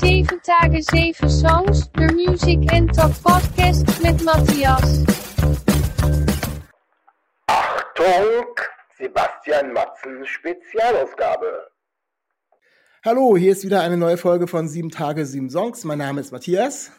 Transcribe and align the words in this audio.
7 0.00 0.40
Tage 0.44 0.80
7 0.80 1.28
Songs, 1.28 1.90
de 1.90 2.12
Music 2.12 2.72
and 2.72 2.94
Talk 2.94 3.12
Podcast 3.20 3.84
mit 4.00 4.22
Matthias. 4.22 5.04
Achtung, 7.48 8.46
Sebastian 8.96 9.72
Matzen 9.72 10.24
Spezialausgabe. 10.24 11.72
Hallo, 13.04 13.36
hier 13.36 13.50
ist 13.50 13.64
wieder 13.64 13.80
eine 13.80 13.96
neue 13.96 14.18
Folge 14.18 14.46
von 14.46 14.68
7 14.68 14.90
Tage 14.90 15.26
7 15.26 15.50
Songs. 15.50 15.82
Mein 15.82 15.98
Name 15.98 16.20
ist 16.20 16.30
Matthias. 16.30 16.92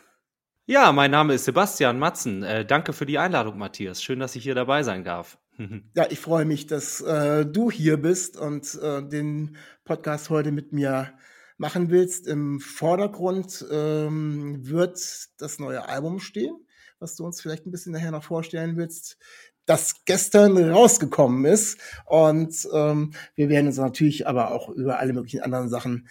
Ja, 0.66 0.92
mein 0.92 1.12
Name 1.12 1.36
ist 1.36 1.46
Sebastian 1.46 2.00
Matzen. 2.00 2.44
Äh, 2.44 2.66
danke 2.66 2.92
für 2.92 3.06
die 3.06 3.18
Einladung, 3.18 3.58
Matthias. 3.58 4.04
Schön, 4.04 4.20
dass 4.20 4.36
ich 4.36 4.44
hier 4.44 4.56
dabei 4.56 4.84
sein 4.84 5.06
darf. 5.06 5.38
ja, 5.96 6.06
ich 6.10 6.20
freue 6.20 6.44
mich, 6.44 6.68
dass 6.68 7.00
äh, 7.00 7.46
du 7.46 7.72
hier 7.72 7.96
bist 7.96 8.38
und 8.38 8.78
äh, 8.84 9.02
den 9.02 9.56
Podcast 9.86 10.30
heute 10.30 10.52
mit 10.52 10.74
mir 10.74 11.14
machen 11.60 11.90
willst. 11.90 12.26
Im 12.26 12.60
Vordergrund 12.60 13.66
ähm, 13.72 14.68
wird 14.68 15.00
das 15.38 15.60
neue 15.60 15.88
Album 15.88 16.20
stehen, 16.20 16.56
was 17.00 17.16
du 17.16 17.26
uns 17.26 17.42
vielleicht 17.42 17.66
ein 17.66 17.72
bisschen 17.72 17.92
nachher 17.92 18.12
noch 18.12 18.24
vorstellen 18.24 18.78
willst, 18.78 19.18
das 19.66 20.06
gestern 20.06 20.58
rausgekommen 20.58 21.46
ist. 21.46 21.78
Und 22.06 22.68
ähm, 22.74 23.12
wir 23.36 23.50
werden 23.50 23.68
uns 23.68 23.78
natürlich 23.78 24.28
aber 24.28 24.52
auch 24.52 24.70
über 24.70 25.00
alle 25.00 25.14
möglichen 25.14 25.42
anderen 25.42 25.70
Sachen 25.70 26.08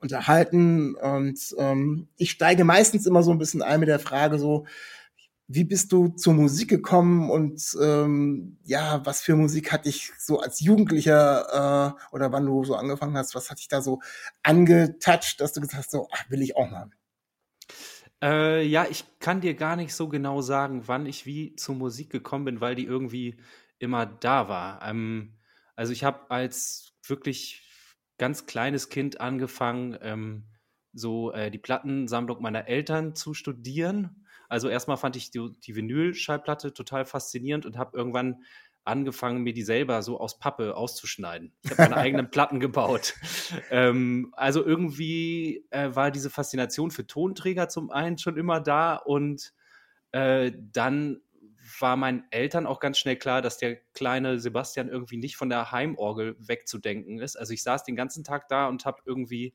unterhalten. 0.00 0.94
Und 0.96 1.54
ähm, 1.58 2.08
ich 2.16 2.32
steige 2.32 2.64
meistens 2.64 3.06
immer 3.06 3.22
so 3.22 3.30
ein 3.30 3.38
bisschen 3.38 3.62
ein 3.62 3.80
mit 3.80 3.88
der 3.88 4.00
Frage 4.00 4.38
so, 4.38 4.66
wie 5.48 5.64
bist 5.64 5.92
du 5.92 6.08
zur 6.08 6.34
Musik 6.34 6.68
gekommen 6.68 7.30
und 7.30 7.62
ähm, 7.80 8.58
ja, 8.64 9.04
was 9.06 9.22
für 9.22 9.34
Musik 9.34 9.72
hat 9.72 9.86
dich 9.86 10.12
so 10.18 10.40
als 10.40 10.60
Jugendlicher 10.60 11.96
äh, 11.96 12.14
oder 12.14 12.30
wann 12.32 12.44
du 12.44 12.64
so 12.64 12.76
angefangen 12.76 13.16
hast, 13.16 13.34
was 13.34 13.50
hat 13.50 13.58
dich 13.58 13.68
da 13.68 13.80
so 13.80 14.00
angetouched, 14.42 15.40
dass 15.40 15.54
du 15.54 15.62
gesagt 15.62 15.78
hast, 15.78 15.90
so, 15.90 16.06
ach, 16.12 16.30
will 16.30 16.42
ich 16.42 16.54
auch 16.56 16.70
mal? 16.70 16.90
Äh, 18.22 18.66
ja, 18.66 18.86
ich 18.90 19.04
kann 19.20 19.40
dir 19.40 19.54
gar 19.54 19.76
nicht 19.76 19.94
so 19.94 20.08
genau 20.08 20.42
sagen, 20.42 20.82
wann 20.86 21.06
ich 21.06 21.24
wie 21.24 21.56
zur 21.56 21.76
Musik 21.76 22.10
gekommen 22.10 22.44
bin, 22.44 22.60
weil 22.60 22.74
die 22.74 22.84
irgendwie 22.84 23.40
immer 23.78 24.04
da 24.04 24.48
war. 24.48 24.82
Ähm, 24.86 25.38
also 25.76 25.92
ich 25.92 26.04
habe 26.04 26.30
als 26.30 26.92
wirklich 27.06 27.62
ganz 28.18 28.44
kleines 28.46 28.90
Kind 28.90 29.20
angefangen, 29.20 29.96
ähm, 30.02 30.44
so 30.92 31.32
äh, 31.32 31.50
die 31.50 31.58
Plattensammlung 31.58 32.42
meiner 32.42 32.66
Eltern 32.66 33.14
zu 33.14 33.32
studieren. 33.32 34.26
Also 34.48 34.68
erstmal 34.68 34.96
fand 34.96 35.16
ich 35.16 35.30
die, 35.30 35.50
die 35.62 35.76
Vinylschallplatte 35.76 36.72
total 36.72 37.04
faszinierend 37.04 37.66
und 37.66 37.76
habe 37.78 37.96
irgendwann 37.96 38.42
angefangen, 38.84 39.42
mir 39.42 39.52
die 39.52 39.62
selber 39.62 40.02
so 40.02 40.18
aus 40.18 40.38
Pappe 40.38 40.74
auszuschneiden. 40.74 41.52
Ich 41.62 41.70
habe 41.72 41.82
meine 41.82 41.96
eigenen 41.98 42.30
Platten 42.30 42.58
gebaut. 42.58 43.14
Ähm, 43.70 44.32
also 44.32 44.64
irgendwie 44.64 45.66
äh, 45.70 45.94
war 45.94 46.10
diese 46.10 46.30
Faszination 46.30 46.90
für 46.90 47.06
Tonträger 47.06 47.68
zum 47.68 47.90
einen 47.90 48.18
schon 48.18 48.36
immer 48.36 48.60
da 48.60 48.96
und 48.96 49.52
äh, 50.12 50.52
dann 50.56 51.20
war 51.80 51.96
meinen 51.96 52.24
Eltern 52.30 52.66
auch 52.66 52.80
ganz 52.80 52.98
schnell 52.98 53.16
klar, 53.16 53.42
dass 53.42 53.58
der 53.58 53.76
kleine 53.92 54.38
Sebastian 54.38 54.88
irgendwie 54.88 55.18
nicht 55.18 55.36
von 55.36 55.50
der 55.50 55.70
Heimorgel 55.70 56.34
wegzudenken 56.38 57.18
ist. 57.18 57.36
Also 57.36 57.52
ich 57.52 57.62
saß 57.62 57.84
den 57.84 57.96
ganzen 57.96 58.24
Tag 58.24 58.48
da 58.48 58.68
und 58.68 58.86
habe 58.86 59.02
irgendwie 59.04 59.54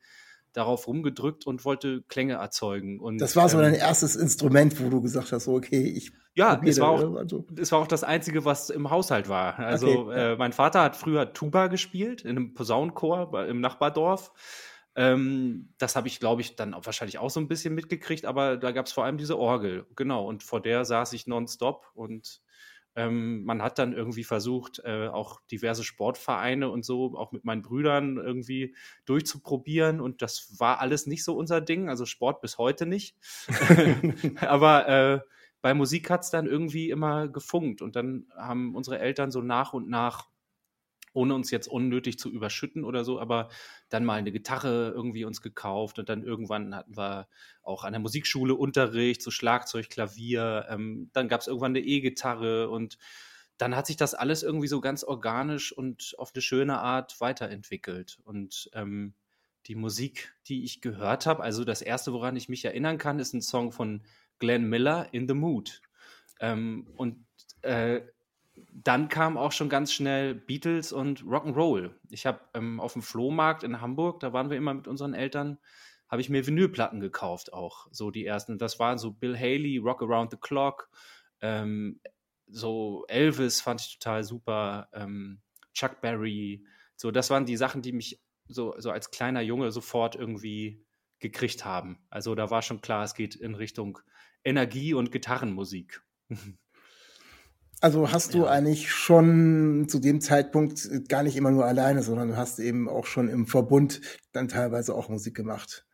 darauf 0.54 0.88
rumgedrückt 0.88 1.46
und 1.46 1.66
wollte 1.66 2.04
Klänge 2.08 2.34
erzeugen. 2.34 3.00
Und, 3.00 3.20
das 3.20 3.36
war 3.36 3.50
so 3.50 3.58
ähm, 3.58 3.64
dein 3.64 3.74
erstes 3.74 4.16
Instrument, 4.16 4.80
wo 4.80 4.90
du 4.90 5.02
gesagt 5.02 5.32
hast, 5.32 5.46
so, 5.46 5.56
okay, 5.56 5.84
ich. 5.84 6.12
Ja, 6.36 6.60
es 6.64 6.80
war, 6.80 6.90
auch, 6.90 7.16
also. 7.16 7.46
es 7.58 7.72
war 7.72 7.80
auch 7.80 7.88
das 7.88 8.04
Einzige, 8.04 8.44
was 8.44 8.72
im 8.72 8.90
Haushalt 8.90 9.30
war. 9.30 9.60
Also 9.60 9.88
okay, 9.88 10.34
äh, 10.34 10.36
mein 10.36 10.52
Vater 10.52 10.82
hat 10.82 10.96
früher 10.96 11.32
Tuba 11.34 11.68
gespielt 11.68 12.24
in 12.24 12.32
einem 12.32 12.54
Posaunenchor 12.56 13.46
im 13.48 13.62
Nachbardorf. 13.62 14.32
Ähm, 14.96 15.74
das 15.78 15.96
habe 15.96 16.08
ich, 16.08 16.20
glaube 16.20 16.42
ich, 16.42 16.56
dann 16.56 16.74
auch 16.74 16.86
wahrscheinlich 16.86 17.18
auch 17.18 17.30
so 17.30 17.40
ein 17.40 17.48
bisschen 17.48 17.74
mitgekriegt, 17.74 18.26
aber 18.26 18.58
da 18.58 18.72
gab 18.72 18.86
es 18.86 18.92
vor 18.92 19.06
allem 19.06 19.18
diese 19.18 19.38
Orgel, 19.38 19.86
genau. 19.96 20.28
Und 20.28 20.44
vor 20.44 20.62
der 20.62 20.86
saß 20.86 21.14
ich 21.14 21.28
nonstop 21.28 21.92
und 21.94 22.42
ähm, 22.96 23.44
man 23.44 23.62
hat 23.62 23.80
dann 23.80 23.94
irgendwie 23.94 24.24
versucht, 24.24 24.82
äh, 24.86 25.08
auch 25.08 25.42
diverse 25.52 25.84
Sportvereine 25.84 26.70
und 26.70 26.86
so, 26.86 27.16
auch 27.18 27.32
mit 27.32 27.44
meinen 27.44 27.62
Brüdern 27.62 28.18
irgendwie 28.18 28.76
durchzuprobieren. 29.06 30.00
Und 30.00 30.22
das 30.22 30.60
war 30.60 30.80
alles 30.80 31.08
nicht 31.08 31.24
so 31.24 31.36
unser 31.36 31.62
Ding, 31.62 31.90
also 31.90 32.06
Sport 32.06 32.42
bis 32.42 32.58
heute 32.58 32.86
nicht. 32.86 33.16
aber 34.42 34.88
äh, 34.88 35.20
bei 35.62 35.74
Musik 35.74 36.10
hat 36.10 36.24
es 36.24 36.30
dann 36.30 36.46
irgendwie 36.46 36.90
immer 36.90 37.28
gefunkt. 37.28 37.82
Und 37.82 37.96
dann 37.96 38.28
haben 38.36 38.76
unsere 38.76 39.00
Eltern 39.00 39.32
so 39.32 39.42
nach 39.42 39.74
und 39.74 39.90
nach 39.90 40.28
ohne 41.14 41.36
uns 41.36 41.52
jetzt 41.52 41.68
unnötig 41.68 42.20
zu 42.20 42.30
überschütten 42.30 42.84
oder 42.84 43.04
so, 43.04 43.20
aber 43.20 43.50
dann 43.90 44.06
mal 44.06 44.16
eine 44.16 44.32
Gitarre 44.32 44.92
irgendwie 44.96 45.26
uns 45.26 45.42
gekauft 45.42 46.00
und 46.00 46.10
dann 46.10 46.24
irgendwann 46.24 46.76
hatten 46.76 46.98
wir 46.98 47.28
auch 47.62 47.84
an 47.84 47.94
der 47.94 48.02
Musikschule 48.02 48.56
Unterricht, 48.56 49.22
so 49.22 49.32
Schlagzeug, 49.32 49.90
Klavier, 49.90 50.66
ähm, 50.70 51.10
dann 51.14 51.28
gab 51.28 51.42
es 51.42 51.48
irgendwann 51.48 51.72
eine 51.72 51.86
E-Gitarre 51.86 52.70
und 52.70 52.98
dann 53.58 53.76
hat 53.76 53.88
sich 53.88 53.98
das 53.98 54.14
alles 54.14 54.44
irgendwie 54.44 54.68
so 54.68 54.82
ganz 54.82 55.04
organisch 55.04 55.72
und 55.72 56.16
auf 56.18 56.32
eine 56.34 56.42
schöne 56.42 56.80
Art 56.80 57.22
weiterentwickelt. 57.22 58.20
Und 58.24 58.70
ähm, 58.74 59.14
die 59.68 59.76
Musik, 59.76 60.34
die 60.48 60.64
ich 60.64 60.82
gehört 60.82 61.26
habe, 61.26 61.44
also 61.44 61.64
das 61.64 61.82
erste, 61.82 62.14
woran 62.14 62.36
ich 62.36 62.50
mich 62.50 62.66
erinnern 62.66 62.98
kann, 62.98 63.20
ist 63.20 63.34
ein 63.34 63.42
Song 63.42 63.72
von 63.72 64.04
Glenn 64.40 64.68
Miller, 64.68 65.08
In 65.14 65.28
the 65.28 65.34
Mood. 65.34 65.82
Ähm, 66.40 66.88
und 66.96 67.26
äh, 67.62 68.02
dann 68.56 69.10
kam 69.10 69.38
auch 69.38 69.52
schon 69.52 69.70
ganz 69.70 69.92
schnell 69.92 70.36
Beatles 70.36 70.94
und 70.94 71.24
Rock'n'Roll. 71.24 71.92
Ich 72.10 72.26
habe 72.26 72.42
ähm, 72.54 72.80
auf 72.80 72.94
dem 72.94 73.02
Flohmarkt 73.02 73.64
in 73.64 73.82
Hamburg, 73.82 74.20
da 74.20 74.34
waren 74.34 74.50
wir 74.50 74.58
immer 74.58 74.74
mit 74.74 74.88
unseren 74.88 75.14
Eltern, 75.14 75.58
habe 76.08 76.22
ich 76.22 76.30
mir 76.30 76.46
Vinylplatten 76.46 77.00
gekauft 77.00 77.54
auch, 77.54 77.88
so 77.92 78.12
die 78.12 78.26
ersten. 78.26 78.58
Das 78.58 78.80
waren 78.80 78.98
so 78.98 79.12
Bill 79.12 79.38
Haley, 79.38 79.78
Rock 79.78 80.02
Around 80.02 80.32
the 80.32 80.38
Clock, 80.38 80.90
ähm, 81.42 82.00
so 82.48 83.06
Elvis 83.08 83.62
fand 83.62 83.82
ich 83.82 83.98
total 83.98 84.24
super, 84.24 84.90
ähm, 84.94 85.42
Chuck 85.74 86.02
Berry, 86.02 86.66
so 86.96 87.10
das 87.10 87.30
waren 87.30 87.46
die 87.46 87.58
Sachen, 87.58 87.82
die 87.82 87.94
mich 87.94 88.22
so, 88.48 88.76
so 88.78 88.92
als 88.92 89.12
kleiner 89.12 89.42
Junge 89.42 89.72
sofort 89.72 90.16
irgendwie 90.16 90.86
gekriegt 91.20 91.66
haben. 91.66 92.06
Also 92.10 92.36
da 92.36 92.52
war 92.52 92.62
schon 92.62 92.82
klar, 92.82 93.04
es 93.04 93.16
geht 93.16 93.36
in 93.36 93.56
Richtung 93.56 94.00
Energie 94.44 94.94
und 94.94 95.12
Gitarrenmusik. 95.12 96.04
Also 97.84 98.14
hast 98.14 98.34
du 98.34 98.44
ja. 98.44 98.46
eigentlich 98.46 98.90
schon 98.90 99.90
zu 99.90 100.00
dem 100.00 100.22
Zeitpunkt 100.22 100.88
gar 101.10 101.22
nicht 101.22 101.36
immer 101.36 101.52
nur 101.52 101.66
alleine, 101.66 102.02
sondern 102.02 102.30
du 102.30 102.38
hast 102.38 102.60
eben 102.60 102.88
auch 102.88 103.06
schon 103.06 103.28
im 103.28 103.46
Verbund 103.46 104.00
dann 104.32 104.48
teilweise 104.48 104.96
auch 104.96 105.10
Musik 105.10 105.36
gemacht. 105.36 105.86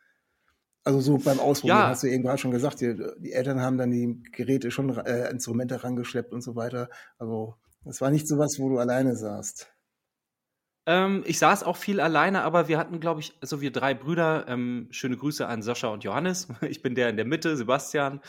Also 0.84 1.02
so 1.02 1.18
beim 1.18 1.40
Ausprobieren 1.40 1.80
ja. 1.80 1.88
hast 1.88 2.04
du 2.04 2.08
irgendwann 2.08 2.38
schon 2.38 2.52
gesagt, 2.52 2.82
die, 2.82 2.96
die, 3.18 3.32
Eltern 3.32 3.62
haben 3.62 3.80
dann 3.80 3.90
die 3.90 4.22
Geräte 4.32 4.70
schon, 4.70 4.96
äh, 4.98 5.32
Instrumente 5.32 5.84
rangeschleppt 5.84 6.32
und 6.32 6.42
so 6.42 6.56
weiter. 6.56 6.90
Also 7.18 7.56
das 7.84 8.02
war 8.02 8.12
nicht 8.12 8.28
so 8.28 8.38
was, 8.38 8.60
wo 8.60 8.70
du 8.70 8.78
alleine 8.78 9.16
saßt. 9.16 9.74
Ähm, 10.86 11.24
ich 11.26 11.40
saß 11.40 11.64
auch 11.64 11.76
viel 11.76 12.00
alleine, 12.00 12.44
aber 12.44 12.68
wir 12.68 12.78
hatten, 12.78 13.00
glaube 13.00 13.22
ich, 13.22 13.30
so 13.30 13.34
also 13.42 13.62
wir 13.62 13.72
drei 13.72 13.96
Brüder. 13.96 14.46
Ähm, 14.48 14.90
schöne 14.92 15.18
Grüße 15.18 15.48
an 15.48 15.64
Sascha 15.64 15.88
und 15.88 16.04
Johannes. 16.04 16.50
Ich 16.62 16.84
bin 16.84 16.94
der 16.94 17.10
in 17.10 17.16
der 17.16 17.26
Mitte, 17.26 17.58
Sebastian. 17.58 18.22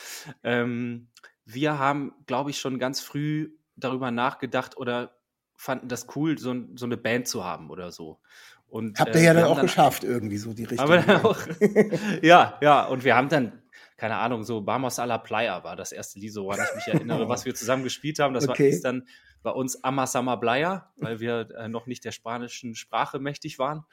Ähm, 0.42 1.08
wir 1.52 1.78
haben, 1.78 2.12
glaube 2.26 2.50
ich, 2.50 2.58
schon 2.58 2.78
ganz 2.78 3.00
früh 3.00 3.50
darüber 3.76 4.10
nachgedacht 4.10 4.76
oder 4.76 5.16
fanden 5.56 5.88
das 5.88 6.06
cool, 6.16 6.38
so, 6.38 6.54
so 6.74 6.86
eine 6.86 6.96
Band 6.96 7.28
zu 7.28 7.44
haben 7.44 7.70
oder 7.70 7.92
so. 7.92 8.20
Und, 8.66 8.98
Habt 9.00 9.14
ihr 9.14 9.22
äh, 9.22 9.24
ja 9.24 9.34
dann 9.34 9.44
auch 9.44 9.56
dann, 9.56 9.66
geschafft, 9.66 10.04
irgendwie 10.04 10.38
so 10.38 10.52
die 10.54 10.64
Richtung. 10.64 10.90
Aber 10.90 11.24
auch, 11.24 11.38
ja, 12.22 12.58
ja, 12.60 12.84
und 12.84 13.04
wir 13.04 13.16
haben 13.16 13.28
dann, 13.28 13.62
keine 13.96 14.16
Ahnung, 14.16 14.44
so 14.44 14.60
Bamos 14.60 14.98
a 14.98 15.04
la 15.04 15.18
Playa 15.18 15.64
war 15.64 15.76
das 15.76 15.92
erste 15.92 16.18
Lied, 16.20 16.32
so 16.32 16.44
woran 16.44 16.60
ich 16.60 16.76
mich 16.76 16.94
erinnere, 16.94 17.28
was 17.28 17.44
wir 17.44 17.54
zusammen 17.54 17.82
gespielt 17.82 18.20
haben. 18.20 18.32
Das 18.32 18.48
okay. 18.48 18.72
war 18.72 18.80
dann 18.80 19.06
bei 19.42 19.50
uns 19.50 19.82
Amasama 19.82 20.36
Playa, 20.36 20.92
weil 20.96 21.20
wir 21.20 21.48
äh, 21.56 21.68
noch 21.68 21.86
nicht 21.86 22.04
der 22.04 22.12
spanischen 22.12 22.74
Sprache 22.74 23.18
mächtig 23.18 23.58
waren. 23.58 23.84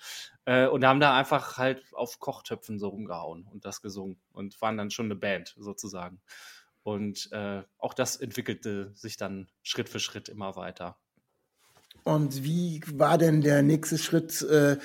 Äh, 0.45 0.67
und 0.67 0.85
haben 0.85 0.99
da 0.99 1.17
einfach 1.17 1.57
halt 1.57 1.83
auf 1.93 2.19
Kochtöpfen 2.19 2.79
so 2.79 2.89
rumgehauen 2.89 3.47
und 3.51 3.65
das 3.65 3.81
gesungen 3.81 4.17
und 4.33 4.61
waren 4.61 4.77
dann 4.77 4.91
schon 4.91 5.05
eine 5.07 5.15
Band 5.15 5.55
sozusagen. 5.57 6.21
Und 6.87 7.29
äh, 7.33 7.63
auch 7.79 7.93
das 7.93 8.15
entwickelte 8.15 8.93
sich 8.95 9.17
dann 9.17 9.49
Schritt 9.61 9.89
für 9.89 9.99
Schritt 9.99 10.29
immer 10.29 10.55
weiter. 10.55 10.95
Und 12.05 12.45
wie 12.45 12.81
war 12.89 13.17
denn 13.17 13.41
der 13.41 13.61
nächste 13.61 13.97
Schritt, 13.97 14.41
äh, 14.43 14.77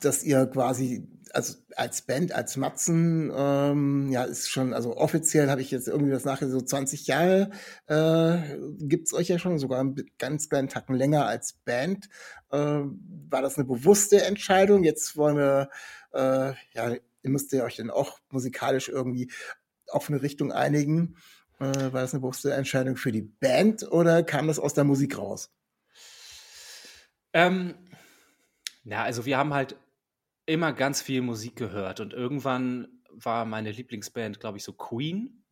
dass 0.00 0.24
ihr 0.24 0.46
quasi, 0.46 1.06
also 1.32 1.54
als 1.76 2.02
Band, 2.02 2.32
als 2.32 2.56
Matzen, 2.56 3.30
ähm, 3.32 4.10
ja, 4.10 4.24
ist 4.24 4.50
schon, 4.50 4.74
also 4.74 4.96
offiziell 4.96 5.48
habe 5.48 5.60
ich 5.60 5.70
jetzt 5.70 5.86
irgendwie 5.86 6.10
das 6.10 6.24
nachher 6.24 6.48
so 6.48 6.60
20 6.60 7.06
Jahre 7.06 7.50
äh, 7.86 8.58
gibt 8.80 9.06
es 9.06 9.14
euch 9.14 9.28
ja 9.28 9.38
schon, 9.38 9.60
sogar 9.60 9.78
einen 9.78 10.10
ganz 10.18 10.48
kleinen 10.48 10.68
Tacken 10.68 10.96
länger 10.96 11.26
als 11.26 11.52
Band. 11.64 12.08
Äh, 12.50 12.56
war 12.58 13.42
das 13.42 13.58
eine 13.58 13.64
bewusste 13.64 14.24
Entscheidung? 14.24 14.82
Jetzt 14.82 15.16
wollen 15.16 15.36
wir, 15.36 15.70
äh, 16.12 16.54
ja, 16.72 16.96
ihr 17.22 17.30
müsst 17.30 17.52
ihr 17.52 17.62
euch 17.62 17.76
dann 17.76 17.90
auch 17.90 18.18
musikalisch 18.32 18.88
irgendwie 18.88 19.30
auf 19.90 20.08
eine 20.08 20.22
Richtung 20.22 20.52
einigen. 20.52 21.16
Äh, 21.60 21.64
war 21.92 22.02
das 22.02 22.14
eine 22.14 22.20
bewusste 22.20 22.52
Entscheidung 22.52 22.96
für 22.96 23.12
die 23.12 23.22
Band 23.22 23.90
oder 23.90 24.22
kam 24.22 24.46
das 24.46 24.58
aus 24.58 24.74
der 24.74 24.84
Musik 24.84 25.18
raus? 25.18 25.50
Ähm, 27.32 27.74
na, 28.84 29.02
also 29.02 29.26
wir 29.26 29.36
haben 29.36 29.52
halt 29.54 29.76
immer 30.46 30.72
ganz 30.72 31.02
viel 31.02 31.20
Musik 31.20 31.56
gehört 31.56 32.00
und 32.00 32.12
irgendwann 32.12 32.88
war 33.10 33.44
meine 33.44 33.70
Lieblingsband, 33.72 34.40
glaube 34.40 34.58
ich, 34.58 34.64
so 34.64 34.72
Queen. 34.72 35.44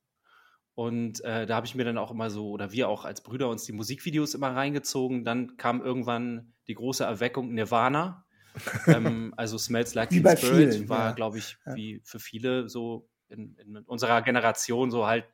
Und 0.74 1.24
äh, 1.24 1.46
da 1.46 1.56
habe 1.56 1.66
ich 1.66 1.74
mir 1.74 1.84
dann 1.84 1.98
auch 1.98 2.10
immer 2.10 2.28
so, 2.30 2.50
oder 2.50 2.70
wir 2.70 2.88
auch 2.88 3.04
als 3.04 3.22
Brüder 3.22 3.48
uns 3.48 3.64
die 3.64 3.72
Musikvideos 3.72 4.34
immer 4.34 4.54
reingezogen. 4.54 5.24
Dann 5.24 5.56
kam 5.56 5.80
irgendwann 5.82 6.52
die 6.68 6.74
große 6.74 7.02
Erweckung 7.02 7.54
Nirvana. 7.54 8.26
ähm, 8.86 9.34
also 9.36 9.58
Smells 9.58 9.94
Like 9.94 10.10
Wie 10.10 10.22
Teen 10.22 10.36
Spirit 10.36 10.74
vielen, 10.74 10.88
war, 10.88 11.08
ja. 11.08 11.12
glaube 11.12 11.38
ich, 11.38 11.56
Ja. 11.66 11.74
wie 11.74 12.00
für 12.04 12.20
viele 12.20 12.68
so 12.68 13.08
in, 13.28 13.56
in 13.56 13.76
unserer 13.78 14.22
Generation 14.22 14.90
so 14.90 15.06
halt, 15.06 15.26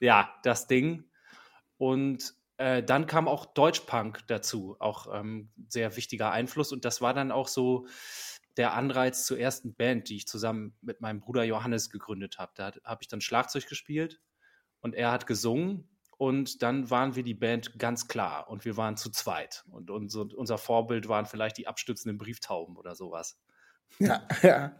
ja, 0.00 0.34
das 0.42 0.66
Ding. 0.66 1.04
Und 1.76 2.34
äh, 2.56 2.82
dann 2.82 3.06
kam 3.06 3.28
auch 3.28 3.46
Deutschpunk 3.46 4.26
dazu, 4.26 4.76
auch 4.80 5.08
ähm, 5.12 5.50
sehr 5.68 5.96
wichtiger 5.96 6.30
Einfluss. 6.30 6.72
Und 6.72 6.84
das 6.84 7.00
war 7.00 7.14
dann 7.14 7.32
auch 7.32 7.48
so 7.48 7.86
der 8.56 8.74
Anreiz 8.74 9.24
zur 9.24 9.38
ersten 9.38 9.74
Band, 9.74 10.08
die 10.08 10.16
ich 10.16 10.28
zusammen 10.28 10.76
mit 10.82 11.00
meinem 11.00 11.20
Bruder 11.20 11.44
Johannes 11.44 11.88
gegründet 11.88 12.38
habe. 12.38 12.52
Da 12.56 12.72
habe 12.84 13.02
ich 13.02 13.08
dann 13.08 13.20
Schlagzeug 13.20 13.66
gespielt 13.66 14.20
und 14.80 14.94
er 14.94 15.10
hat 15.10 15.26
gesungen. 15.26 15.88
Und 16.18 16.60
dann 16.62 16.90
waren 16.90 17.16
wir 17.16 17.22
die 17.22 17.32
Band 17.32 17.78
ganz 17.78 18.06
klar 18.06 18.50
und 18.50 18.66
wir 18.66 18.76
waren 18.76 18.98
zu 18.98 19.10
zweit. 19.10 19.64
Und 19.70 19.90
unser, 19.90 20.26
unser 20.36 20.58
Vorbild 20.58 21.08
waren 21.08 21.24
vielleicht 21.24 21.56
die 21.56 21.66
abstützenden 21.66 22.18
Brieftauben 22.18 22.76
oder 22.76 22.94
sowas. 22.94 23.40
Ja, 23.98 24.22
ja. 24.42 24.72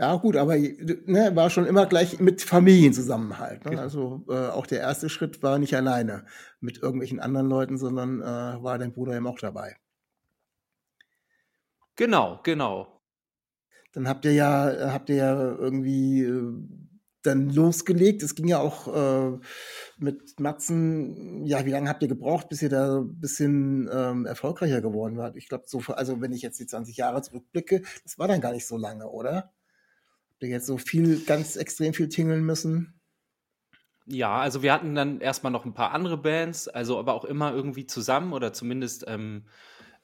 Ja, 0.00 0.14
gut, 0.14 0.36
aber 0.36 0.56
ne, 0.56 1.32
war 1.34 1.50
schon 1.50 1.66
immer 1.66 1.86
gleich 1.86 2.20
mit 2.20 2.40
Familienzusammenhalt. 2.42 3.64
Ne? 3.64 3.72
Genau. 3.72 3.82
Also 3.82 4.24
äh, 4.28 4.46
auch 4.48 4.66
der 4.66 4.78
erste 4.78 5.08
Schritt 5.08 5.42
war 5.42 5.58
nicht 5.58 5.74
alleine 5.74 6.24
mit 6.60 6.78
irgendwelchen 6.78 7.18
anderen 7.18 7.48
Leuten, 7.48 7.78
sondern 7.78 8.20
äh, 8.20 8.62
war 8.62 8.78
dein 8.78 8.92
Bruder 8.92 9.16
eben 9.16 9.26
auch 9.26 9.40
dabei. 9.40 9.76
Genau, 11.96 12.38
genau. 12.44 13.02
Dann 13.92 14.08
habt 14.08 14.24
ihr 14.24 14.34
ja, 14.34 14.92
habt 14.92 15.08
ihr 15.08 15.16
ja 15.16 15.34
irgendwie 15.34 16.22
äh, 16.22 16.52
dann 17.22 17.50
losgelegt. 17.50 18.22
Es 18.22 18.34
ging 18.34 18.48
ja 18.48 18.58
auch 18.58 18.88
äh, 18.94 19.38
mit 19.98 20.38
Matzen, 20.40 21.44
ja, 21.44 21.64
wie 21.66 21.70
lange 21.70 21.88
habt 21.88 22.02
ihr 22.02 22.08
gebraucht, 22.08 22.48
bis 22.48 22.62
ihr 22.62 22.68
da 22.68 22.98
ein 22.98 23.20
bisschen 23.20 23.88
ähm, 23.92 24.26
erfolgreicher 24.26 24.80
geworden 24.80 25.16
wart? 25.16 25.36
Ich 25.36 25.48
glaube, 25.48 25.64
so, 25.66 25.80
also 25.88 26.20
wenn 26.20 26.32
ich 26.32 26.42
jetzt 26.42 26.60
die 26.60 26.66
20 26.66 26.96
Jahre 26.96 27.22
zurückblicke, 27.22 27.82
das 28.04 28.18
war 28.18 28.28
dann 28.28 28.40
gar 28.40 28.52
nicht 28.52 28.66
so 28.66 28.76
lange, 28.76 29.08
oder? 29.08 29.52
Habt 30.30 30.42
ihr 30.42 30.48
jetzt 30.48 30.66
so 30.66 30.78
viel, 30.78 31.24
ganz 31.24 31.56
extrem 31.56 31.92
viel 31.92 32.08
tingeln 32.08 32.44
müssen? 32.44 33.00
Ja, 34.06 34.38
also 34.38 34.62
wir 34.62 34.72
hatten 34.72 34.94
dann 34.94 35.20
erstmal 35.20 35.52
noch 35.52 35.66
ein 35.66 35.74
paar 35.74 35.92
andere 35.92 36.16
Bands, 36.16 36.66
also 36.66 36.98
aber 36.98 37.12
auch 37.12 37.24
immer 37.24 37.52
irgendwie 37.52 37.86
zusammen 37.86 38.32
oder 38.32 38.54
zumindest 38.54 39.04
ähm, 39.06 39.44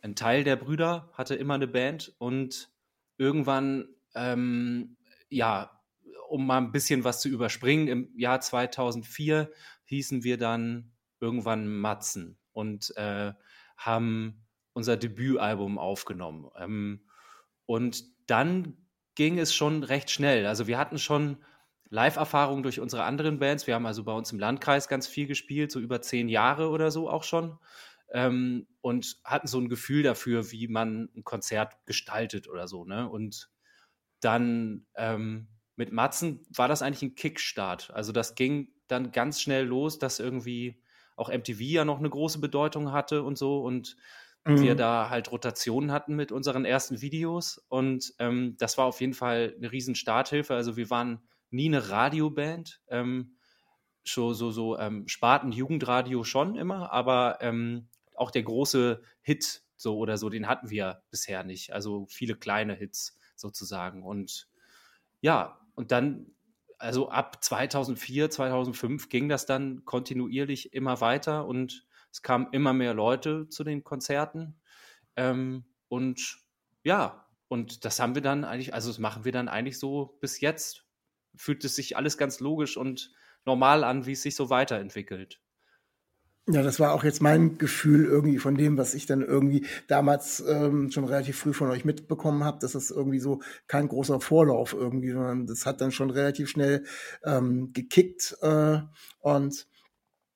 ein 0.03 0.15
Teil 0.15 0.45
der 0.45 0.57
Brüder 0.57 1.11
hatte 1.15 1.35
immer 1.35 1.55
eine 1.55 1.67
Band 1.67 2.15
und 2.19 2.71
irgendwann, 3.17 3.89
ähm, 4.15 4.97
ja, 5.31 5.74
um 6.35 6.47
mal 6.47 6.59
ein 6.59 6.73
bisschen 6.73 7.05
was 7.05 7.21
zu 7.21 7.29
überspringen, 7.29 7.87
im 7.87 8.19
Jahr 8.19 8.41
2004 8.41 9.53
hießen 9.85 10.25
wir 10.25 10.37
dann 10.37 10.91
irgendwann 11.21 11.69
Matzen 11.69 12.41
und 12.51 12.93
äh, 12.97 13.33
haben 13.77 14.45
unser 14.73 14.97
Debütalbum 14.97 15.79
aufgenommen. 15.79 16.51
Ähm, 16.59 17.07
und 17.67 18.03
dann 18.29 18.77
ging 19.15 19.39
es 19.39 19.55
schon 19.55 19.85
recht 19.85 20.11
schnell. 20.11 20.47
Also 20.47 20.67
wir 20.67 20.77
hatten 20.77 20.99
schon 20.99 21.37
Live-Erfahrung 21.89 22.65
durch 22.65 22.81
unsere 22.81 23.05
anderen 23.05 23.39
Bands. 23.39 23.69
Wir 23.69 23.77
haben 23.77 23.87
also 23.87 24.03
bei 24.03 24.13
uns 24.13 24.33
im 24.33 24.41
Landkreis 24.41 24.89
ganz 24.89 25.07
viel 25.07 25.29
gespielt, 25.29 25.71
so 25.71 25.79
über 25.79 26.03
zehn 26.03 26.29
Jahre 26.29 26.71
oder 26.71 26.91
so 26.91 27.09
auch 27.09 27.23
schon. 27.23 27.61
Ähm, 28.13 28.67
und 28.81 29.19
hatten 29.23 29.47
so 29.47 29.61
ein 29.61 29.69
Gefühl 29.69 30.03
dafür, 30.03 30.51
wie 30.51 30.67
man 30.67 31.11
ein 31.15 31.23
Konzert 31.23 31.75
gestaltet 31.87 32.49
oder 32.49 32.67
so. 32.67 32.85
Ne? 32.85 33.09
Und 33.09 33.53
dann 34.19 34.87
ähm, 34.97 35.47
mit 35.77 35.93
Matzen 35.93 36.47
war 36.55 36.69
das 36.69 36.83
eigentlich 36.83 37.03
ein 37.03 37.15
Kickstart. 37.15 37.91
Also 37.93 38.13
das 38.13 38.35
ging 38.35 38.69
dann 38.89 39.13
ganz 39.13 39.41
schnell 39.41 39.65
los, 39.67 39.99
dass 39.99 40.21
irgendwie 40.21 40.83
auch 41.17 41.31
MTV 41.31 41.61
ja 41.61 41.85
noch 41.85 41.99
eine 41.99 42.11
große 42.11 42.41
Bedeutung 42.41 42.93
hatte 42.93 43.23
und 43.23 43.39
so. 43.39 43.61
Und 43.63 43.97
wir 44.53 44.75
Mhm. 44.75 44.77
da 44.77 45.11
halt 45.11 45.33
Rotationen 45.33 45.91
hatten 45.93 46.15
mit 46.17 46.31
unseren 46.33 46.65
ersten 46.65 47.01
Videos. 47.01 47.59
Und 47.69 48.15
ähm, 48.19 48.57
das 48.59 48.79
war 48.79 48.87
auf 48.87 49.01
jeden 49.01 49.15
Fall 49.15 49.55
eine 49.57 49.73
riesen 49.73 49.95
Starthilfe. 49.95 50.55
Also 50.55 50.77
wir 50.77 50.91
waren 50.91 51.23
nie 51.51 51.67
eine 51.67 51.89
Radioband. 51.91 52.81
Ähm, 52.89 53.37
so, 54.07 54.33
so, 54.35 54.51
so 54.51 54.79
ähm, 54.79 55.09
Sparten-Jugendradio 55.09 56.25
schon 56.25 56.57
immer, 56.57 56.93
aber 56.93 57.39
ähm, 57.41 57.89
auch 58.15 58.31
der 58.31 58.43
große 58.43 59.03
Hit 59.23 59.63
so 59.77 59.97
oder 59.99 60.19
so, 60.19 60.29
den 60.29 60.47
hatten 60.47 60.71
wir 60.71 61.03
bisher 61.11 61.43
nicht. 61.45 61.73
Also 61.73 62.07
viele 62.09 62.37
kleine 62.37 62.75
Hits 62.75 63.19
sozusagen. 63.35 64.03
Und 64.05 64.49
ja, 65.21 65.61
und 65.75 65.93
dann, 65.93 66.33
also 66.79 67.09
ab 67.09 67.43
2004, 67.43 68.31
2005 68.31 69.09
ging 69.09 69.29
das 69.29 69.47
dann 69.47 69.85
kontinuierlich 69.85 70.73
immer 70.73 71.01
weiter 71.01 71.47
und 71.47 71.87
es 72.11 72.23
kamen 72.23 72.49
immer 72.53 72.73
mehr 72.73 72.95
Leute 72.95 73.49
zu 73.49 73.65
den 73.65 73.83
Konzerten. 73.83 74.61
Ähm, 75.17 75.65
und 75.89 76.39
ja, 76.85 77.27
und 77.49 77.85
das 77.85 78.01
haben 78.01 78.15
wir 78.15 78.23
dann 78.23 78.45
eigentlich, 78.45 78.75
also 78.75 78.89
das 78.91 78.99
machen 78.99 79.25
wir 79.25 79.33
dann 79.33 79.49
eigentlich 79.49 79.79
so 79.79 80.17
bis 80.21 80.41
jetzt. 80.41 80.87
Fühlt 81.37 81.65
es 81.65 81.77
sich 81.77 81.97
alles 81.97 82.17
ganz 82.19 82.41
logisch 82.41 82.77
und 82.77 83.13
normal 83.45 83.85
an, 83.85 84.07
wie 84.07 84.13
es 84.13 84.23
sich 84.23 84.37
so 84.37 84.51
weiterentwickelt. 84.51 85.41
Ja, 86.47 86.63
das 86.63 86.79
war 86.79 86.93
auch 86.93 87.05
jetzt 87.05 87.23
mein 87.23 87.57
Gefühl 87.57 88.05
irgendwie 88.05 88.39
von 88.39 88.55
dem, 88.55 88.77
was 88.77 88.93
ich 88.93 89.07
dann 89.07 89.23
irgendwie 89.23 89.67
damals 89.89 90.45
ähm, 90.47 90.91
schon 90.91 91.05
relativ 91.07 91.39
früh 91.39 91.55
von 91.55 91.71
euch 91.71 91.87
mitbekommen 91.87 92.45
habe, 92.45 92.59
dass 92.61 92.75
es 92.75 92.91
irgendwie 92.91 93.19
so 93.19 93.41
kein 93.67 93.89
großer 93.89 94.21
Vorlauf 94.21 94.75
irgendwie, 94.75 95.11
sondern 95.13 95.47
das 95.47 95.65
hat 95.65 95.81
dann 95.81 95.91
schon 95.91 96.11
relativ 96.11 96.51
schnell 96.51 96.85
ähm, 97.25 97.73
gekickt 97.73 98.37
äh, 98.43 98.79
und 99.21 99.67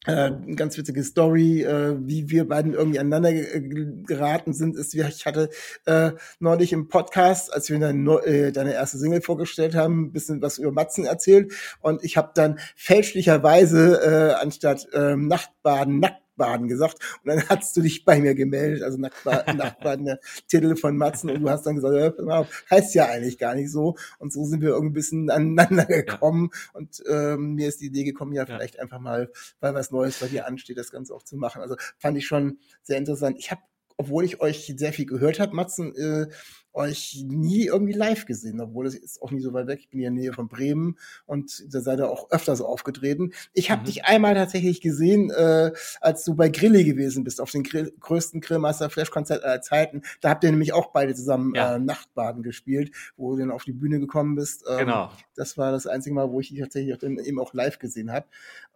äh, 0.07 0.31
ganz 0.55 0.79
witzige 0.79 1.03
Story, 1.03 1.63
äh, 1.63 1.97
wie 2.01 2.31
wir 2.31 2.49
beiden 2.49 2.73
irgendwie 2.75 2.99
aneinander 2.99 3.33
ge- 3.33 4.03
geraten 4.07 4.53
sind, 4.53 4.77
ist, 4.77 4.95
wie 4.95 5.03
ich 5.03 5.27
hatte 5.27 5.51
äh, 5.87 6.13
neulich 6.39 6.73
im 6.73 6.89
Podcast, 6.89 7.53
als 7.53 7.69
wir 7.69 7.79
deine, 7.79 8.11
äh, 8.25 8.53
deine 8.53 8.75
erste 8.75 8.99
Single 8.99 9.21
vorgestellt 9.21 9.75
haben, 9.75 10.05
ein 10.05 10.13
bisschen 10.13 10.41
was 10.41 10.59
über 10.59 10.73
Matzen 10.73 11.05
erzählt. 11.05 11.53
Und 11.81 12.05
ich 12.05 12.17
habe 12.17 12.31
dann 12.35 12.59
fälschlicherweise 12.77 14.01
äh, 14.01 14.43
anstatt 14.43 14.87
ähm, 14.93 15.27
Nachtbaden 15.29 16.01
Nacktbaden 16.39 16.69
gesagt 16.69 16.99
und 17.25 17.29
dann 17.29 17.43
hast 17.49 17.77
du 17.77 17.83
dich 17.83 18.05
bei 18.05 18.21
mir 18.21 18.35
gemeldet, 18.35 18.83
also 18.83 18.99
Nacktbaden, 18.99 19.57
Nachtbaden 19.57 20.05
der 20.07 20.21
Titel 20.49 20.77
von 20.77 20.97
Matzen 20.97 21.31
und 21.31 21.43
du 21.43 21.51
hast 21.51 21.65
dann 21.67 21.77
gesagt, 21.77 22.19
ja, 22.27 22.47
heißt 22.71 22.95
ja 22.95 23.07
eigentlich 23.07 23.39
gar 23.39 23.55
nicht 23.55 23.71
so 23.71 23.97
und 24.19 24.33
so 24.33 24.45
sind 24.45 24.61
wir 24.63 24.71
irgendwie 24.71 24.91
ein 24.91 24.95
bisschen 24.95 25.31
aneinander 25.31 25.85
gekommen 25.87 26.51
und 26.73 27.03
ähm, 27.09 27.55
mir 27.55 27.69
ist 27.69 27.81
die 27.81 27.87
Idee 27.87 28.05
gekommen, 28.05 28.33
ja, 28.33 28.45
Ja. 28.47 28.47
vielleicht 28.47 28.79
einfach 28.81 29.01
mal, 29.01 29.31
weil 29.61 29.75
was 29.75 29.91
Neues 29.91 30.19
bei 30.21 30.29
dir 30.29 30.47
ansteht, 30.47 30.79
das 30.79 30.91
Ganze 30.91 31.15
auch 31.15 31.23
zu 31.23 31.37
machen. 31.37 31.61
Also 31.63 31.77
fand 31.99 32.17
ich 32.17 32.27
schon 32.27 32.59
sehr 32.83 32.99
interessant. 32.99 33.37
Ich 33.39 33.51
habe, 33.51 33.61
obwohl 33.97 34.25
ich 34.25 34.41
euch 34.41 34.73
sehr 34.77 34.93
viel 34.93 35.07
gehört 35.07 35.41
habe, 35.41 35.55
Matzen, 35.55 35.95
äh, 35.97 36.27
euch 36.75 37.25
nie 37.27 37.65
irgendwie 37.67 37.93
live 37.93 38.27
gesehen, 38.27 38.61
obwohl 38.61 38.87
es 38.87 38.95
ist 38.95 39.21
auch 39.23 39.31
nie 39.31 39.41
so 39.41 39.53
weit 39.53 39.67
weg. 39.67 39.81
Ich 39.81 39.89
bin 39.89 39.99
hier 40.01 40.09
in 40.09 40.15
der 40.15 40.23
Nähe 40.25 40.33
von 40.33 40.49
Bremen 40.49 40.97
und 41.27 41.65
da 41.75 41.81
seid 41.81 41.99
ihr 41.99 42.09
auch 42.09 42.31
öfter 42.31 42.55
so 42.55 42.67
aufgetreten. 42.67 43.33
Ich 43.53 43.71
habe 43.71 43.83
Mhm. 43.83 43.87
dich 43.87 44.05
einmal 44.05 44.35
tatsächlich 44.35 44.81
gesehen, 44.81 45.31
äh, 45.31 45.73
als 46.01 46.25
du 46.25 46.35
bei 46.35 46.49
Grilli 46.49 46.85
gewesen 46.85 47.25
bist, 47.25 47.41
auf 47.41 47.51
den 47.51 47.63
Grill, 47.65 47.93
größten 47.99 48.41
Grillmaster 48.41 48.91
Flash 48.91 49.11
Konzert 49.11 49.43
aller 49.43 49.61
Zeiten. 49.63 50.03
Da 50.21 50.31
habt 50.31 50.45
ihr 50.45 50.51
nämlich 50.51 50.73
auch 50.73 50.93
beide 50.93 51.15
zusammen 51.15 51.55
Ja. 51.55 51.77
äh, 51.77 51.79
Nachtbaden 51.79 52.43
gespielt, 52.43 52.93
wo 53.17 53.33
du 53.33 53.41
dann 53.41 53.51
auf 53.51 53.65
die 53.65 53.73
Bühne 53.73 53.99
gekommen 53.99 54.35
bist. 54.37 54.65
Ähm, 54.69 54.79
Genau. 54.79 55.11
Das 55.35 55.57
war 55.59 55.73
das 55.73 55.87
einzige 55.87 56.15
Mal, 56.15 56.31
wo 56.31 56.41
ich 56.41 56.49
dich 56.51 56.59
tatsächlich 56.61 56.95
auch 56.95 56.99
dann 56.99 57.19
eben 57.19 57.41
auch 57.41 57.55
live 57.55 57.79
gesehen 57.79 58.13
habe. 58.13 58.27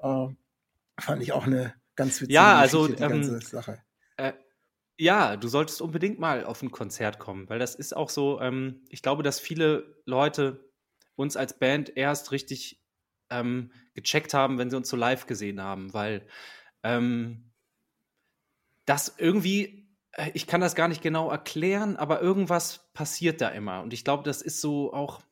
Äh, 0.03 0.29
fand 1.01 1.23
ich 1.23 1.33
auch 1.33 1.47
eine 1.47 1.75
ganz 1.97 2.17
witzige 2.21 2.35
Ja, 2.35 2.59
also, 2.59 2.89
ähm, 2.89 2.97
ganze 2.97 3.41
Sache. 3.41 3.79
Äh, 4.17 4.33
ja, 4.99 5.37
du 5.37 5.49
solltest 5.49 5.81
unbedingt 5.81 6.19
mal 6.19 6.45
auf 6.45 6.63
ein 6.63 6.71
Konzert 6.71 7.19
kommen, 7.19 7.49
weil 7.49 7.59
das 7.59 7.75
ist 7.75 7.97
auch 7.97 8.11
so, 8.11 8.41
ähm, 8.41 8.85
ich 8.89 9.03
glaube, 9.03 9.23
dass 9.23 9.41
viele 9.41 10.01
Leute 10.07 10.71
uns 11.17 11.37
als 11.37 11.59
Band 11.59 11.97
erst 11.97 12.33
richtig 12.33 12.83
ähm, 13.31 13.73
gecheckt 13.95 14.35
haben, 14.35 14.59
wenn 14.59 14.71
sie 14.71 14.77
uns 14.77 14.89
so 14.89 14.97
live 14.97 15.27
gesehen 15.27 15.61
haben, 15.61 15.93
weil 15.95 16.27
ähm, 16.83 17.53
das 18.85 19.15
irgendwie, 19.19 19.89
äh, 20.13 20.31
ich 20.35 20.47
kann 20.47 20.61
das 20.61 20.75
gar 20.75 20.89
nicht 20.89 21.03
genau 21.03 21.31
erklären, 21.31 21.97
aber 21.97 22.21
irgendwas 22.21 22.91
passiert 22.93 23.41
da 23.41 23.49
immer. 23.49 23.83
Und 23.83 23.93
ich 23.93 24.05
glaube, 24.05 24.23
das 24.25 24.43
ist 24.43 24.61
so 24.61 24.93
auch 24.93 25.23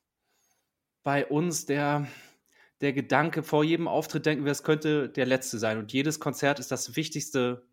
bei 1.02 1.26
uns 1.26 1.66
der, 1.66 2.06
der 2.80 2.92
Gedanke, 2.92 3.42
vor 3.42 3.64
jedem 3.64 3.88
Auftritt 3.88 4.26
denken 4.26 4.44
wir, 4.44 4.52
es 4.52 4.62
könnte 4.62 5.08
der 5.08 5.26
letzte 5.26 5.58
sein. 5.58 5.78
Und 5.78 5.92
jedes 5.92 6.20
Konzert 6.20 6.58
ist 6.58 6.70
das 6.70 6.96
Wichtigste, 6.96 7.66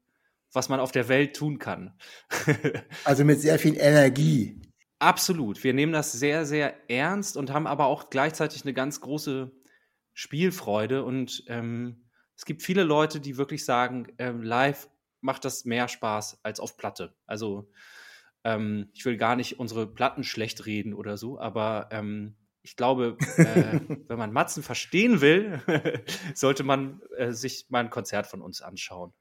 was 0.57 0.69
man 0.69 0.79
auf 0.79 0.91
der 0.91 1.07
Welt 1.07 1.35
tun 1.35 1.59
kann. 1.59 1.93
Also 3.05 3.23
mit 3.23 3.39
sehr 3.39 3.59
viel 3.59 3.77
Energie. 3.77 4.59
Absolut. 4.99 5.63
Wir 5.63 5.73
nehmen 5.73 5.93
das 5.93 6.11
sehr, 6.11 6.45
sehr 6.45 6.89
ernst 6.89 7.37
und 7.37 7.53
haben 7.53 7.67
aber 7.67 7.85
auch 7.85 8.09
gleichzeitig 8.09 8.63
eine 8.63 8.73
ganz 8.73 8.99
große 8.99 9.51
Spielfreude. 10.13 11.03
Und 11.03 11.43
ähm, 11.47 12.09
es 12.35 12.45
gibt 12.45 12.63
viele 12.63 12.83
Leute, 12.83 13.19
die 13.19 13.37
wirklich 13.37 13.63
sagen, 13.63 14.07
ähm, 14.17 14.41
live 14.41 14.89
macht 15.21 15.45
das 15.45 15.65
mehr 15.65 15.87
Spaß 15.87 16.39
als 16.43 16.59
auf 16.59 16.75
Platte. 16.75 17.15
Also 17.27 17.69
ähm, 18.43 18.89
ich 18.93 19.05
will 19.05 19.17
gar 19.17 19.35
nicht 19.35 19.59
unsere 19.59 19.85
Platten 19.85 20.23
schlecht 20.23 20.65
reden 20.65 20.93
oder 20.93 21.17
so, 21.17 21.39
aber 21.39 21.89
ähm, 21.91 22.35
ich 22.63 22.75
glaube, 22.75 23.17
äh, 23.37 23.79
wenn 24.07 24.17
man 24.17 24.33
Matzen 24.33 24.63
verstehen 24.63 25.21
will, 25.21 25.61
sollte 26.33 26.63
man 26.63 27.01
äh, 27.15 27.31
sich 27.31 27.67
mal 27.69 27.79
ein 27.79 27.89
Konzert 27.91 28.25
von 28.25 28.41
uns 28.41 28.61
anschauen. 28.61 29.13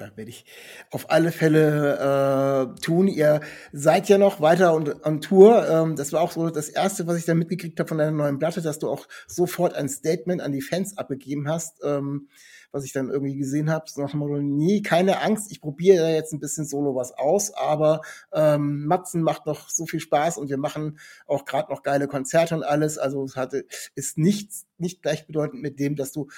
Da 0.00 0.10
werde 0.16 0.30
ich 0.30 0.46
auf 0.90 1.10
alle 1.10 1.30
Fälle 1.30 2.72
äh, 2.74 2.80
tun. 2.80 3.06
Ihr 3.06 3.42
seid 3.70 4.08
ja 4.08 4.16
noch 4.16 4.40
weiter 4.40 4.74
on, 4.74 4.90
on 5.04 5.20
Tour. 5.20 5.68
Ähm, 5.68 5.94
das 5.94 6.14
war 6.14 6.22
auch 6.22 6.32
so 6.32 6.48
das 6.48 6.70
Erste, 6.70 7.06
was 7.06 7.18
ich 7.18 7.26
dann 7.26 7.36
mitgekriegt 7.36 7.78
habe 7.78 7.88
von 7.88 7.98
deiner 7.98 8.10
neuen 8.10 8.38
Platte, 8.38 8.62
dass 8.62 8.78
du 8.78 8.88
auch 8.88 9.06
sofort 9.26 9.74
ein 9.74 9.90
Statement 9.90 10.40
an 10.40 10.52
die 10.52 10.62
Fans 10.62 10.96
abgegeben 10.96 11.48
hast, 11.50 11.84
ähm, 11.84 12.28
was 12.72 12.84
ich 12.84 12.94
dann 12.94 13.10
irgendwie 13.10 13.36
gesehen 13.36 13.70
habe. 13.70 13.90
So 13.90 14.00
nach 14.00 14.12
dem 14.12 14.56
nee, 14.56 14.80
keine 14.80 15.20
Angst, 15.20 15.52
ich 15.52 15.60
probiere 15.60 15.98
da 15.98 16.08
jetzt 16.08 16.32
ein 16.32 16.40
bisschen 16.40 16.64
solo 16.64 16.94
was 16.94 17.12
aus, 17.12 17.52
aber 17.52 18.00
ähm, 18.32 18.86
Matzen 18.86 19.20
macht 19.20 19.44
noch 19.44 19.68
so 19.68 19.84
viel 19.84 20.00
Spaß 20.00 20.38
und 20.38 20.48
wir 20.48 20.56
machen 20.56 20.98
auch 21.26 21.44
gerade 21.44 21.70
noch 21.70 21.82
geile 21.82 22.08
Konzerte 22.08 22.54
und 22.54 22.62
alles. 22.62 22.96
Also 22.96 23.22
es 23.22 23.36
hatte, 23.36 23.66
ist 23.94 24.16
nichts, 24.16 24.64
nicht 24.78 25.02
gleichbedeutend 25.02 25.60
mit 25.60 25.78
dem, 25.78 25.94
dass 25.94 26.12
du 26.12 26.28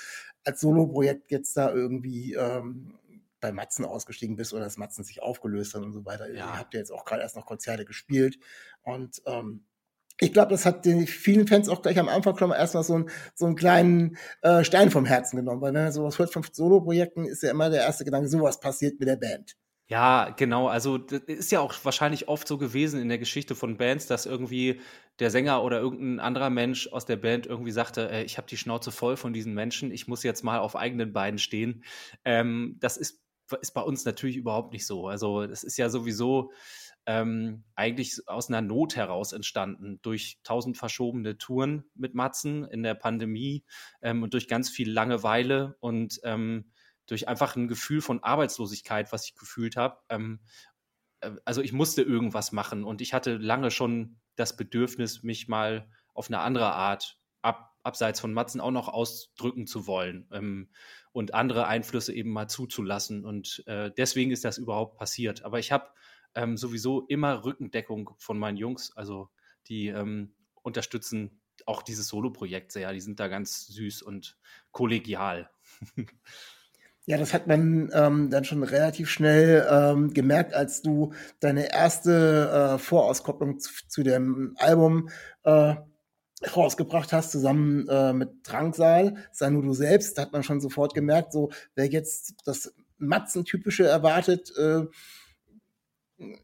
als 0.44 0.60
Solo-Projekt 0.60 1.30
jetzt 1.30 1.56
da 1.56 1.72
irgendwie 1.72 2.34
ähm, 2.34 2.94
bei 3.42 3.52
Matzen 3.52 3.84
ausgestiegen 3.84 4.36
bist 4.36 4.54
oder 4.54 4.64
dass 4.64 4.78
Matzen 4.78 5.04
sich 5.04 5.22
aufgelöst 5.22 5.74
hat 5.74 5.82
und 5.82 5.92
so 5.92 6.06
weiter. 6.06 6.28
Ja. 6.28 6.46
Ihr 6.46 6.58
habt 6.58 6.72
ja 6.72 6.80
jetzt 6.80 6.90
auch 6.90 7.04
gerade 7.04 7.20
erst 7.20 7.36
noch 7.36 7.44
Konzerte 7.44 7.84
gespielt 7.84 8.38
und 8.82 9.20
ähm, 9.26 9.66
ich 10.20 10.32
glaube, 10.32 10.50
das 10.50 10.66
hat 10.66 10.84
den 10.84 11.06
vielen 11.06 11.48
Fans 11.48 11.68
auch 11.68 11.82
gleich 11.82 11.98
am 11.98 12.08
Anfang 12.08 12.38
schon 12.38 12.50
mal 12.50 12.56
erstmal 12.56 12.84
so, 12.84 12.94
ein, 12.94 13.10
so 13.34 13.46
einen 13.46 13.56
kleinen 13.56 14.16
äh, 14.42 14.62
Stein 14.62 14.90
vom 14.90 15.04
Herzen 15.04 15.36
genommen, 15.36 15.60
weil 15.60 15.74
wenn 15.74 15.82
man 15.82 15.92
sowas 15.92 16.18
hört 16.18 16.32
von 16.32 16.44
Solo-Projekten, 16.50 17.24
ist 17.24 17.42
ja 17.42 17.50
immer 17.50 17.70
der 17.70 17.82
erste 17.82 18.04
Gedanke, 18.04 18.28
sowas 18.28 18.60
passiert 18.60 19.00
mit 19.00 19.08
der 19.08 19.16
Band. 19.16 19.56
Ja, 19.88 20.30
genau. 20.30 20.68
Also 20.68 20.96
das 20.96 21.20
ist 21.26 21.52
ja 21.52 21.60
auch 21.60 21.74
wahrscheinlich 21.82 22.28
oft 22.28 22.48
so 22.48 22.56
gewesen 22.56 23.00
in 23.00 23.08
der 23.08 23.18
Geschichte 23.18 23.54
von 23.54 23.76
Bands, 23.76 24.06
dass 24.06 24.24
irgendwie 24.24 24.80
der 25.18 25.30
Sänger 25.30 25.62
oder 25.62 25.80
irgendein 25.80 26.20
anderer 26.20 26.50
Mensch 26.50 26.88
aus 26.88 27.04
der 27.04 27.16
Band 27.16 27.46
irgendwie 27.46 27.72
sagte, 27.72 28.08
äh, 28.08 28.22
ich 28.22 28.38
habe 28.38 28.46
die 28.48 28.56
Schnauze 28.56 28.90
voll 28.90 29.16
von 29.16 29.32
diesen 29.32 29.54
Menschen, 29.54 29.90
ich 29.90 30.08
muss 30.08 30.22
jetzt 30.22 30.44
mal 30.44 30.60
auf 30.60 30.76
eigenen 30.76 31.12
Beinen 31.12 31.38
stehen. 31.38 31.84
Ähm, 32.24 32.76
das 32.80 32.96
ist 32.96 33.21
ist 33.60 33.72
bei 33.72 33.82
uns 33.82 34.04
natürlich 34.04 34.36
überhaupt 34.36 34.72
nicht 34.72 34.86
so. 34.86 35.08
Also 35.08 35.46
das 35.46 35.62
ist 35.64 35.76
ja 35.76 35.88
sowieso 35.88 36.52
ähm, 37.06 37.64
eigentlich 37.74 38.20
aus 38.26 38.48
einer 38.48 38.60
Not 38.60 38.96
heraus 38.96 39.32
entstanden, 39.32 39.98
durch 40.02 40.38
tausend 40.44 40.76
verschobene 40.78 41.36
Touren 41.36 41.84
mit 41.94 42.14
Matzen 42.14 42.64
in 42.64 42.82
der 42.82 42.94
Pandemie 42.94 43.64
ähm, 44.00 44.22
und 44.22 44.34
durch 44.34 44.48
ganz 44.48 44.70
viel 44.70 44.90
Langeweile 44.90 45.76
und 45.80 46.20
ähm, 46.22 46.70
durch 47.06 47.28
einfach 47.28 47.56
ein 47.56 47.68
Gefühl 47.68 48.00
von 48.00 48.22
Arbeitslosigkeit, 48.22 49.12
was 49.12 49.26
ich 49.26 49.34
gefühlt 49.34 49.76
habe. 49.76 49.98
Ähm, 50.08 50.40
äh, 51.20 51.32
also 51.44 51.60
ich 51.60 51.72
musste 51.72 52.02
irgendwas 52.02 52.52
machen 52.52 52.84
und 52.84 53.00
ich 53.00 53.14
hatte 53.14 53.36
lange 53.36 53.70
schon 53.70 54.20
das 54.36 54.56
Bedürfnis, 54.56 55.22
mich 55.22 55.48
mal 55.48 55.90
auf 56.14 56.28
eine 56.28 56.38
andere 56.38 56.72
Art 56.72 57.18
abseits 57.82 58.20
von 58.20 58.32
Matzen 58.32 58.60
auch 58.60 58.70
noch 58.70 58.88
ausdrücken 58.88 59.66
zu 59.66 59.86
wollen. 59.86 60.28
Ähm, 60.32 60.68
und 61.12 61.34
andere 61.34 61.66
Einflüsse 61.66 62.12
eben 62.14 62.30
mal 62.30 62.48
zuzulassen. 62.48 63.24
Und 63.24 63.62
äh, 63.66 63.90
deswegen 63.96 64.30
ist 64.30 64.44
das 64.44 64.58
überhaupt 64.58 64.96
passiert. 64.96 65.44
Aber 65.44 65.58
ich 65.58 65.70
habe 65.70 65.88
ähm, 66.34 66.56
sowieso 66.56 67.02
immer 67.06 67.44
Rückendeckung 67.44 68.10
von 68.18 68.38
meinen 68.38 68.56
Jungs. 68.56 68.96
Also 68.96 69.28
die 69.68 69.88
ähm, 69.88 70.34
unterstützen 70.62 71.40
auch 71.66 71.82
dieses 71.82 72.08
Solo-Projekt 72.08 72.72
sehr. 72.72 72.92
Die 72.92 73.00
sind 73.00 73.20
da 73.20 73.28
ganz 73.28 73.66
süß 73.66 74.02
und 74.02 74.36
kollegial. 74.70 75.50
Ja, 77.04 77.18
das 77.18 77.34
hat 77.34 77.48
man 77.48 77.90
ähm, 77.92 78.30
dann 78.30 78.44
schon 78.44 78.62
relativ 78.62 79.10
schnell 79.10 79.66
ähm, 79.68 80.14
gemerkt, 80.14 80.54
als 80.54 80.82
du 80.82 81.12
deine 81.40 81.72
erste 81.72 82.76
äh, 82.76 82.78
Vorauskopplung 82.78 83.58
zu, 83.58 83.72
zu 83.88 84.04
dem 84.04 84.54
Album 84.58 85.08
äh, 85.42 85.74
rausgebracht 86.56 87.12
hast, 87.12 87.30
zusammen 87.30 87.88
äh, 87.88 88.12
mit 88.12 88.30
Drangsal, 88.44 89.16
sei 89.32 89.50
nur 89.50 89.62
du 89.62 89.72
selbst, 89.72 90.16
da 90.16 90.22
hat 90.22 90.32
man 90.32 90.42
schon 90.42 90.60
sofort 90.60 90.94
gemerkt, 90.94 91.32
so 91.32 91.50
wer 91.74 91.86
jetzt 91.86 92.34
das 92.44 92.74
Matzen-typische 92.98 93.86
erwartet, 93.86 94.52
äh, 94.56 94.84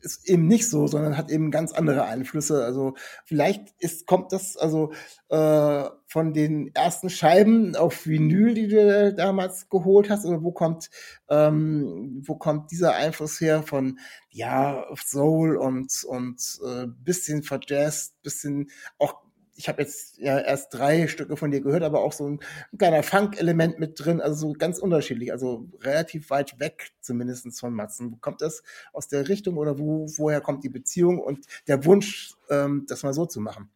ist 0.00 0.28
eben 0.28 0.46
nicht 0.46 0.68
so, 0.68 0.86
sondern 0.86 1.16
hat 1.16 1.30
eben 1.30 1.50
ganz 1.50 1.72
andere 1.72 2.04
Einflüsse. 2.04 2.64
Also 2.64 2.94
vielleicht 3.24 3.74
ist, 3.78 4.06
kommt 4.06 4.32
das 4.32 4.56
also 4.56 4.92
äh, 5.28 5.84
von 6.06 6.32
den 6.32 6.74
ersten 6.74 7.10
Scheiben 7.10 7.76
auf 7.76 8.06
Vinyl, 8.06 8.54
die 8.54 8.68
du 8.68 9.14
damals 9.14 9.68
geholt 9.68 10.10
hast, 10.10 10.24
oder 10.24 10.42
wo 10.42 10.52
kommt 10.52 10.90
ähm, 11.28 12.22
wo 12.26 12.36
kommt 12.36 12.70
dieser 12.70 12.94
Einfluss 12.94 13.40
her 13.40 13.62
von 13.62 13.98
ja 14.30 14.84
Soul 14.96 15.56
und 15.56 16.04
und 16.04 16.60
äh, 16.66 16.86
bisschen 17.04 17.42
verjazzt, 17.42 18.20
bisschen 18.22 18.70
auch 18.98 19.27
ich 19.58 19.68
habe 19.68 19.82
jetzt 19.82 20.18
ja 20.18 20.38
erst 20.38 20.72
drei 20.72 21.08
Stücke 21.08 21.36
von 21.36 21.50
dir 21.50 21.60
gehört, 21.60 21.82
aber 21.82 22.00
auch 22.00 22.12
so 22.12 22.28
ein, 22.28 22.40
ein 22.72 22.78
kleiner 22.78 23.02
Funk-Element 23.02 23.80
mit 23.80 23.98
drin, 23.98 24.20
also 24.20 24.48
so 24.48 24.52
ganz 24.52 24.78
unterschiedlich, 24.78 25.32
also 25.32 25.68
relativ 25.80 26.30
weit 26.30 26.60
weg 26.60 26.92
zumindest 27.00 27.58
von 27.58 27.74
Matzen. 27.74 28.20
Kommt 28.20 28.40
das 28.40 28.62
aus 28.92 29.08
der 29.08 29.28
Richtung 29.28 29.56
oder 29.56 29.80
wo, 29.80 30.06
woher 30.16 30.40
kommt 30.40 30.62
die 30.62 30.68
Beziehung 30.68 31.18
und 31.18 31.44
der 31.66 31.84
Wunsch, 31.84 32.34
ähm, 32.50 32.86
das 32.88 33.02
mal 33.02 33.12
so 33.12 33.26
zu 33.26 33.40
machen? 33.40 33.68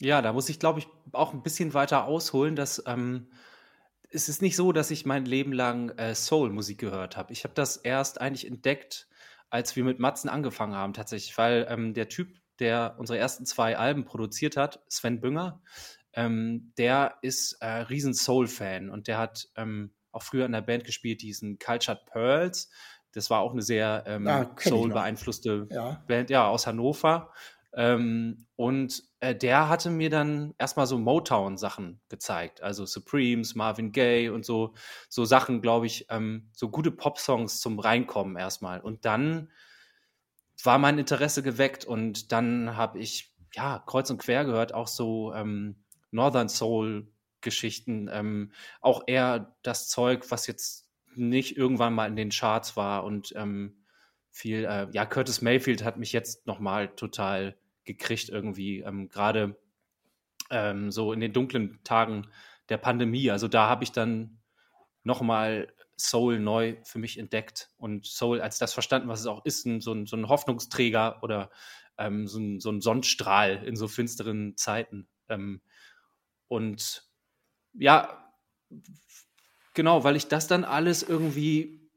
Ja, 0.00 0.22
da 0.22 0.32
muss 0.32 0.48
ich, 0.48 0.58
glaube 0.58 0.78
ich, 0.78 0.88
auch 1.12 1.34
ein 1.34 1.42
bisschen 1.42 1.74
weiter 1.74 2.06
ausholen, 2.06 2.56
dass 2.56 2.82
ähm, 2.86 3.28
es 4.08 4.30
ist 4.30 4.40
nicht 4.40 4.56
so, 4.56 4.72
dass 4.72 4.90
ich 4.90 5.04
mein 5.04 5.26
Leben 5.26 5.52
lang 5.52 5.90
äh, 5.98 6.14
Soul-Musik 6.14 6.78
gehört 6.78 7.18
habe. 7.18 7.34
Ich 7.34 7.44
habe 7.44 7.52
das 7.52 7.76
erst 7.76 8.22
eigentlich 8.22 8.46
entdeckt, 8.46 9.06
als 9.50 9.76
wir 9.76 9.84
mit 9.84 9.98
Matzen 9.98 10.30
angefangen 10.30 10.74
haben, 10.74 10.94
tatsächlich, 10.94 11.36
weil 11.36 11.66
ähm, 11.68 11.92
der 11.92 12.08
Typ, 12.08 12.28
der 12.60 12.96
unsere 12.98 13.18
ersten 13.18 13.46
zwei 13.46 13.76
Alben 13.76 14.04
produziert 14.04 14.56
hat, 14.56 14.82
Sven 14.88 15.20
Bünger, 15.20 15.62
ähm, 16.12 16.72
der 16.76 17.16
ist 17.22 17.54
äh, 17.60 17.66
riesen 17.66 18.14
Soul-Fan 18.14 18.90
und 18.90 19.08
der 19.08 19.18
hat 19.18 19.48
ähm, 19.56 19.92
auch 20.12 20.22
früher 20.22 20.46
in 20.46 20.52
der 20.52 20.60
Band 20.60 20.84
gespielt, 20.84 21.22
diesen 21.22 21.58
Cultured 21.58 22.04
Pearls. 22.06 22.68
Das 23.12 23.30
war 23.30 23.40
auch 23.40 23.52
eine 23.52 23.62
sehr 23.62 24.04
ähm, 24.06 24.26
ah, 24.26 24.50
Soul-beeinflusste 24.58 25.68
ja. 25.70 26.02
Band, 26.06 26.30
ja, 26.30 26.48
aus 26.48 26.66
Hannover. 26.66 27.32
Ähm, 27.72 28.46
und 28.56 29.04
äh, 29.20 29.34
der 29.34 29.68
hatte 29.68 29.90
mir 29.90 30.10
dann 30.10 30.54
erstmal 30.58 30.86
so 30.86 30.98
Motown-Sachen 30.98 32.00
gezeigt, 32.08 32.62
also 32.62 32.84
Supremes, 32.84 33.54
Marvin 33.54 33.92
Gaye 33.92 34.30
und 34.30 34.44
so, 34.44 34.74
so 35.08 35.24
Sachen, 35.24 35.62
glaube 35.62 35.86
ich, 35.86 36.06
ähm, 36.10 36.50
so 36.52 36.68
gute 36.68 36.90
Pop-Songs 36.90 37.60
zum 37.60 37.78
Reinkommen 37.78 38.36
erstmal. 38.36 38.80
Und 38.80 39.04
dann 39.04 39.50
war 40.66 40.78
mein 40.78 40.98
Interesse 40.98 41.42
geweckt 41.42 41.84
und 41.84 42.32
dann 42.32 42.76
habe 42.76 42.98
ich 42.98 43.32
ja 43.54 43.82
kreuz 43.84 44.10
und 44.10 44.18
quer 44.18 44.44
gehört, 44.44 44.74
auch 44.74 44.88
so 44.88 45.32
ähm, 45.34 45.76
Northern 46.10 46.48
Soul 46.48 47.08
Geschichten, 47.40 48.08
ähm, 48.12 48.52
auch 48.80 49.02
eher 49.06 49.54
das 49.62 49.88
Zeug, 49.88 50.30
was 50.30 50.46
jetzt 50.46 50.86
nicht 51.14 51.56
irgendwann 51.56 51.94
mal 51.94 52.06
in 52.06 52.16
den 52.16 52.30
Charts 52.30 52.76
war 52.76 53.04
und 53.04 53.32
ähm, 53.36 53.76
viel, 54.30 54.64
äh, 54.64 54.86
ja, 54.92 55.06
Curtis 55.06 55.42
Mayfield 55.42 55.84
hat 55.84 55.96
mich 55.96 56.12
jetzt 56.12 56.46
nochmal 56.46 56.88
total 56.88 57.56
gekriegt 57.84 58.28
irgendwie, 58.28 58.80
ähm, 58.80 59.08
gerade 59.08 59.56
ähm, 60.50 60.90
so 60.90 61.12
in 61.12 61.20
den 61.20 61.32
dunklen 61.32 61.80
Tagen 61.82 62.28
der 62.68 62.78
Pandemie. 62.78 63.30
Also 63.30 63.48
da 63.48 63.68
habe 63.68 63.84
ich 63.84 63.92
dann 63.92 64.38
nochmal 65.02 65.72
Soul 66.00 66.40
neu 66.40 66.76
für 66.84 66.98
mich 66.98 67.18
entdeckt 67.18 67.70
und 67.76 68.06
Soul 68.06 68.40
als 68.40 68.58
das 68.58 68.72
verstanden, 68.72 69.08
was 69.08 69.20
es 69.20 69.26
auch 69.26 69.44
ist, 69.44 69.66
ein, 69.66 69.80
so, 69.80 69.92
ein, 69.92 70.06
so 70.06 70.16
ein 70.16 70.28
Hoffnungsträger 70.28 71.22
oder 71.22 71.50
ähm, 71.98 72.26
so, 72.26 72.38
ein, 72.38 72.60
so 72.60 72.70
ein 72.70 72.80
Sonnenstrahl 72.80 73.62
in 73.64 73.76
so 73.76 73.88
finsteren 73.88 74.56
Zeiten. 74.56 75.08
Ähm, 75.28 75.60
und 76.48 77.04
ja, 77.74 78.32
genau, 79.74 80.02
weil 80.04 80.16
ich 80.16 80.26
das 80.26 80.46
dann 80.46 80.64
alles 80.64 81.02
irgendwie 81.02 81.88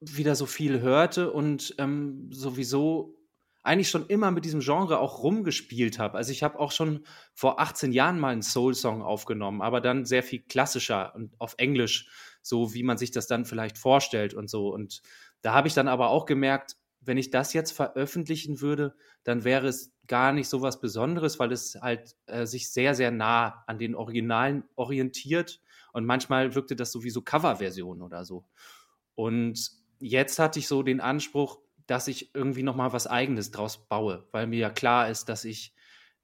wieder 0.00 0.34
so 0.34 0.46
viel 0.46 0.80
hörte 0.80 1.32
und 1.32 1.74
ähm, 1.78 2.30
sowieso 2.32 3.20
eigentlich 3.62 3.90
schon 3.90 4.06
immer 4.06 4.30
mit 4.30 4.44
diesem 4.44 4.60
Genre 4.60 4.98
auch 4.98 5.22
rumgespielt 5.22 5.98
habe. 5.98 6.16
Also 6.16 6.32
ich 6.32 6.42
habe 6.42 6.58
auch 6.58 6.72
schon 6.72 7.04
vor 7.34 7.60
18 7.60 7.92
Jahren 7.92 8.18
mal 8.18 8.32
einen 8.32 8.42
Soul-Song 8.42 9.02
aufgenommen, 9.02 9.60
aber 9.60 9.80
dann 9.80 10.06
sehr 10.06 10.22
viel 10.22 10.40
klassischer 10.40 11.14
und 11.14 11.38
auf 11.38 11.54
Englisch 11.58 12.08
so 12.42 12.74
wie 12.74 12.82
man 12.82 12.98
sich 12.98 13.10
das 13.10 13.26
dann 13.26 13.44
vielleicht 13.44 13.78
vorstellt 13.78 14.34
und 14.34 14.48
so. 14.48 14.72
Und 14.72 15.02
da 15.42 15.54
habe 15.54 15.68
ich 15.68 15.74
dann 15.74 15.88
aber 15.88 16.10
auch 16.10 16.26
gemerkt, 16.26 16.76
wenn 17.00 17.16
ich 17.16 17.30
das 17.30 17.52
jetzt 17.52 17.72
veröffentlichen 17.72 18.60
würde, 18.60 18.94
dann 19.24 19.44
wäre 19.44 19.68
es 19.68 19.92
gar 20.06 20.32
nicht 20.32 20.48
so 20.48 20.60
was 20.60 20.80
Besonderes, 20.80 21.38
weil 21.38 21.52
es 21.52 21.76
halt 21.80 22.16
äh, 22.26 22.46
sich 22.46 22.70
sehr, 22.70 22.94
sehr 22.94 23.10
nah 23.10 23.64
an 23.66 23.78
den 23.78 23.94
Originalen 23.94 24.64
orientiert. 24.76 25.60
Und 25.92 26.04
manchmal 26.04 26.54
wirkte 26.54 26.76
das 26.76 26.92
sowieso 26.92 27.22
Coverversion 27.22 28.02
oder 28.02 28.24
so. 28.24 28.44
Und 29.14 29.70
jetzt 29.98 30.38
hatte 30.38 30.58
ich 30.58 30.68
so 30.68 30.82
den 30.82 31.00
Anspruch, 31.00 31.60
dass 31.86 32.06
ich 32.06 32.34
irgendwie 32.34 32.62
nochmal 32.62 32.92
was 32.92 33.06
Eigenes 33.06 33.50
draus 33.50 33.88
baue, 33.88 34.26
weil 34.30 34.46
mir 34.46 34.58
ja 34.58 34.70
klar 34.70 35.08
ist, 35.08 35.28
dass 35.28 35.44
ich 35.44 35.74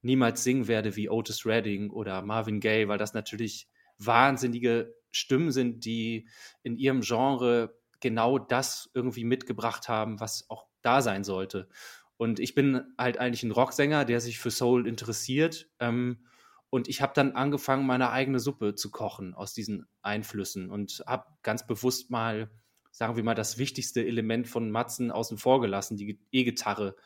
niemals 0.02 0.44
singen 0.44 0.68
werde 0.68 0.94
wie 0.94 1.10
Otis 1.10 1.44
Redding 1.44 1.90
oder 1.90 2.22
Marvin 2.22 2.60
Gaye, 2.60 2.86
weil 2.86 2.98
das 2.98 3.14
natürlich 3.14 3.68
wahnsinnige 3.98 4.94
Stimmen 5.16 5.50
sind, 5.50 5.84
die 5.84 6.28
in 6.62 6.76
ihrem 6.76 7.00
Genre 7.00 7.76
genau 8.00 8.38
das 8.38 8.90
irgendwie 8.94 9.24
mitgebracht 9.24 9.88
haben, 9.88 10.20
was 10.20 10.48
auch 10.50 10.66
da 10.82 11.02
sein 11.02 11.24
sollte. 11.24 11.68
Und 12.16 12.40
ich 12.40 12.54
bin 12.54 12.82
halt 12.98 13.18
eigentlich 13.18 13.42
ein 13.42 13.50
Rocksänger, 13.50 14.04
der 14.04 14.20
sich 14.20 14.38
für 14.38 14.50
Soul 14.50 14.86
interessiert. 14.86 15.68
Ähm, 15.80 16.24
und 16.70 16.88
ich 16.88 17.00
habe 17.00 17.12
dann 17.14 17.32
angefangen, 17.32 17.86
meine 17.86 18.10
eigene 18.10 18.40
Suppe 18.40 18.74
zu 18.74 18.90
kochen 18.90 19.34
aus 19.34 19.54
diesen 19.54 19.86
Einflüssen 20.02 20.70
und 20.70 21.02
habe 21.06 21.26
ganz 21.42 21.66
bewusst 21.66 22.10
mal, 22.10 22.50
sagen 22.90 23.16
wir 23.16 23.24
mal, 23.24 23.34
das 23.34 23.58
wichtigste 23.58 24.04
Element 24.04 24.48
von 24.48 24.70
Matzen 24.70 25.10
außen 25.10 25.38
vor 25.38 25.60
gelassen, 25.60 25.96
die 25.96 26.18
E-Gitarre, 26.32 26.96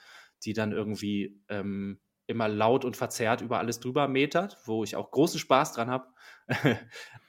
die 0.44 0.52
dann 0.54 0.72
irgendwie 0.72 1.40
ähm, 1.48 2.00
immer 2.30 2.48
laut 2.48 2.84
und 2.84 2.96
verzerrt 2.96 3.42
über 3.42 3.58
alles 3.58 3.80
drüber 3.80 4.08
metert, 4.08 4.56
wo 4.64 4.84
ich 4.84 4.96
auch 4.96 5.10
großen 5.10 5.38
Spaß 5.38 5.74
dran 5.74 5.90
habe. 5.90 6.08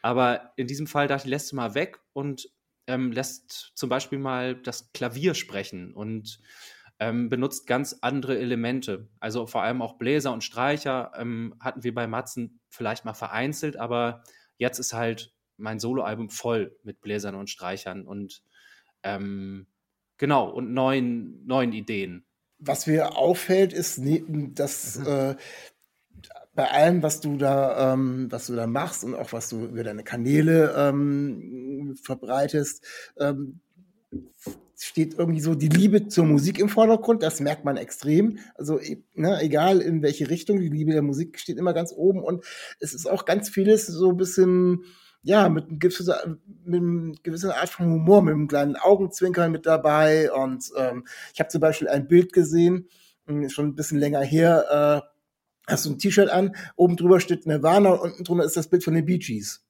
Aber 0.02 0.54
in 0.56 0.68
diesem 0.68 0.88
Fall 0.88 1.08
dachte 1.08 1.26
ich, 1.26 1.30
lässt 1.30 1.52
du 1.52 1.56
mal 1.58 1.74
weg 1.74 2.00
und 2.14 2.50
ähm, 2.88 3.12
lässt 3.12 3.72
zum 3.76 3.90
Beispiel 3.90 4.20
mal 4.20 4.56
das 4.56 4.92
Klavier 4.94 5.34
sprechen 5.34 5.94
und 5.94 6.40
ähm, 7.00 7.30
benutzt 7.30 7.68
ganz 7.68 7.98
andere 8.02 8.38
Elemente. 8.38 9.10
Also 9.20 9.48
vor 9.48 9.64
allem 9.64 9.82
auch 9.82 9.98
Bläser 9.98 10.32
und 10.32 10.44
Streicher 10.44 11.12
ähm, 11.16 11.56
hatten 11.60 11.84
wir 11.84 11.94
bei 11.94 12.08
Matzen 12.08 12.60
vielleicht 12.70 13.06
mal 13.06 13.14
vereinzelt, 13.14 13.76
aber 13.76 14.24
jetzt 14.58 14.80
ist 14.80 14.94
halt 14.94 15.34
mein 15.58 15.80
Soloalbum 15.80 16.30
voll 16.30 16.78
mit 16.84 17.02
Bläsern 17.02 17.36
und 17.36 17.50
Streichern 17.50 18.08
und 18.08 18.44
ähm, 19.04 19.68
genau 20.18 20.50
und 20.50 20.74
neuen, 20.74 21.46
neuen 21.46 21.74
Ideen. 21.74 22.26
Was 22.64 22.88
mir 22.88 23.18
auffällt, 23.18 23.74
ist, 23.74 24.00
dass 24.54 25.00
mhm. 25.00 25.08
äh, 25.08 25.36
bei 26.54 26.70
allem, 26.70 27.02
was 27.02 27.22
du 27.22 27.38
da, 27.38 27.94
ähm, 27.94 28.28
was 28.30 28.48
du 28.48 28.56
da 28.56 28.68
machst 28.68 29.04
und 29.04 29.16
auch 29.16 29.34
was 29.34 29.50
du 29.50 29.66
über 29.66 29.84
deine 29.84 30.04
Kanäle 30.04 30.74
ähm, 30.78 31.98
verbreitest, 32.02 32.86
ähm, 33.20 33.62
steht 34.78 35.14
irgendwie 35.18 35.42
so 35.42 35.56
die 35.56 35.70
Liebe 35.70 36.08
zur 36.08 36.26
Musik 36.26 36.60
im 36.60 36.68
Vordergrund. 36.68 37.24
Das 37.24 37.40
merkt 37.40 37.64
man 37.64 37.78
extrem. 37.78 38.40
Also 38.56 38.80
e, 38.80 39.04
ne, 39.14 39.40
egal 39.42 39.80
in 39.80 40.02
welche 40.02 40.30
Richtung, 40.30 40.60
die 40.60 40.70
Liebe 40.70 40.92
der 40.92 41.04
Musik 41.04 41.40
steht 41.40 41.58
immer 41.58 41.74
ganz 41.74 41.94
oben. 41.94 42.24
Und 42.24 42.44
es 42.80 42.94
ist 42.94 43.10
auch 43.10 43.26
ganz 43.26 43.50
vieles 43.50 43.88
so 43.88 44.10
ein 44.10 44.18
bisschen 44.18 44.84
ja, 45.24 45.50
mit, 45.50 45.68
einem 45.68 45.80
gewissen, 45.80 46.40
mit 46.66 46.82
einer 46.82 47.16
gewissen 47.24 47.52
Art 47.52 47.70
von 47.70 47.86
Humor, 47.86 48.22
mit 48.22 48.34
einem 48.34 48.48
kleinen 48.48 48.76
Augenzwinkern 48.76 49.52
mit 49.52 49.66
dabei. 49.66 50.32
Und 50.32 50.72
ähm, 50.78 51.06
ich 51.34 51.40
habe 51.40 51.50
zum 51.50 51.62
Beispiel 51.62 51.88
ein 51.88 52.08
Bild 52.08 52.34
gesehen, 52.34 52.88
hm, 53.28 53.50
schon 53.50 53.68
ein 53.68 53.76
bisschen 53.76 54.00
länger 54.00 54.22
her, 54.22 55.04
äh, 55.06 55.12
hast 55.72 55.86
du 55.86 55.92
ein 55.92 56.00
T-Shirt 56.00 56.30
an, 56.30 56.56
oben 56.76 56.98
drüber 56.98 57.20
steht 57.20 57.46
Nirvana 57.46 57.92
und 57.92 58.00
unten 58.00 58.24
drunter 58.24 58.46
ist 58.46 58.58
das 58.58 58.68
Bild 58.68 58.84
von 58.84 58.94
den 58.94 59.06
Bee 59.06 59.20
Gees. 59.20 59.64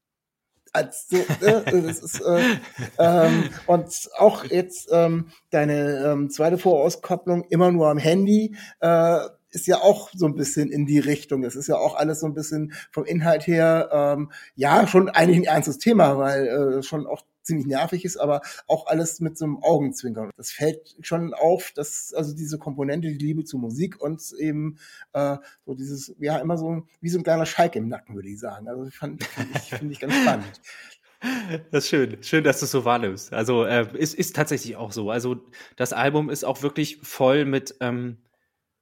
Als 0.74 1.12
äh, 1.12 1.26
das 1.42 2.00
ist, 2.00 2.22
äh, 2.22 2.56
ähm, 2.98 3.50
und 3.68 4.10
auch 4.18 4.46
jetzt 4.46 4.88
ähm, 4.92 5.28
deine 5.50 6.06
ähm, 6.06 6.30
zweite 6.30 6.58
Vorauskopplung 6.58 7.44
immer 7.50 7.74
nur 7.74 7.90
am 7.90 7.98
Handy 7.98 8.56
äh, 8.80 9.20
ist 9.52 9.68
ja 9.68 9.82
auch 9.82 10.10
so 10.14 10.26
ein 10.26 10.36
bisschen 10.36 10.72
in 10.72 10.86
die 10.86 11.00
Richtung. 11.00 11.44
Es 11.44 11.56
ist 11.56 11.68
ja 11.68 11.78
auch 11.78 11.96
alles 11.96 12.22
so 12.22 12.28
ein 12.28 12.34
bisschen 12.34 12.74
vom 12.92 13.06
Inhalt 13.06 13.46
her, 13.48 13.90
ähm, 13.92 14.32
ja, 14.56 14.88
schon 14.88 15.10
eigentlich 15.10 15.38
ein 15.38 15.56
ernstes 15.56 15.78
Thema, 15.78 16.18
weil 16.18 16.48
äh, 16.48 16.84
schon 16.84 17.06
auch 17.06 17.24
ziemlich 17.44 17.66
nervig 17.66 18.06
ist, 18.06 18.18
aber 18.18 18.42
auch 18.68 18.88
alles 18.88 19.20
mit 19.20 19.38
so 19.38 19.46
einem 19.46 19.58
Augenzwinkern. 19.62 20.32
Das 20.38 20.52
fällt 20.52 20.96
schon 21.02 21.34
auf, 21.34 21.72
dass 21.76 22.14
also 22.14 22.36
diese 22.36 22.58
Komponente, 22.58 23.08
die 23.08 23.18
Liebe 23.18 23.44
zur 23.44 23.60
Musik 23.60 24.00
und 24.00 24.22
eben 24.38 24.78
äh, 25.14 25.38
so 25.66 25.74
dieses, 25.74 26.16
ja, 26.20 26.38
immer 26.38 26.58
so 26.58 26.84
wie 27.02 27.10
so 27.10 27.20
ein 27.20 27.24
kleiner 27.24 27.46
Schalk 27.46 27.76
im 27.76 27.88
Nacken, 27.88 28.16
würde 28.16 28.30
ich 28.30 28.40
sagen. 28.40 28.68
Also 28.68 28.90
fand, 28.92 29.24
finde 29.24 29.52
ich, 29.56 29.70
find 29.70 29.92
ich 29.92 30.00
ganz 30.00 30.14
spannend. 30.16 30.62
Das 31.70 31.84
ist 31.84 31.90
schön. 31.90 32.18
Schön, 32.24 32.44
dass 32.44 32.62
du 32.62 32.66
es 32.66 32.72
so 32.72 32.84
wahrnimmst. 32.84 33.32
Also 33.32 33.64
äh, 33.64 33.86
ist, 33.96 34.16
ist 34.16 34.36
tatsächlich 34.36 34.76
auch 34.76 34.92
so. 34.92 35.12
Also 35.12 35.38
das 35.76 35.94
Album 35.94 36.32
ist 36.32 36.44
auch 36.44 36.64
wirklich 36.64 36.98
voll 37.04 37.46
mit, 37.46 37.76
ähm, 37.80 38.18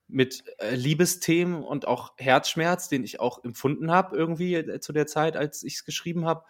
mit 0.10 0.44
äh, 0.58 0.76
Liebesthemen 0.76 1.64
und 1.64 1.88
auch 1.88 2.14
Herzschmerz, 2.18 2.90
den 2.90 3.04
ich 3.04 3.20
auch 3.20 3.44
empfunden 3.44 3.92
habe 3.92 4.18
irgendwie 4.18 4.56
äh, 4.56 4.80
zu 4.80 4.92
der 4.92 5.08
Zeit, 5.08 5.38
als 5.38 5.64
ich 5.64 5.76
es 5.76 5.86
geschrieben 5.86 6.26
habe. 6.26 6.44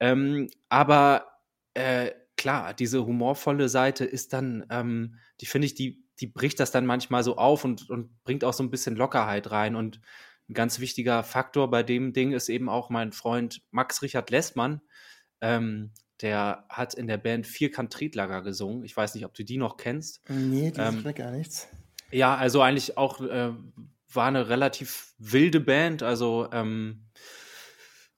Ähm, 0.00 0.48
aber 0.68 1.26
äh, 1.74 2.10
klar, 2.36 2.74
diese 2.74 3.06
humorvolle 3.06 3.68
Seite 3.68 4.04
ist 4.04 4.32
dann, 4.32 4.66
ähm, 4.70 5.16
die 5.40 5.46
finde 5.46 5.66
ich, 5.66 5.74
die, 5.74 6.04
die 6.20 6.26
bricht 6.26 6.60
das 6.60 6.72
dann 6.72 6.84
manchmal 6.84 7.22
so 7.22 7.36
auf 7.36 7.64
und, 7.64 7.88
und 7.88 8.22
bringt 8.24 8.44
auch 8.44 8.52
so 8.52 8.62
ein 8.62 8.70
bisschen 8.70 8.96
Lockerheit 8.96 9.50
rein. 9.50 9.76
Und 9.76 10.00
ein 10.48 10.54
ganz 10.54 10.80
wichtiger 10.80 11.22
Faktor 11.22 11.70
bei 11.70 11.82
dem 11.82 12.12
Ding 12.12 12.32
ist 12.32 12.48
eben 12.48 12.68
auch 12.68 12.90
mein 12.90 13.12
Freund 13.12 13.62
Max 13.70 14.02
Richard 14.02 14.30
Lessmann. 14.30 14.80
Ähm, 15.40 15.92
der 16.22 16.64
hat 16.68 16.94
in 16.94 17.06
der 17.06 17.18
Band 17.18 17.46
Vierkant 17.46 17.92
Tretlager 17.92 18.42
gesungen. 18.42 18.84
Ich 18.84 18.96
weiß 18.96 19.14
nicht, 19.14 19.26
ob 19.26 19.34
du 19.34 19.44
die 19.44 19.58
noch 19.58 19.76
kennst. 19.76 20.22
Nee, 20.28 20.70
die 20.70 20.80
ähm, 20.80 21.04
gar 21.14 21.30
nichts. 21.30 21.68
Ja, 22.16 22.34
also 22.34 22.62
eigentlich 22.62 22.96
auch 22.96 23.20
äh, 23.20 23.52
war 24.10 24.26
eine 24.26 24.48
relativ 24.48 25.12
wilde 25.18 25.60
Band. 25.60 26.02
Also 26.02 26.48
ähm, 26.50 27.10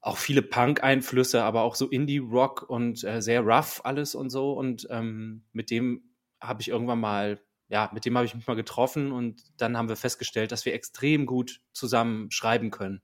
auch 0.01 0.19
viele 0.19 0.41
Punk-Einflüsse, 0.41 1.43
aber 1.43 1.63
auch 1.63 1.75
so 1.75 1.89
Indie-Rock 1.89 2.63
und 2.63 3.03
äh, 3.03 3.21
sehr 3.21 3.41
rough 3.41 3.81
alles 3.85 4.15
und 4.15 4.31
so. 4.31 4.53
Und 4.53 4.87
ähm, 4.91 5.47
mit 5.51 5.73
dem 5.73 6.15
habe 6.41 6.63
ich 6.63 6.69
irgendwann 6.69 7.01
mal, 7.01 7.41
ja, 7.71 7.91
mit 7.93 8.05
dem 8.05 8.17
habe 8.17 8.25
ich 8.25 8.37
mich 8.37 8.47
mal 8.47 8.55
getroffen 8.55 9.11
und 9.11 9.43
dann 9.61 9.77
haben 9.77 9.89
wir 9.89 9.97
festgestellt, 9.97 10.53
dass 10.53 10.65
wir 10.65 10.75
extrem 10.75 11.27
gut 11.27 11.61
zusammen 11.73 12.31
schreiben 12.31 12.71
können. 12.71 13.03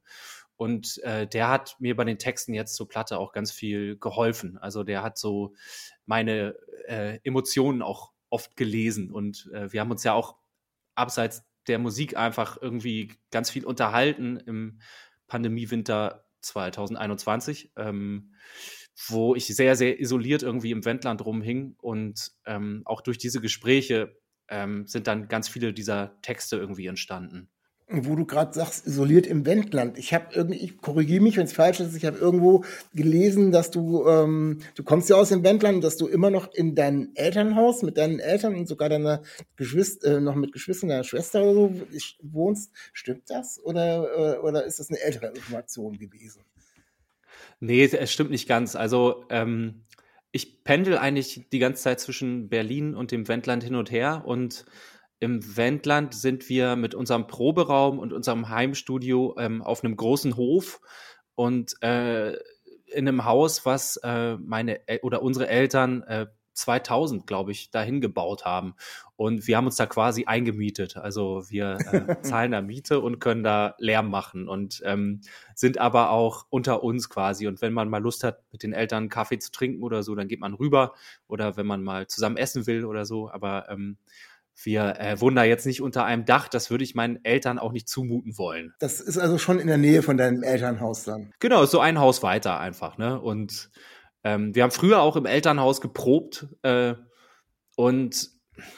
Und 0.54 1.02
äh, 1.02 1.26
der 1.26 1.48
hat 1.48 1.74
mir 1.80 1.96
bei 1.96 2.04
den 2.04 2.20
Texten 2.20 2.54
jetzt 2.54 2.76
zur 2.76 2.87
Platte 2.87 3.18
auch 3.18 3.33
ganz 3.33 3.50
viel 3.50 3.98
geholfen. 3.98 4.59
Also 4.59 4.85
der 4.85 5.02
hat 5.02 5.18
so 5.18 5.54
meine 6.07 6.54
äh, 6.87 7.18
Emotionen 7.24 7.83
auch 7.83 8.12
oft 8.30 8.57
gelesen 8.57 9.11
und 9.11 9.50
äh, 9.52 9.72
wir 9.72 9.80
haben 9.80 9.90
uns 9.90 10.04
ja 10.04 10.12
auch 10.12 10.37
abseits 10.94 11.44
der 11.66 11.78
Musik 11.78 12.16
einfach 12.16 12.61
irgendwie 12.61 13.12
ganz 13.30 13.50
viel 13.50 13.64
unterhalten 13.64 14.37
im 14.37 14.80
Pandemiewinter 15.26 16.26
2021, 16.42 17.72
ähm, 17.76 18.35
wo 19.09 19.35
ich 19.35 19.46
sehr, 19.46 19.76
sehr 19.76 19.98
isoliert 19.98 20.42
irgendwie 20.42 20.70
im 20.70 20.85
Wendland 20.85 21.24
rumhing. 21.24 21.74
Und 21.80 22.33
ähm, 22.44 22.83
auch 22.85 23.00
durch 23.00 23.18
diese 23.18 23.40
Gespräche 23.40 24.20
ähm, 24.48 24.87
sind 24.87 25.07
dann 25.07 25.28
ganz 25.28 25.48
viele 25.48 25.72
dieser 25.72 26.20
Texte 26.20 26.57
irgendwie 26.57 26.87
entstanden 26.87 27.50
wo 27.87 28.16
du 28.16 28.25
gerade 28.25 28.55
sagst, 28.55 28.87
isoliert 28.87 29.27
im 29.27 29.44
Wendland. 29.44 29.99
Ich 29.99 30.14
habe 30.14 30.27
irgendwie, 30.33 30.59
ich 30.59 30.79
korrigiere 30.79 31.23
mich, 31.23 31.37
wenn 31.37 31.44
es 31.44 31.53
falsch 31.53 31.81
ist, 31.81 31.94
ich 31.94 32.07
habe 32.07 32.16
irgendwo 32.16 32.64
gelesen, 32.94 33.53
dass 33.53 33.70
du, 33.70 34.07
ähm, 34.09 34.61
du 34.75 34.83
kommst 34.83 35.11
ja 35.11 35.16
aus 35.16 35.29
dem 35.29 35.44
Wendland, 35.44 35.85
dass 35.85 35.99
du 35.99 36.07
immer 36.07 36.31
noch 36.31 36.53
in 36.55 36.75
deinem 36.75 37.11
Elternhaus 37.14 37.83
mit 37.83 37.99
deinen 37.99 38.20
Eltern 38.20 38.55
und 38.55 38.66
sogar 38.66 38.88
deiner 38.88 39.23
Geschwister, 39.57 40.16
äh, 40.16 40.20
noch 40.20 40.35
mit 40.35 40.53
Geschwistern 40.53 40.88
deiner 40.88 41.05
Schwester 41.05 41.42
oder 41.44 41.55
so 41.55 41.87
wohnst. 42.23 42.73
Stimmt 42.94 43.29
das? 43.29 43.61
Oder, 43.62 44.37
äh, 44.37 44.38
oder 44.38 44.64
ist 44.64 44.81
das 44.81 44.88
eine 44.88 45.01
ältere 45.01 45.29
Information 45.29 45.99
gewesen? 45.99 46.42
Nee, 47.61 47.85
es 47.85 48.12
stimmt 48.12 48.31
nicht 48.31 48.49
ganz. 48.49 48.77
Also, 48.77 49.25
ähm, 49.29 49.85
ich 50.33 50.64
pendel 50.64 50.99
eigentlich 50.99 51.47
die 51.53 51.59
ganze 51.61 51.83
Zeit 51.83 52.01
zwischen 52.01 52.49
Berlin 52.49 52.94
und 52.94 53.12
dem 53.12 53.29
Wendland 53.29 53.62
hin 53.62 53.77
und 53.77 53.90
her 53.92 54.25
und 54.27 54.64
im 55.25 55.57
Wendland 55.57 56.15
sind 56.15 56.49
wir 56.49 56.77
mit 56.77 56.95
unserem 56.95 57.27
Proberaum 57.27 57.99
und 57.99 58.13
unserem 58.13 58.49
Heimstudio 58.51 59.35
ähm, 59.39 59.63
auf 59.63 59.83
einem 59.83 59.97
großen 59.97 60.37
Hof 60.37 60.81
und 61.35 61.83
äh, 61.83 62.35
in 62.87 63.09
einem 63.09 63.25
Haus, 63.25 63.67
was 63.67 63.97
äh, 64.05 64.37
meine 64.37 64.81
oder 65.03 65.23
unsere 65.23 65.49
Eltern 65.49 66.03
äh, 66.03 66.27
2000, 66.53 67.27
glaube 67.27 67.51
ich, 67.51 67.71
dahin 67.71 68.01
gebaut 68.01 68.45
haben. 68.45 68.75
Und 69.17 69.47
wir 69.47 69.57
haben 69.57 69.67
uns 69.67 69.77
da 69.77 69.87
quasi 69.87 70.25
eingemietet. 70.27 70.97
Also 70.97 71.45
wir 71.49 71.79
äh, 71.91 72.17
zahlen 72.23 72.53
da 72.53 72.63
Miete 72.63 73.01
und 73.01 73.19
können 73.19 73.43
da 73.43 73.75
Lärm 73.79 74.11
machen 74.11 74.49
und 74.49 74.81
ähm, 74.85 75.21
sind 75.55 75.79
aber 75.79 76.11
auch 76.11 76.47
unter 76.51 76.83
uns 76.83 77.09
quasi. 77.09 77.47
Und 77.47 77.61
wenn 77.61 77.73
man 77.73 77.89
mal 77.89 78.03
Lust 78.03 78.25
hat, 78.25 78.43
mit 78.53 78.63
den 78.63 78.73
Eltern 78.73 79.09
Kaffee 79.09 79.39
zu 79.39 79.51
trinken 79.51 79.83
oder 79.83 80.03
so, 80.03 80.15
dann 80.15 80.29
geht 80.29 80.41
man 80.41 80.55
rüber. 80.55 80.95
Oder 81.27 81.57
wenn 81.57 81.67
man 81.67 81.83
mal 81.83 82.07
zusammen 82.07 82.37
essen 82.37 82.67
will 82.67 82.85
oder 82.85 83.05
so. 83.05 83.31
Aber 83.31 83.69
ähm, 83.69 83.99
wir 84.62 85.01
äh, 85.01 85.21
wohnen 85.21 85.37
da 85.37 85.45
jetzt 85.45 85.67
nicht 85.67 85.83
unter 85.83 86.05
einem 86.05 86.25
Dach, 86.25 86.49
das 86.49 86.71
würde 86.71 86.85
ich 86.85 86.95
meinen 86.95 87.25
Eltern 87.25 87.59
auch 87.59 87.73
nicht 87.73 87.88
zumuten 87.88 88.38
wollen. 88.38 88.73
Das 88.79 89.01
ist 89.01 89.19
also 89.19 89.38
schon 89.38 89.59
in 89.59 89.67
der 89.67 89.79
Nähe 89.79 90.03
von 90.03 90.17
deinem 90.17 90.43
Elternhaus 90.43 91.05
dann. 91.05 91.33
Genau, 91.40 91.64
so 91.67 91.81
ein 91.81 91.99
Haus 91.99 92.23
weiter 92.23 92.61
einfach, 92.61 92.99
ne? 92.99 93.21
Und 93.21 93.71
ähm, 94.23 94.55
wir 94.55 94.62
haben 94.62 94.71
früher 94.71 95.03
auch 95.03 95.17
im 95.17 95.27
Elternhaus 95.27 95.81
geprobt 95.81 96.47
äh, 96.62 96.95
und 97.77 98.31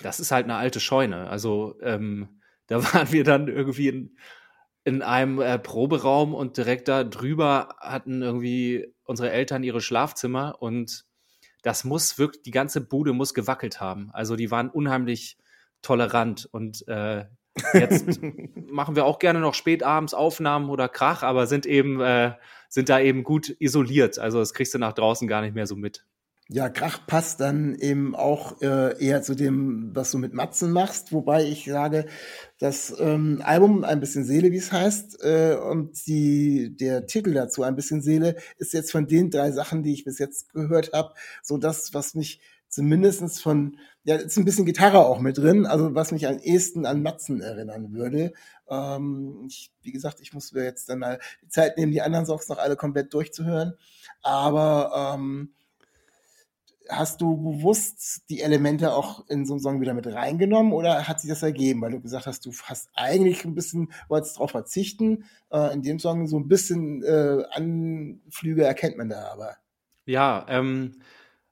das 0.03 0.21
ist 0.21 0.31
halt 0.31 0.45
eine 0.45 0.57
alte 0.57 0.81
Scheune. 0.81 1.29
Also 1.29 1.75
ähm, 1.83 2.41
da 2.67 2.83
waren 2.95 3.13
wir 3.13 3.25
dann 3.25 3.49
irgendwie 3.49 3.89
in, 3.89 4.17
in 4.85 5.03
einem 5.03 5.41
äh, 5.41 5.59
Proberaum 5.59 6.35
und 6.35 6.57
direkt 6.57 6.89
da 6.89 7.05
drüber 7.05 7.77
hatten 7.81 8.23
irgendwie 8.23 8.93
unsere 9.05 9.31
Eltern 9.31 9.63
ihre 9.63 9.81
Schlafzimmer 9.81 10.57
und 10.61 11.05
das 11.63 11.85
muss 11.85 12.19
wirklich, 12.19 12.43
die 12.43 12.53
ganze 12.53 12.81
Bude 12.81 13.13
muss 13.13 13.35
gewackelt 13.35 13.81
haben. 13.81 14.11
Also 14.13 14.37
die 14.37 14.51
waren 14.51 14.71
unheimlich 14.71 15.37
tolerant. 15.83 16.49
Und 16.51 16.87
äh, 16.89 17.25
jetzt 17.73 18.21
machen 18.71 18.97
wir 18.97 19.05
auch 19.05 19.19
gerne 19.19 19.41
noch 19.41 19.55
spätabends 19.55 20.15
Aufnahmen 20.15 20.71
oder 20.71 20.89
Krach, 20.89 21.23
aber 21.23 21.47
sind 21.47 21.67
eben, 21.67 22.01
äh, 22.01 22.33
sind 22.69 22.89
da 22.89 23.01
eben 23.01 23.23
gut 23.23 23.55
isoliert. 23.59 24.19
Also 24.19 24.39
das 24.39 24.55
kriegst 24.55 24.75
du 24.75 24.79
nach 24.79 24.93
draußen 24.93 25.29
gar 25.29 25.43
nicht 25.43 25.55
mehr 25.55 25.67
so 25.67 25.77
mit. 25.77 26.05
Ja, 26.49 26.69
Krach 26.69 27.05
passt 27.09 27.41
dann 27.41 27.75
eben 27.75 28.15
auch 28.15 28.63
äh, 28.63 29.05
eher 29.05 29.21
zu 29.23 29.35
dem, 29.35 29.91
was 29.95 30.13
du 30.13 30.19
mit 30.19 30.33
Matzen 30.33 30.71
machst, 30.71 31.11
wobei 31.13 31.43
ich 31.43 31.65
sage, 31.65 32.07
das 32.61 32.95
ähm, 33.01 33.43
Album 33.45 33.83
ein 33.83 33.99
bisschen 33.99 34.25
Seele, 34.25 34.53
wie 34.53 34.59
es 34.59 34.71
heißt, 34.71 35.25
äh, 35.25 35.57
und 35.57 36.07
die, 36.07 36.77
der 36.77 37.07
Titel 37.07 37.35
dazu 37.35 37.65
ein 37.65 37.75
bisschen 37.75 38.01
Seele 38.01 38.37
ist 38.59 38.75
jetzt 38.75 38.93
von 38.93 39.09
den 39.09 39.31
drei 39.31 39.51
Sachen, 39.51 39.83
die 39.83 39.93
ich 39.93 40.05
bis 40.05 40.21
jetzt 40.21 40.53
gehört 40.53 40.93
habe, 40.93 41.15
so 41.43 41.59
das, 41.59 41.95
was 41.95 42.15
mich 42.15 42.41
zumindestens 42.69 43.41
von, 43.41 43.79
ja, 44.07 44.15
ist 44.15 44.37
ein 44.37 44.45
bisschen 44.45 44.67
Gitarre 44.67 45.05
auch 45.05 45.19
mit 45.19 45.37
drin, 45.37 45.67
also 45.67 45.97
was 45.97 46.13
mich 46.13 46.29
am 46.29 46.39
ehesten 46.39 46.87
an 46.87 47.03
Matzen 47.03 47.41
erinnern 47.41 47.93
würde. 47.93 48.33
Ähm, 48.71 49.47
ich, 49.49 49.73
wie 49.83 49.91
gesagt, 49.91 50.21
ich 50.21 50.33
muss 50.33 50.53
mir 50.53 50.63
jetzt 50.63 50.89
dann 50.89 51.01
mal 51.01 51.19
die 51.43 51.49
Zeit 51.49 51.77
nehmen, 51.77 51.91
die 51.91 52.03
anderen 52.03 52.25
Songs 52.25 52.49
noch 52.49 52.59
alle 52.59 52.77
komplett 52.77 53.13
durchzuhören, 53.13 53.75
aber 54.23 55.15
ähm, 55.15 55.55
hast 56.89 57.21
du 57.21 57.37
bewusst 57.37 58.31
die 58.31 58.43
Elemente 58.43 58.95
auch 58.95 59.29
in 59.29 59.45
so 59.45 59.55
einen 59.55 59.61
Song 59.61 59.81
wieder 59.81 59.93
mit 59.93 60.07
reingenommen 60.07 60.73
oder 60.73 61.09
hat 61.09 61.21
sich 61.21 61.29
das 61.29 61.43
ergeben, 61.43 61.81
weil 61.81 61.91
du 61.91 62.01
gesagt 62.01 62.27
hast, 62.27 62.47
du 62.47 62.53
hast 62.63 62.89
eigentlich 62.95 63.45
ein 63.45 63.57
bisschen, 63.57 63.91
wolltest 64.07 64.37
darauf 64.37 64.53
verzichten. 64.53 65.25
Äh, 65.51 65.73
in 65.75 65.83
dem 65.83 65.99
Song 65.99 66.29
so 66.29 66.39
ein 66.39 66.47
bisschen 66.47 67.03
äh, 67.03 67.43
Anflüge 67.51 68.63
erkennt 68.63 68.99
man 68.99 69.09
da 69.09 69.33
aber. 69.33 69.57
Ja, 70.05 70.47
ähm, 70.49 71.01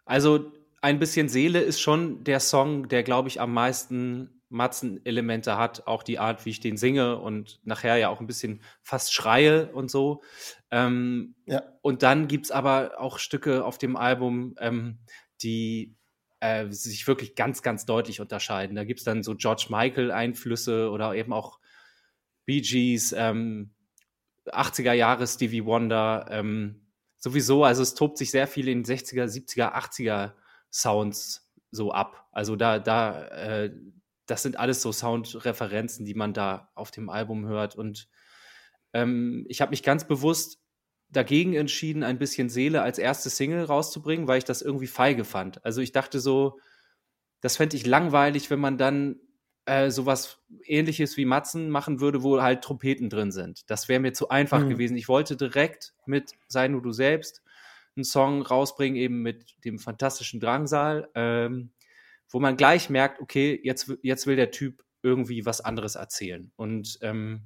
also 0.05 0.53
ein 0.85 0.99
bisschen 0.99 1.31
Seele 1.31 1.61
ist 1.61 1.81
schon 1.81 2.25
der 2.25 2.41
Song, 2.41 2.89
der, 2.89 3.03
glaube 3.03 3.29
ich, 3.29 3.41
am 3.41 3.55
meisten 3.55 4.43
Matzen-Elemente 4.51 5.57
hat, 5.57 5.87
auch 5.87 6.03
die 6.03 6.19
Art, 6.19 6.45
wie 6.45 6.51
ich 6.51 6.61
den 6.61 6.77
singe 6.77 7.19
und 7.19 7.59
nachher 7.65 7.97
ja 7.97 8.11
auch 8.11 8.21
ein 8.21 8.27
bisschen 8.27 8.61
fast 8.83 9.15
schreie 9.15 9.73
und 9.73 9.91
so. 9.91 10.23
Ähm, 10.71 11.37
ja. 11.47 11.63
Und 11.81 12.03
dann 12.03 12.29
gibt 12.29 12.45
es 12.45 12.51
aber 12.51 13.01
auch 13.01 13.19
Stücke 13.19 13.65
auf 13.65 13.79
dem 13.79 13.97
Album, 13.97 14.57
ähm, 14.61 14.99
die 15.41 15.97
äh, 16.41 16.71
sich 16.71 17.09
wirklich 17.09 17.35
ganz, 17.35 17.63
ganz 17.63 17.87
deutlich 17.87 18.21
unterscheiden. 18.21 18.77
Da 18.77 18.85
gibt 18.85 19.01
es 19.01 19.05
dann 19.05 19.23
so 19.23 19.35
George 19.35 19.69
Michael-Einflüsse 19.71 20.91
oder 20.91 21.15
eben 21.15 21.33
auch 21.33 21.61
Bee 22.45 22.61
Gees, 22.61 23.15
ähm, 23.17 23.71
80er 24.49 24.93
Jahre 24.93 25.27
Stevie 25.27 25.65
Wonder, 25.65 26.27
ähm, 26.29 26.93
sowieso, 27.17 27.65
also 27.65 27.81
es 27.81 27.95
tobt 27.95 28.19
sich 28.19 28.31
sehr 28.31 28.47
viel 28.47 28.69
in 28.69 28.85
60er, 28.85 29.25
70er, 29.25 29.73
80er 29.73 30.35
Sounds 30.75 31.49
so 31.71 31.93
ab. 31.93 32.27
Also 32.33 32.57
da, 32.57 32.81
da, 32.81 33.29
äh, 33.29 33.73
das 34.27 34.43
sind 34.43 34.59
alles 34.59 34.83
so 34.83 34.91
Soundreferenzen, 34.91 36.05
die 36.05 36.15
man 36.15 36.35
da 36.35 36.71
auf 36.75 36.91
dem 36.91 37.09
Album 37.09 37.47
hört. 37.47 37.77
Und 37.77 38.09
ähm, 38.93 39.47
ich 39.49 39.61
habe 39.61 39.71
mich 39.71 39.85
ganz 39.85 40.07
bewusst 40.07 40.59
dagegen 41.11 41.55
entschieden, 41.55 42.03
ein 42.03 42.19
bisschen 42.19 42.49
Seele 42.49 42.83
als 42.83 42.99
erste 42.99 43.31
Single 43.31 43.65
rauszubringen, 43.65 44.27
weil 44.27 44.39
ich 44.39 44.45
das 44.45 44.63
irgendwie 44.63 44.89
feige 44.89 45.25
fand. 45.25 45.65
Also 45.65 45.81
ich 45.81 45.93
dachte 45.93 46.19
so, 46.19 46.59
das 47.41 47.57
fände 47.57 47.77
ich 47.77 47.87
langweilig, 47.87 48.51
wenn 48.51 48.59
man 48.59 48.77
dann 48.77 49.21
äh, 49.67 49.91
sowas 49.91 50.39
ähnliches 50.65 51.17
wie 51.17 51.25
Matzen 51.25 51.71
machen 51.71 52.01
würde, 52.01 52.25
wo 52.25 52.43
halt 52.43 52.65
Trompeten 52.65 53.11
drin 53.11 53.31
sind. 53.31 53.71
Das 53.71 53.89
wäre 53.89 54.01
mir 54.01 54.13
zu 54.13 54.29
einfach 54.29 54.61
mhm. 54.61 54.71
gewesen. 54.71 54.97
Ich 54.97 55.09
wollte 55.09 55.37
direkt 55.37 55.95
mit 56.05 56.33
Sei 56.49 56.67
nur 56.67 56.83
du 56.83 56.91
selbst 56.91 57.44
einen 57.97 58.05
Song 58.05 58.43
rausbringen, 58.43 58.97
eben 58.97 59.23
mit 59.23 59.55
dem 59.65 59.79
fantastischen 59.79 60.41
Drangsal, 60.41 61.09
ähm, 61.15 61.73
wo 62.29 62.41
man 62.41 62.57
gleich 62.57 62.91
merkt, 62.91 63.21
okay, 63.21 63.61
jetzt, 63.63 63.93
jetzt 64.03 64.27
will 64.27 64.37
der 64.37 64.51
Typ 64.51 64.83
irgendwie 65.03 65.47
was 65.47 65.61
anderes 65.61 65.95
erzählen. 65.95 66.51
Und 66.57 66.99
ähm, 67.03 67.43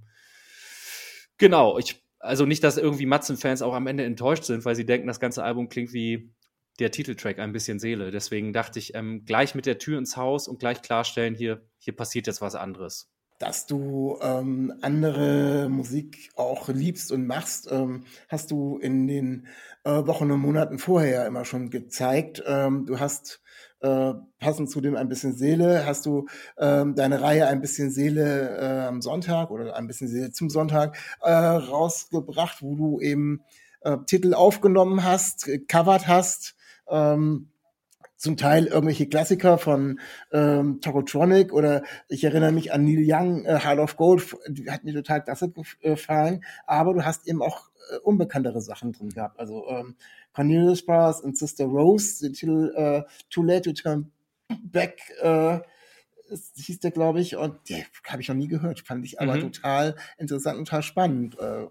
genau, 1.37 1.79
ich 1.79 2.03
also 2.21 2.47
nicht, 2.47 2.65
dass 2.65 2.77
irgendwie 2.79 3.07
Matzen-Fans 3.07 3.63
auch 3.63 3.75
am 3.75 3.87
Ende 3.87 4.05
enttäuscht 4.05 4.45
sind, 4.45 4.65
weil 4.65 4.75
sie 4.75 4.87
denken, 4.87 5.07
das 5.07 5.21
ganze 5.21 5.45
Album 5.45 5.69
klingt 5.69 5.93
wie 5.93 6.33
der 6.79 6.91
Titeltrack 6.91 7.39
ein 7.39 7.53
bisschen 7.53 7.79
Seele. 7.79 8.11
Deswegen 8.11 8.53
dachte 8.53 8.79
ich, 8.79 8.95
ähm, 8.95 9.25
gleich 9.25 9.55
mit 9.55 9.67
der 9.67 9.79
Tür 9.79 9.99
ins 9.99 10.17
Haus 10.17 10.49
und 10.49 10.59
gleich 10.59 10.83
klarstellen, 10.83 11.35
hier, 11.35 11.67
hier 11.79 11.95
passiert 11.95 12.27
jetzt 12.27 12.41
was 12.41 12.55
anderes. 12.55 13.11
Dass 13.39 13.67
du 13.67 14.19
ähm, 14.21 14.75
andere 14.83 15.69
Musik 15.69 16.31
auch 16.35 16.69
liebst 16.69 17.13
und 17.13 17.27
machst, 17.27 17.69
ähm, 17.71 18.05
hast 18.29 18.51
du 18.51 18.79
in 18.79 19.07
den 19.07 19.47
äh, 19.85 20.07
Wochen 20.07 20.31
und 20.31 20.41
Monaten 20.41 20.79
vorher 20.79 21.27
immer 21.27 21.45
schon 21.45 21.71
gezeigt. 21.71 22.43
Ähm, 22.47 22.85
du 22.85 22.99
hast 22.99 23.41
äh, 23.81 24.13
passend 24.41 24.71
zu 24.71 24.81
dem 24.81 24.97
ein 24.97 25.09
bisschen 25.09 25.35
Seele, 25.35 25.87
hast 25.87 26.05
du 26.07 26.27
ähm, 26.59 26.95
deine 26.95 27.23
Reihe 27.23 27.47
ein 27.47 27.61
bisschen 27.61 27.91
Seele 27.91 28.59
äh, 28.59 28.87
am 28.87 29.03
Sonntag 29.03 29.51
oder 29.51 29.77
ein 29.77 29.87
bisschen 29.87 30.09
Seele 30.09 30.33
zum 30.33 30.51
Sonntag 30.51 30.97
äh, 31.21 31.31
rausgebracht, 31.31 32.61
wo 32.61 32.75
du 32.75 33.01
eben 33.01 33.43
äh, 33.83 33.97
Titel 34.07 34.35
aufgenommen 34.35 35.05
hast, 35.05 35.49
covered 35.69 36.09
hast. 36.09 36.57
Ähm, 36.89 37.51
zum 38.19 38.37
Teil 38.37 38.67
irgendwelche 38.67 39.09
Klassiker 39.09 39.57
von 39.57 40.01
ähm, 40.33 40.81
Tokotronic 40.81 41.53
oder 41.53 41.83
ich 42.09 42.25
erinnere 42.25 42.53
mich 42.53 42.73
an 42.73 42.85
Neil 42.85 43.05
Young, 43.07 43.45
äh, 43.47 43.61
Heart 43.61 43.79
of 43.79 43.97
Gold, 43.97 44.37
die 44.49 44.71
hat 44.71 44.85
mir 44.85 44.93
total 44.93 45.23
klasse 45.23 45.51
gefallen, 45.81 46.45
aber 46.67 46.93
du 46.93 47.05
hast 47.05 47.27
eben 47.27 47.41
auch 47.41 47.71
äh, 47.91 47.99
unbekanntere 47.99 48.61
Sachen 48.61 48.93
drin 48.93 49.11
gehabt. 49.11 49.39
Also 49.39 49.67
ähm, 49.69 49.97
Cornelius 50.33 50.85
Brothers 50.85 51.21
und 51.21 51.39
Sister 51.39 51.65
Rose, 51.65 52.27
den 52.27 52.35
Titel 52.35 52.73
äh, 52.77 53.03
Too 53.31 53.43
Late 53.43 53.73
to 53.73 53.83
Turn 53.83 54.11
Back 54.63 54.99
äh, 55.23 55.61
hieß 56.57 56.81
der, 56.81 56.91
glaube 56.91 57.21
ich, 57.21 57.37
und 57.37 57.57
die 57.69 57.85
habe 58.07 58.21
ich 58.21 58.29
noch 58.29 58.37
nie 58.37 58.49
gehört, 58.49 58.81
fand 58.81 59.05
ich 59.05 59.21
aber 59.21 59.37
mhm. 59.37 59.53
total 59.53 59.97
interessant 60.19 60.59
und 60.59 60.67
total 60.67 60.83
spannend. 60.83 61.39
Äh, 61.39 61.67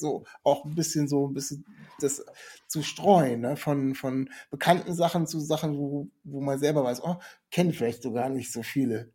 so 0.00 0.24
auch 0.42 0.64
ein 0.64 0.74
bisschen 0.74 1.08
so 1.08 1.28
ein 1.28 1.34
bisschen 1.34 1.64
das 2.00 2.24
zu 2.66 2.82
streuen, 2.82 3.40
ne? 3.40 3.56
von, 3.56 3.94
von 3.94 4.30
bekannten 4.50 4.94
Sachen 4.94 5.26
zu 5.26 5.40
Sachen, 5.40 5.76
wo, 5.76 6.08
wo 6.24 6.40
man 6.40 6.58
selber 6.58 6.84
weiß, 6.84 7.02
oh, 7.04 7.16
kenne 7.50 7.72
vielleicht 7.72 8.02
so 8.02 8.12
gar 8.12 8.28
nicht 8.28 8.52
so 8.52 8.62
viele. 8.62 9.12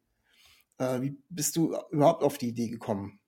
Äh, 0.77 1.01
wie 1.01 1.17
bist 1.29 1.55
du 1.55 1.75
überhaupt 1.91 2.23
auf 2.23 2.37
die 2.37 2.49
Idee 2.49 2.69
gekommen? 2.69 3.19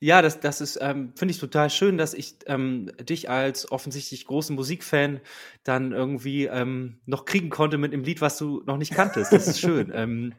Ja, 0.00 0.22
das, 0.22 0.38
das 0.38 0.60
ist, 0.60 0.78
ähm, 0.80 1.12
finde 1.16 1.32
ich 1.32 1.40
total 1.40 1.70
schön, 1.70 1.98
dass 1.98 2.14
ich 2.14 2.36
ähm, 2.46 2.92
dich 3.00 3.28
als 3.28 3.72
offensichtlich 3.72 4.26
großen 4.26 4.54
Musikfan 4.54 5.20
dann 5.64 5.90
irgendwie 5.92 6.44
ähm, 6.44 7.00
noch 7.04 7.24
kriegen 7.24 7.50
konnte 7.50 7.78
mit 7.78 7.92
einem 7.92 8.04
Lied, 8.04 8.20
was 8.20 8.38
du 8.38 8.62
noch 8.64 8.76
nicht 8.76 8.92
kanntest. 8.92 9.32
Das 9.32 9.48
ist 9.48 9.58
schön. 9.58 9.90
ähm, 9.94 10.34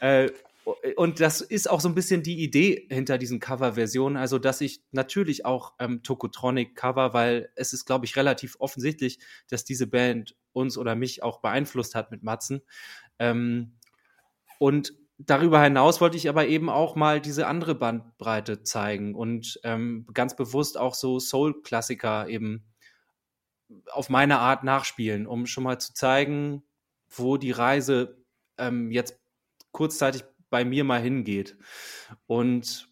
äh, 0.00 0.30
und 0.96 1.20
das 1.20 1.40
ist 1.40 1.68
auch 1.68 1.80
so 1.80 1.88
ein 1.88 1.94
bisschen 1.94 2.22
die 2.22 2.42
Idee 2.42 2.86
hinter 2.90 3.18
diesen 3.18 3.40
Cover-Versionen, 3.40 4.16
also 4.16 4.38
dass 4.38 4.60
ich 4.60 4.82
natürlich 4.92 5.44
auch 5.44 5.74
ähm, 5.78 6.02
Tokotronic 6.02 6.76
cover, 6.76 7.14
weil 7.14 7.50
es 7.56 7.72
ist, 7.72 7.84
glaube 7.84 8.04
ich, 8.04 8.16
relativ 8.16 8.56
offensichtlich, 8.60 9.18
dass 9.48 9.64
diese 9.64 9.86
Band 9.86 10.36
uns 10.52 10.78
oder 10.78 10.94
mich 10.94 11.22
auch 11.22 11.40
beeinflusst 11.40 11.94
hat 11.94 12.10
mit 12.10 12.22
Matzen. 12.22 12.62
Ähm, 13.18 13.78
und 14.58 14.94
darüber 15.18 15.62
hinaus 15.62 16.00
wollte 16.00 16.16
ich 16.16 16.28
aber 16.28 16.46
eben 16.46 16.68
auch 16.68 16.94
mal 16.94 17.20
diese 17.20 17.46
andere 17.46 17.74
Bandbreite 17.74 18.62
zeigen 18.62 19.14
und 19.14 19.60
ähm, 19.64 20.06
ganz 20.14 20.36
bewusst 20.36 20.78
auch 20.78 20.94
so 20.94 21.18
Soul-Klassiker 21.18 22.28
eben 22.28 22.64
auf 23.90 24.10
meine 24.10 24.38
Art 24.38 24.64
nachspielen, 24.64 25.26
um 25.26 25.46
schon 25.46 25.64
mal 25.64 25.80
zu 25.80 25.94
zeigen, 25.94 26.62
wo 27.08 27.36
die 27.36 27.50
Reise 27.50 28.22
ähm, 28.58 28.90
jetzt 28.90 29.18
kurzzeitig 29.72 30.24
bei 30.52 30.64
mir 30.64 30.84
mal 30.84 31.00
hingeht. 31.00 31.56
Und 32.26 32.88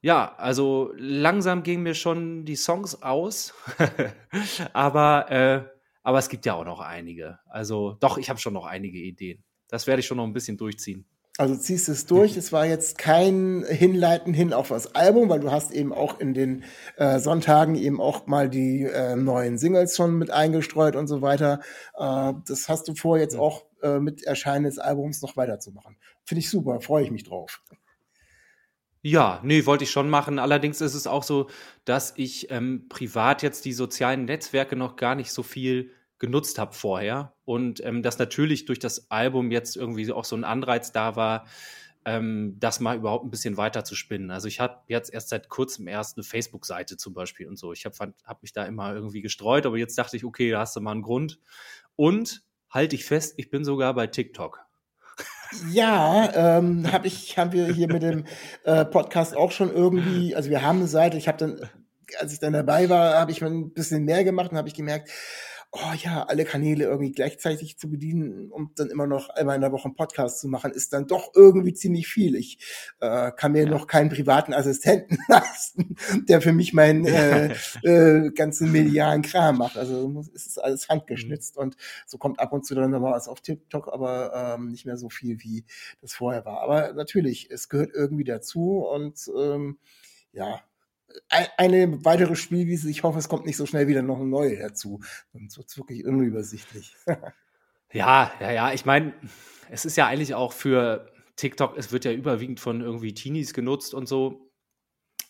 ja, 0.00 0.34
also 0.38 0.92
langsam 0.96 1.62
gehen 1.62 1.82
mir 1.82 1.94
schon 1.94 2.44
die 2.44 2.56
Songs 2.56 3.02
aus, 3.02 3.54
aber, 4.72 5.30
äh, 5.30 5.62
aber 6.02 6.18
es 6.18 6.28
gibt 6.28 6.46
ja 6.46 6.54
auch 6.54 6.64
noch 6.64 6.80
einige. 6.80 7.38
Also 7.48 7.96
doch, 8.00 8.18
ich 8.18 8.30
habe 8.30 8.40
schon 8.40 8.54
noch 8.54 8.66
einige 8.66 8.98
Ideen. 8.98 9.44
Das 9.68 9.86
werde 9.86 10.00
ich 10.00 10.06
schon 10.06 10.16
noch 10.16 10.24
ein 10.24 10.32
bisschen 10.32 10.56
durchziehen. 10.56 11.06
Also 11.38 11.54
ziehst 11.54 11.88
es 11.90 12.06
durch. 12.06 12.36
Es 12.36 12.52
war 12.52 12.64
jetzt 12.64 12.96
kein 12.96 13.64
Hinleiten 13.68 14.32
hin 14.32 14.52
auf 14.52 14.68
das 14.68 14.94
Album, 14.94 15.28
weil 15.28 15.40
du 15.40 15.50
hast 15.50 15.70
eben 15.72 15.92
auch 15.92 16.18
in 16.18 16.32
den 16.32 16.64
äh, 16.96 17.18
Sonntagen 17.18 17.74
eben 17.74 18.00
auch 18.00 18.26
mal 18.26 18.48
die 18.48 18.84
äh, 18.84 19.16
neuen 19.16 19.58
Singles 19.58 19.96
schon 19.96 20.16
mit 20.16 20.30
eingestreut 20.30 20.96
und 20.96 21.08
so 21.08 21.20
weiter. 21.20 21.60
Äh, 21.98 22.32
das 22.46 22.68
hast 22.68 22.88
du 22.88 22.94
vor, 22.94 23.18
jetzt 23.18 23.36
auch 23.36 23.64
äh, 23.86 24.00
mit 24.00 24.24
Erscheinen 24.24 24.64
des 24.64 24.78
Albums 24.78 25.22
noch 25.22 25.36
weiterzumachen. 25.36 25.96
Finde 26.24 26.40
ich 26.40 26.50
super, 26.50 26.80
freue 26.80 27.04
ich 27.04 27.10
mich 27.10 27.24
drauf. 27.24 27.62
Ja, 29.02 29.40
nee, 29.44 29.66
wollte 29.66 29.84
ich 29.84 29.90
schon 29.92 30.10
machen. 30.10 30.40
Allerdings 30.40 30.80
ist 30.80 30.94
es 30.94 31.06
auch 31.06 31.22
so, 31.22 31.48
dass 31.84 32.14
ich 32.16 32.50
ähm, 32.50 32.86
privat 32.88 33.42
jetzt 33.42 33.64
die 33.64 33.72
sozialen 33.72 34.24
Netzwerke 34.24 34.74
noch 34.74 34.96
gar 34.96 35.14
nicht 35.14 35.30
so 35.30 35.44
viel 35.44 35.92
genutzt 36.18 36.58
habe 36.58 36.74
vorher. 36.74 37.34
Und 37.44 37.84
ähm, 37.84 38.02
dass 38.02 38.18
natürlich 38.18 38.64
durch 38.64 38.80
das 38.80 39.10
Album 39.10 39.52
jetzt 39.52 39.76
irgendwie 39.76 40.10
auch 40.10 40.24
so 40.24 40.34
ein 40.34 40.42
Anreiz 40.42 40.90
da 40.90 41.14
war, 41.14 41.46
ähm, 42.04 42.56
das 42.58 42.80
mal 42.80 42.96
überhaupt 42.96 43.24
ein 43.24 43.30
bisschen 43.30 43.56
weiter 43.56 43.84
zu 43.84 43.94
spinnen. 43.94 44.30
Also 44.30 44.48
ich 44.48 44.60
habe 44.60 44.80
jetzt 44.88 45.12
erst 45.12 45.28
seit 45.28 45.48
kurzem 45.48 45.86
erst 45.88 46.16
eine 46.16 46.24
Facebook-Seite 46.24 46.96
zum 46.96 47.14
Beispiel 47.14 47.48
und 47.48 47.58
so. 47.58 47.72
Ich 47.72 47.84
habe 47.84 48.14
hab 48.24 48.42
mich 48.42 48.52
da 48.52 48.64
immer 48.64 48.94
irgendwie 48.94 49.22
gestreut, 49.22 49.66
aber 49.66 49.76
jetzt 49.76 49.98
dachte 49.98 50.16
ich, 50.16 50.24
okay, 50.24 50.50
da 50.50 50.60
hast 50.60 50.74
du 50.74 50.80
mal 50.80 50.92
einen 50.92 51.02
Grund. 51.02 51.38
Und 51.96 52.42
halte 52.76 52.94
ich 52.94 53.04
fest, 53.04 53.34
ich 53.38 53.50
bin 53.50 53.64
sogar 53.64 53.94
bei 53.94 54.06
TikTok. 54.06 54.60
Ja, 55.72 56.58
ähm, 56.58 56.92
habe 56.92 57.06
ich, 57.06 57.38
haben 57.38 57.52
wir 57.52 57.66
hier 57.72 57.88
mit 57.88 58.02
dem 58.02 58.24
äh, 58.64 58.84
Podcast 58.84 59.36
auch 59.36 59.50
schon 59.50 59.72
irgendwie, 59.72 60.36
also 60.36 60.50
wir 60.50 60.62
haben 60.62 60.78
eine 60.78 60.88
Seite, 60.88 61.16
ich 61.16 61.26
habe 61.26 61.38
dann, 61.38 61.70
als 62.18 62.32
ich 62.32 62.38
dann 62.38 62.52
dabei 62.52 62.88
war, 62.88 63.14
habe 63.14 63.32
ich 63.32 63.42
ein 63.42 63.72
bisschen 63.72 64.04
mehr 64.04 64.24
gemacht 64.24 64.52
und 64.52 64.58
habe 64.58 64.68
ich 64.68 64.74
gemerkt, 64.74 65.10
oh 65.72 65.92
ja, 66.02 66.22
alle 66.24 66.44
Kanäle 66.44 66.84
irgendwie 66.84 67.12
gleichzeitig 67.12 67.78
zu 67.78 67.90
bedienen 67.90 68.50
und 68.50 68.78
dann 68.78 68.90
immer 68.90 69.06
noch 69.06 69.28
einmal 69.30 69.56
in 69.56 69.60
der 69.60 69.72
Woche 69.72 69.86
einen 69.86 69.96
Podcast 69.96 70.40
zu 70.40 70.48
machen, 70.48 70.70
ist 70.72 70.92
dann 70.92 71.06
doch 71.06 71.32
irgendwie 71.34 71.74
ziemlich 71.74 72.06
viel. 72.06 72.34
Ich 72.34 72.58
äh, 73.00 73.32
kann 73.32 73.52
mir 73.52 73.64
ja. 73.64 73.70
noch 73.70 73.86
keinen 73.86 74.08
privaten 74.08 74.54
Assistenten 74.54 75.18
leisten, 75.28 75.96
der 76.28 76.40
für 76.40 76.52
mich 76.52 76.72
meinen 76.72 77.06
äh, 77.06 77.54
äh, 77.82 78.30
ganzen 78.30 78.72
medialen 78.72 79.22
Kram 79.22 79.58
macht. 79.58 79.76
Also 79.76 80.24
es 80.34 80.46
ist 80.46 80.58
alles 80.58 80.88
handgeschnitzt 80.88 81.56
mhm. 81.56 81.62
und 81.62 81.76
so 82.06 82.18
kommt 82.18 82.40
ab 82.40 82.52
und 82.52 82.64
zu 82.64 82.74
dann 82.74 82.90
nochmal 82.90 83.12
was 83.12 83.28
auf 83.28 83.40
TikTok, 83.40 83.92
aber 83.92 84.56
ähm, 84.56 84.70
nicht 84.70 84.86
mehr 84.86 84.96
so 84.96 85.08
viel, 85.08 85.42
wie 85.42 85.64
das 86.00 86.14
vorher 86.14 86.44
war. 86.44 86.60
Aber 86.60 86.92
natürlich, 86.92 87.50
es 87.50 87.68
gehört 87.68 87.90
irgendwie 87.94 88.24
dazu 88.24 88.78
und 88.78 89.30
ähm, 89.36 89.78
ja, 90.32 90.60
eine 91.28 92.04
weitere 92.04 92.36
Spielwiese. 92.36 92.90
Ich 92.90 93.02
hoffe, 93.02 93.18
es 93.18 93.28
kommt 93.28 93.46
nicht 93.46 93.56
so 93.56 93.66
schnell 93.66 93.88
wieder 93.88 94.02
noch 94.02 94.16
eine 94.16 94.26
neue 94.26 94.58
dazu. 94.58 95.00
Sonst 95.32 95.56
wird 95.56 95.68
es 95.68 95.76
wirklich 95.76 96.04
unübersichtlich. 96.04 96.94
ja, 97.92 98.32
ja, 98.40 98.50
ja. 98.50 98.72
Ich 98.72 98.84
meine, 98.84 99.14
es 99.70 99.84
ist 99.84 99.96
ja 99.96 100.06
eigentlich 100.06 100.34
auch 100.34 100.52
für 100.52 101.10
TikTok, 101.36 101.76
es 101.76 101.92
wird 101.92 102.04
ja 102.04 102.12
überwiegend 102.12 102.60
von 102.60 102.80
irgendwie 102.80 103.14
Teenies 103.14 103.54
genutzt 103.54 103.94
und 103.94 104.08
so. 104.08 104.50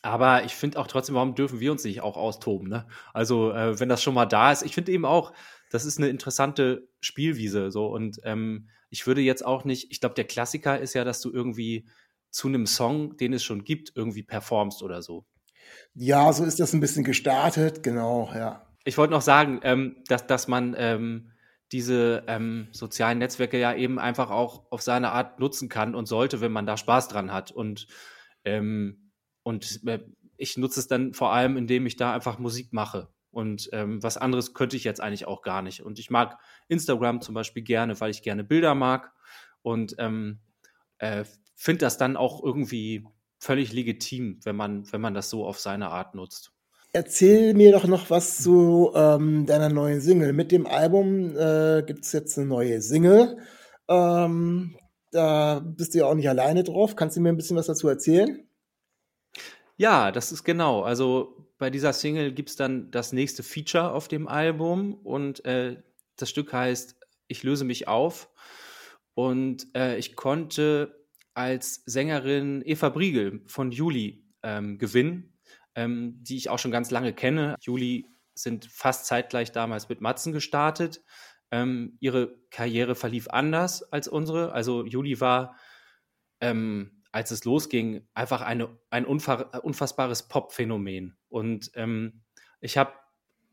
Aber 0.03 0.45
ich 0.45 0.55
finde 0.55 0.79
auch 0.79 0.87
trotzdem, 0.87 1.17
warum 1.17 1.35
dürfen 1.35 1.59
wir 1.59 1.73
uns 1.73 1.83
nicht 1.85 2.01
auch 2.01 2.17
austoben? 2.17 2.69
Ne? 2.69 2.87
Also, 3.13 3.53
äh, 3.53 3.81
wenn 3.81 3.89
das 3.89 4.03
schon 4.03 4.15
mal 4.15 4.27
da 4.27 4.53
ist, 4.53 4.63
ich 4.63 4.75
finde 4.75 4.93
eben 4.93 5.05
auch, 5.05 5.33
das 5.71 5.85
ist 5.85 5.99
eine 5.99 6.09
interessante 6.09 6.89
Spielwiese. 7.01 7.71
So. 7.71 7.87
Und 7.87 8.21
ähm, 8.23 8.69
ich 8.89 9.07
würde 9.07 9.21
jetzt 9.21 9.45
auch 9.45 9.65
nicht, 9.65 9.91
ich 9.91 10.01
glaube, 10.01 10.15
der 10.15 10.25
Klassiker 10.25 10.79
ist 10.79 10.95
ja, 10.95 11.05
dass 11.05 11.21
du 11.21 11.33
irgendwie 11.33 11.89
zu 12.31 12.49
einem 12.49 12.67
Song, 12.67 13.17
den 13.17 13.33
es 13.33 13.43
schon 13.43 13.65
gibt, 13.65 13.93
irgendwie 13.97 14.23
performst 14.23 14.83
oder 14.83 15.03
so. 15.03 15.27
Ja, 15.95 16.33
so 16.33 16.45
ist 16.45 16.61
das 16.61 16.73
ein 16.73 16.81
bisschen 16.81 17.05
gestartet, 17.05 17.83
genau, 17.83 18.31
ja. 18.35 18.67
Ich 18.85 18.99
wollte 18.99 19.13
noch 19.13 19.23
sagen, 19.23 19.61
ähm, 19.63 19.97
dass, 20.09 20.27
dass 20.27 20.47
man 20.47 20.75
ähm, 20.79 21.33
diese 21.73 22.23
ähm, 22.29 22.69
sozialen 22.73 23.19
Netzwerke 23.19 23.59
ja 23.59 23.75
eben 23.75 23.99
einfach 23.99 24.31
auch 24.31 24.71
auf 24.71 24.83
seine 24.83 25.11
Art 25.11 25.41
nutzen 25.41 25.69
kann 25.69 25.95
und 25.95 26.07
sollte, 26.07 26.41
wenn 26.41 26.53
man 26.53 26.67
da 26.67 26.77
Spaß 26.77 27.09
dran 27.09 27.33
hat. 27.33 27.51
Und, 27.51 27.89
ähm, 28.45 29.11
und 29.43 29.81
äh, 29.87 30.01
ich 30.37 30.57
nutze 30.57 30.81
es 30.81 30.87
dann 30.87 31.15
vor 31.15 31.33
allem, 31.33 31.57
indem 31.57 31.87
ich 31.87 31.97
da 31.97 32.13
einfach 32.13 32.39
Musik 32.39 32.73
mache. 32.73 33.09
Und 33.31 33.69
ähm, 33.73 34.03
was 34.03 34.17
anderes 34.17 34.55
könnte 34.55 34.77
ich 34.77 34.85
jetzt 34.85 35.01
eigentlich 35.01 35.27
auch 35.27 35.43
gar 35.43 35.63
nicht. 35.63 35.83
Und 35.83 35.99
ich 35.99 36.11
mag 36.11 36.39
Instagram 36.69 37.21
zum 37.21 37.35
Beispiel 37.35 37.63
gerne, 37.63 38.01
weil 38.01 38.11
ich 38.11 38.23
gerne 38.23 38.45
Bilder 38.45 38.75
mag. 38.75 39.13
Und 39.63 39.97
ähm, 39.99 40.41
äh, 40.99 41.25
finde 41.55 41.81
das 41.81 41.99
dann 41.99 42.17
auch 42.17 42.43
irgendwie 42.43 43.07
völlig 43.47 43.73
legitim, 43.73 44.41
wenn 44.43 44.57
man, 44.57 44.93
wenn 44.93 45.01
man 45.01 45.15
das 45.15 45.31
so 45.31 45.47
auf 45.47 45.61
seine 45.61 45.89
Art 45.91 46.17
nutzt. 46.17 46.53
Erzähl 46.93 47.55
mir 47.55 47.73
doch 47.73 47.87
noch 47.87 48.11
was 48.11 48.43
zu 48.43 48.91
ähm, 48.95 49.47
deiner 49.47 49.69
neuen 49.69 50.01
Single. 50.01 50.33
Mit 50.33 50.51
dem 50.51 50.67
Album 50.67 51.37
äh, 51.37 51.85
gibt 51.87 52.05
es 52.05 52.13
jetzt 52.13 52.37
eine 52.37 52.49
neue 52.49 52.81
Single. 52.81 53.39
Ähm, 53.89 54.77
da 55.13 55.61
bist 55.61 55.95
du 55.95 55.99
ja 55.99 56.07
auch 56.07 56.15
nicht 56.15 56.29
alleine 56.29 56.65
drauf. 56.65 56.97
Kannst 56.97 57.17
du 57.17 57.21
mir 57.21 57.29
ein 57.29 57.37
bisschen 57.37 57.57
was 57.57 57.67
dazu 57.67 57.89
erzählen? 57.89 58.49
Ja, 59.77 60.11
das 60.11 60.33
ist 60.33 60.43
genau. 60.43 60.83
Also 60.83 61.49
bei 61.59 61.71
dieser 61.71 61.93
Single 61.93 62.33
gibt 62.33 62.49
es 62.49 62.57
dann 62.57 62.91
das 62.91 63.13
nächste 63.13 63.43
Feature 63.43 63.93
auf 63.93 64.09
dem 64.09 64.27
Album 64.27 64.95
und 64.95 65.45
äh, 65.45 65.77
das 66.17 66.31
Stück 66.31 66.53
heißt 66.53 66.97
Ich 67.29 67.45
löse 67.45 67.65
mich 67.65 67.87
auf. 67.87 68.29
Und 69.15 69.69
äh, 69.77 69.97
ich 69.99 70.17
konnte 70.17 71.06
als 71.37 71.83
Sängerin 71.85 72.63
Eva 72.65 72.89
Briegel 72.89 73.43
von 73.47 73.71
Juli 73.71 74.25
ähm, 74.43 74.79
gewinnen, 74.79 75.39
ähm, 75.75 76.17
die 76.23 76.39
ich 76.39 76.49
auch 76.49 76.59
schon 76.59 76.71
ganz 76.71 76.91
lange 76.91 77.13
kenne. 77.13 77.57
Juli 77.61 78.11
sind 78.35 78.65
fast 78.65 79.05
zeitgleich 79.05 79.53
damals 79.53 79.91
mit 79.91 80.01
Matzen 80.01 80.33
gestartet. 80.33 81.03
Ähm, 81.51 81.99
ihre 82.01 82.39
Karriere 82.51 82.95
verlief 82.95 83.29
anders 83.29 83.83
als 83.93 84.09
unsere. 84.09 84.53
Also 84.53 84.87
Juli 84.87 85.21
war, 85.21 85.57
ähm, 86.41 87.03
als 87.13 87.31
es 87.31 87.45
losging, 87.45 88.09
einfach 88.15 88.41
eine, 88.41 88.79
ein 88.89 89.05
unfassbares 89.05 90.29
Pop-Phänomen. 90.29 91.19
Und 91.29 91.71
ähm, 91.75 92.23
ich 92.61 92.79
habe 92.79 92.95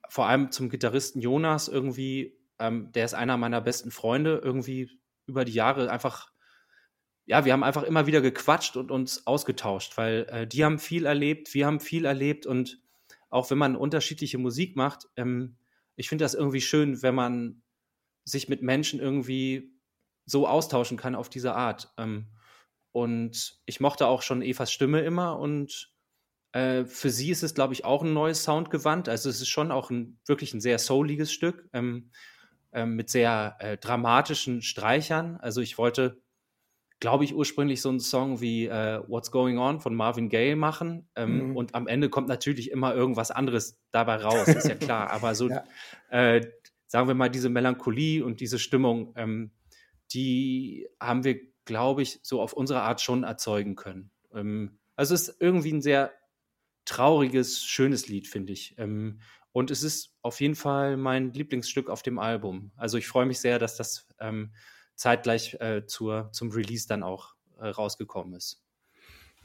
vor 0.07 0.27
allem 0.27 0.51
zum 0.51 0.69
Gitarristen 0.69 1.19
Jonas 1.19 1.67
irgendwie, 1.67 2.39
ähm, 2.59 2.93
der 2.93 3.03
ist 3.03 3.13
einer 3.13 3.35
meiner 3.35 3.59
besten 3.59 3.91
Freunde, 3.91 4.39
irgendwie 4.41 4.89
über 5.25 5.43
die 5.43 5.53
Jahre 5.53 5.91
einfach 5.91 6.32
ja, 7.25 7.45
wir 7.45 7.53
haben 7.53 7.63
einfach 7.63 7.83
immer 7.83 8.05
wieder 8.05 8.21
gequatscht 8.21 8.75
und 8.75 8.91
uns 8.91 9.25
ausgetauscht, 9.27 9.97
weil 9.97 10.25
äh, 10.29 10.47
die 10.47 10.65
haben 10.65 10.79
viel 10.79 11.05
erlebt, 11.05 11.53
wir 11.53 11.65
haben 11.65 11.79
viel 11.79 12.05
erlebt 12.05 12.45
und 12.45 12.81
auch 13.29 13.49
wenn 13.49 13.57
man 13.57 13.75
unterschiedliche 13.75 14.37
Musik 14.37 14.75
macht, 14.75 15.07
ähm, 15.15 15.57
ich 15.95 16.09
finde 16.09 16.25
das 16.25 16.33
irgendwie 16.33 16.61
schön, 16.61 17.01
wenn 17.01 17.15
man 17.15 17.61
sich 18.25 18.49
mit 18.49 18.61
Menschen 18.61 18.99
irgendwie 18.99 19.73
so 20.25 20.47
austauschen 20.47 20.97
kann 20.97 21.15
auf 21.15 21.29
diese 21.29 21.53
Art. 21.53 21.93
Ähm, 21.97 22.27
und 22.91 23.59
ich 23.65 23.79
mochte 23.79 24.07
auch 24.07 24.21
schon 24.21 24.41
Evas 24.41 24.71
Stimme 24.71 25.01
immer 25.01 25.39
und 25.39 25.91
äh, 26.51 26.85
für 26.85 27.09
sie 27.09 27.31
ist 27.31 27.43
es, 27.43 27.55
glaube 27.55 27.73
ich, 27.73 27.85
auch 27.85 28.03
ein 28.03 28.13
neues 28.13 28.43
Soundgewand. 28.43 29.09
Also 29.09 29.29
es 29.29 29.41
ist 29.41 29.49
schon 29.49 29.71
auch 29.71 29.89
ein, 29.89 30.19
wirklich 30.25 30.53
ein 30.53 30.61
sehr 30.61 30.77
souliges 30.77 31.33
Stück 31.33 31.67
ähm, 31.73 32.11
äh, 32.71 32.85
mit 32.85 33.09
sehr 33.09 33.57
äh, 33.59 33.77
dramatischen 33.77 34.61
Streichern. 34.61 35.37
Also 35.37 35.61
ich 35.61 35.79
wollte 35.79 36.21
glaube 37.03 37.25
ich, 37.25 37.35
ursprünglich 37.35 37.81
so 37.81 37.89
einen 37.89 37.99
Song 37.99 38.39
wie 38.39 38.67
äh, 38.67 39.01
What's 39.09 39.29
Going 39.29 39.57
On 39.57 39.81
von 39.81 39.93
Marvin 39.93 40.29
Gaye 40.29 40.55
machen. 40.55 41.09
Ähm, 41.17 41.49
mhm. 41.49 41.57
Und 41.57 41.75
am 41.75 41.85
Ende 41.85 42.09
kommt 42.09 42.29
natürlich 42.29 42.71
immer 42.71 42.95
irgendwas 42.95 43.29
anderes 43.29 43.77
dabei 43.91 44.15
raus, 44.15 44.47
ist 44.47 44.69
ja 44.69 44.75
klar. 44.75 45.09
Aber 45.09 45.35
so, 45.35 45.49
ja. 45.49 45.65
äh, 46.11 46.49
sagen 46.87 47.09
wir 47.09 47.13
mal, 47.13 47.27
diese 47.27 47.49
Melancholie 47.49 48.23
und 48.23 48.39
diese 48.39 48.57
Stimmung, 48.57 49.11
ähm, 49.17 49.51
die 50.13 50.87
haben 50.97 51.25
wir, 51.25 51.41
glaube 51.65 52.03
ich, 52.03 52.21
so 52.23 52.41
auf 52.41 52.53
unsere 52.53 52.83
Art 52.83 53.01
schon 53.01 53.25
erzeugen 53.25 53.75
können. 53.75 54.09
Ähm, 54.33 54.79
also 54.95 55.13
es 55.13 55.27
ist 55.27 55.41
irgendwie 55.41 55.73
ein 55.73 55.81
sehr 55.81 56.13
trauriges, 56.85 57.65
schönes 57.65 58.07
Lied, 58.07 58.29
finde 58.29 58.53
ich. 58.53 58.75
Ähm, 58.77 59.19
und 59.51 59.71
es 59.71 59.83
ist 59.83 60.15
auf 60.21 60.39
jeden 60.39 60.55
Fall 60.55 60.95
mein 60.95 61.33
Lieblingsstück 61.33 61.89
auf 61.89 62.01
dem 62.01 62.17
Album. 62.17 62.71
Also 62.77 62.97
ich 62.97 63.09
freue 63.09 63.25
mich 63.25 63.41
sehr, 63.41 63.59
dass 63.59 63.75
das 63.75 64.07
ähm, 64.21 64.53
zeitgleich 64.95 65.55
äh, 65.59 65.85
zur, 65.85 66.29
zum 66.31 66.51
Release 66.51 66.87
dann 66.87 67.03
auch 67.03 67.35
äh, 67.59 67.67
rausgekommen 67.67 68.33
ist. 68.33 68.63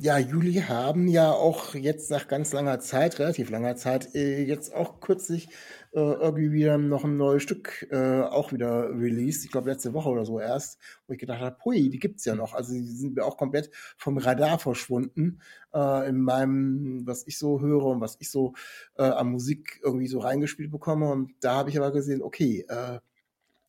Ja, 0.01 0.17
Juli 0.17 0.55
haben 0.55 1.09
ja 1.09 1.33
auch 1.33 1.75
jetzt 1.75 2.09
nach 2.13 2.29
ganz 2.29 2.53
langer 2.53 2.79
Zeit, 2.79 3.19
relativ 3.19 3.51
langer 3.51 3.75
Zeit, 3.75 4.15
äh, 4.15 4.45
jetzt 4.45 4.73
auch 4.73 5.01
kürzlich 5.01 5.49
äh, 5.93 5.99
irgendwie 5.99 6.53
wieder 6.53 6.79
noch 6.79 7.03
ein 7.03 7.17
neues 7.17 7.43
Stück 7.43 7.89
äh, 7.91 8.21
auch 8.21 8.53
wieder 8.53 8.91
released. 8.91 9.45
Ich 9.45 9.51
glaube 9.51 9.71
letzte 9.71 9.95
Woche 9.95 10.09
oder 10.09 10.25
so 10.25 10.39
erst, 10.39 10.79
wo 11.09 11.15
ich 11.15 11.19
gedacht 11.19 11.41
habe, 11.41 11.57
hui, 11.65 11.91
die 11.91 11.99
gibt's 11.99 12.25
ja 12.25 12.37
noch. 12.37 12.55
Also 12.55 12.75
die 12.75 12.85
sind 12.85 13.17
mir 13.17 13.25
auch 13.25 13.37
komplett 13.37 13.71
vom 13.97 14.19
Radar 14.19 14.61
verschwunden 14.61 15.41
äh, 15.75 16.09
in 16.09 16.21
meinem, 16.21 17.05
was 17.05 17.27
ich 17.27 17.37
so 17.37 17.61
höre 17.61 17.87
und 17.87 18.01
was 18.01 18.19
ich 18.21 18.31
so 18.31 18.55
äh, 18.99 19.03
an 19.03 19.33
Musik 19.33 19.81
irgendwie 19.83 20.07
so 20.07 20.21
reingespielt 20.21 20.71
bekomme. 20.71 21.11
Und 21.11 21.33
da 21.41 21.55
habe 21.57 21.71
ich 21.71 21.77
aber 21.77 21.91
gesehen, 21.91 22.23
okay, 22.23 22.65
äh, 22.69 23.01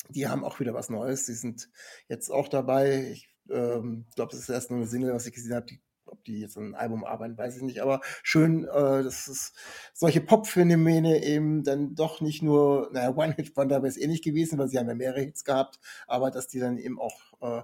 die 0.10 0.28
haben 0.28 0.44
auch 0.44 0.60
wieder 0.60 0.74
was 0.74 0.90
Neues. 0.90 1.26
Die 1.26 1.34
sind 1.34 1.70
jetzt 2.08 2.30
auch 2.30 2.48
dabei. 2.48 3.12
Ich 3.12 3.30
ähm, 3.50 4.06
glaube, 4.16 4.34
es 4.34 4.42
ist 4.42 4.50
erst 4.50 4.72
nur 4.72 4.80
eine 4.80 4.88
Single, 4.88 5.14
was 5.14 5.26
ich 5.26 5.34
gesehen 5.34 5.56
habe. 5.56 5.66
Die, 5.68 5.82
ob 6.06 6.24
die 6.24 6.40
jetzt 6.40 6.58
ein 6.58 6.74
Album 6.74 7.06
arbeiten, 7.06 7.38
weiß 7.38 7.58
ich 7.58 7.62
nicht. 7.62 7.82
Aber 7.82 8.02
schön, 8.24 8.64
äh, 8.64 9.04
dass 9.04 9.28
es 9.28 9.54
solche 9.94 10.22
Pop-Phänomene 10.22 11.24
eben 11.24 11.64
dann 11.64 11.94
doch 11.94 12.20
nicht 12.22 12.42
nur, 12.42 12.90
naja, 12.92 13.16
One-Hit-Wonder 13.16 13.78
wäre 13.78 13.88
es 13.88 13.98
eh 13.98 14.08
nicht 14.08 14.24
gewesen, 14.24 14.58
weil 14.58 14.68
sie 14.70 14.80
haben 14.80 14.88
ja 14.88 14.96
mehrere 14.96 15.22
Hits 15.22 15.44
gehabt, 15.44 15.80
aber 16.08 16.32
dass 16.32 16.48
die 16.48 16.60
dann 16.60 16.80
eben 16.80 17.00
auch 17.00 17.20
äh, 17.42 17.62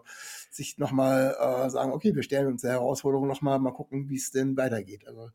sich 0.51 0.77
nochmal 0.77 1.35
äh, 1.39 1.69
sagen, 1.71 1.91
okay, 1.91 2.15
wir 2.15 2.23
stellen 2.23 2.47
uns 2.47 2.61
der 2.61 2.73
Herausforderung 2.73 3.27
nochmal, 3.27 3.57
mal 3.57 3.71
gucken, 3.71 4.09
wie 4.09 4.17
es 4.17 4.31
denn 4.31 4.55
weitergeht. 4.55 5.07
Also 5.07 5.31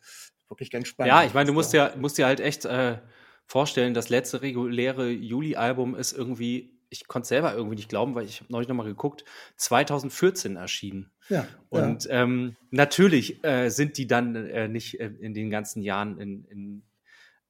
wirklich 0.49 0.71
ganz 0.71 0.89
spannend. 0.89 1.09
Ja, 1.09 1.25
ich 1.25 1.35
meine, 1.35 1.49
du 1.49 1.53
musst 1.53 1.73
ja, 1.73 1.93
musst 1.97 2.19
ja 2.19 2.27
halt 2.27 2.41
echt 2.41 2.65
äh, 2.65 2.99
vorstellen, 3.47 3.95
das 3.95 4.09
letzte 4.09 4.43
reguläre 4.43 5.11
Juli-Album 5.11 5.97
ist 5.97 6.13
irgendwie 6.13 6.80
ich 6.91 7.07
konnte 7.07 7.29
selber 7.29 7.55
irgendwie 7.55 7.77
nicht 7.77 7.89
glauben, 7.89 8.15
weil 8.15 8.27
ich 8.27 8.41
habe 8.41 8.53
neulich 8.53 8.69
nochmal 8.69 8.87
geguckt, 8.87 9.25
2014 9.57 10.57
erschienen. 10.57 11.11
Ja. 11.29 11.47
Und 11.69 12.05
ja. 12.05 12.23
Ähm, 12.23 12.57
natürlich 12.71 13.43
äh, 13.45 13.71
sind 13.71 13.97
die 13.97 14.09
dann 14.09 14.35
äh, 14.35 14.69
nicht 14.69 15.01
äh, 15.01 15.07
in 15.21 15.33
den 15.33 15.51
ganzen 15.51 15.83
Jahren 15.83 16.19
in, 16.19 16.45
in, 16.47 16.83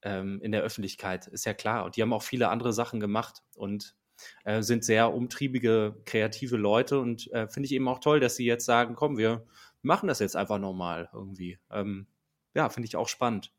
ähm, 0.03 0.41
in 0.43 0.53
der 0.53 0.63
Öffentlichkeit, 0.63 1.27
ist 1.27 1.47
ja 1.47 1.55
klar. 1.55 1.87
Und 1.87 1.97
die 1.97 2.03
haben 2.03 2.13
auch 2.13 2.23
viele 2.23 2.51
andere 2.51 2.75
Sachen 2.75 3.01
gemacht 3.01 3.43
und 3.57 3.97
äh, 4.45 4.63
sind 4.63 4.85
sehr 4.85 5.13
umtriebige, 5.13 5.97
kreative 6.05 6.59
Leute. 6.59 7.01
Und 7.01 7.33
äh, 7.33 7.49
finde 7.49 7.67
ich 7.67 7.73
eben 7.73 7.89
auch 7.89 8.01
toll, 8.01 8.21
dass 8.21 8.37
sie 8.37 8.45
jetzt 8.45 8.67
sagen, 8.67 8.95
komm, 8.95 9.17
wir 9.17 9.47
machen 9.81 10.07
das 10.07 10.19
jetzt 10.19 10.37
einfach 10.37 10.59
nochmal 10.59 11.09
irgendwie. 11.15 11.59
Ähm, 11.71 12.07
ja, 12.55 12.69
finde 12.69 12.89
ich 12.89 12.97
auch 12.97 13.09
spannend. 13.09 13.53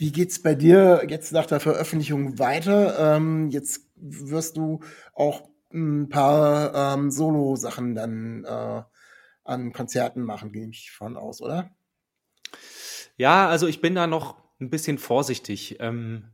Wie 0.00 0.12
geht's 0.12 0.40
bei 0.40 0.54
dir 0.54 1.02
jetzt 1.08 1.30
nach 1.30 1.44
der 1.44 1.60
Veröffentlichung 1.60 2.38
weiter? 2.38 3.16
Ähm, 3.16 3.50
jetzt 3.50 3.89
wirst 4.00 4.56
du 4.56 4.80
auch 5.14 5.48
ein 5.72 6.08
paar 6.08 6.94
ähm, 6.94 7.10
Solo-Sachen 7.10 7.94
dann 7.94 8.44
äh, 8.44 8.82
an 9.44 9.72
Konzerten 9.72 10.22
machen, 10.22 10.52
gehe 10.52 10.68
ich 10.68 10.90
von 10.90 11.16
aus, 11.16 11.40
oder? 11.40 11.70
Ja, 13.16 13.48
also 13.48 13.66
ich 13.66 13.80
bin 13.80 13.94
da 13.94 14.06
noch 14.06 14.42
ein 14.60 14.70
bisschen 14.70 14.98
vorsichtig. 14.98 15.76
Ähm, 15.80 16.32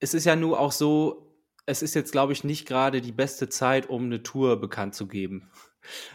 es 0.00 0.14
ist 0.14 0.24
ja 0.24 0.36
nur 0.36 0.60
auch 0.60 0.72
so, 0.72 1.36
es 1.66 1.82
ist 1.82 1.94
jetzt, 1.94 2.12
glaube 2.12 2.32
ich, 2.32 2.44
nicht 2.44 2.66
gerade 2.66 3.00
die 3.00 3.12
beste 3.12 3.48
Zeit, 3.48 3.88
um 3.88 4.04
eine 4.04 4.22
Tour 4.22 4.60
bekannt 4.60 4.94
zu 4.94 5.06
geben. 5.06 5.50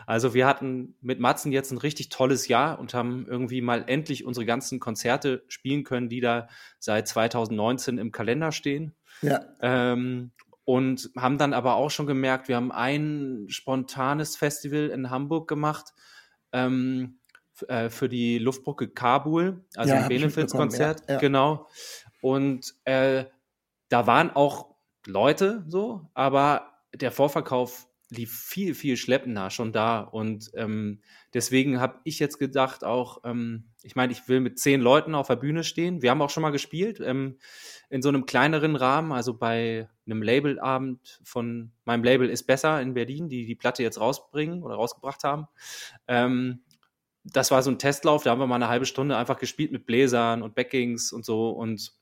Also 0.06 0.34
wir 0.34 0.46
hatten 0.46 0.96
mit 1.02 1.20
Matzen 1.20 1.52
jetzt 1.52 1.72
ein 1.72 1.78
richtig 1.78 2.10
tolles 2.10 2.48
Jahr 2.48 2.80
und 2.80 2.94
haben 2.94 3.26
irgendwie 3.28 3.62
mal 3.62 3.86
endlich 3.88 4.26
unsere 4.26 4.46
ganzen 4.46 4.80
Konzerte 4.80 5.44
spielen 5.48 5.84
können, 5.84 6.10
die 6.10 6.22
da 6.22 6.48
seit 6.80 7.08
2019 7.08 7.98
im 7.98 8.12
Kalender 8.12 8.52
stehen. 8.52 8.96
Ja. 9.22 9.42
Ähm, 9.62 10.32
und 10.66 11.10
haben 11.18 11.38
dann 11.38 11.54
aber 11.54 11.76
auch 11.76 11.90
schon 11.90 12.08
gemerkt, 12.08 12.48
wir 12.48 12.56
haben 12.56 12.72
ein 12.72 13.46
spontanes 13.50 14.38
Festival 14.38 14.90
in 14.90 15.10
Hamburg 15.10 15.48
gemacht 15.48 15.94
ähm, 16.52 17.20
äh, 17.68 17.90
für 17.90 18.10
die 18.10 18.40
Luftbrücke 18.40 18.88
Kabul, 18.90 19.66
also 19.76 19.94
Ja, 19.94 20.02
ein 20.02 20.10
Benefizkonzert, 20.10 21.02
ja, 21.08 21.16
ja. 21.16 21.20
genau. 21.20 21.68
Und 22.22 22.74
äh, 22.86 23.26
da 23.90 24.08
waren 24.08 24.32
auch 24.32 24.76
Leute 25.06 25.66
so, 25.68 26.10
aber 26.14 26.74
der 26.96 27.12
Vorverkauf 27.12 27.88
lief 28.10 28.40
viel, 28.40 28.76
viel 28.76 28.98
schleppender 28.98 29.50
schon 29.50 29.72
da. 29.72 30.02
Und 30.02 30.52
ähm, 30.56 31.02
deswegen 31.34 31.80
habe 31.80 32.00
ich 32.04 32.20
jetzt 32.20 32.40
gedacht, 32.40 32.84
auch, 32.84 33.22
ähm, 33.24 33.73
ich 33.84 33.96
meine, 33.96 34.14
ich 34.14 34.28
will 34.30 34.40
mit 34.40 34.58
zehn 34.58 34.82
Leuten 34.82 35.14
auf 35.14 35.28
der 35.28 35.36
Bühne 35.36 35.64
stehen. 35.64 36.02
Wir 36.02 36.10
haben 36.10 36.22
auch 36.22 36.30
schon 36.30 36.42
mal 36.42 36.52
gespielt, 36.52 37.02
ähm, 37.02 37.38
in 37.90 38.02
so 38.02 38.10
einem 38.10 38.26
kleineren 38.26 38.78
Rahmen, 38.78 39.12
also 39.12 39.34
bei 39.34 39.90
einem 40.06 40.24
Labelabend 40.24 41.20
von 41.24 41.72
meinem 41.84 42.04
Label 42.04 42.30
ist 42.30 42.44
besser 42.44 42.82
in 42.82 42.94
Berlin, 42.94 43.28
die 43.28 43.46
die 43.46 43.56
Platte 43.56 43.84
jetzt 43.84 44.00
rausbringen 44.00 44.64
oder 44.64 44.76
rausgebracht 44.76 45.24
haben. 45.26 45.48
Ähm, 46.08 46.64
das 47.26 47.52
war 47.52 47.62
so 47.62 47.72
ein 47.72 47.80
Testlauf, 47.80 48.24
da 48.24 48.32
haben 48.32 48.40
wir 48.40 48.48
mal 48.48 48.56
eine 48.56 48.70
halbe 48.70 48.86
Stunde 48.86 49.18
einfach 49.18 49.38
gespielt 49.38 49.72
mit 49.72 49.86
Bläsern 49.86 50.42
und 50.42 50.56
Backings 50.56 51.12
und 51.12 51.26
so. 51.26 51.50
Und 51.50 51.94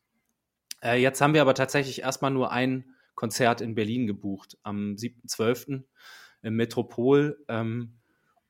äh, 0.83 1.01
jetzt 1.01 1.19
haben 1.19 1.33
wir 1.33 1.41
aber 1.41 1.55
tatsächlich 1.55 2.01
erstmal 2.01 2.31
nur 2.31 2.51
ein 2.51 2.95
Konzert 3.15 3.61
in 3.61 3.75
Berlin 3.75 4.07
gebucht 4.07 4.57
am 4.63 4.95
7.12. 4.95 5.83
im 6.43 6.55
Metropol, 6.55 7.43
ähm, 7.47 7.99